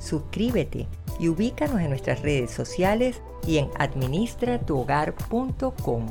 Suscríbete 0.00 0.88
y 1.20 1.28
ubícanos 1.28 1.80
en 1.80 1.90
nuestras 1.90 2.22
redes 2.22 2.50
sociales 2.50 3.22
y 3.46 3.58
en 3.58 3.68
administratuhogar.com. 3.78 6.06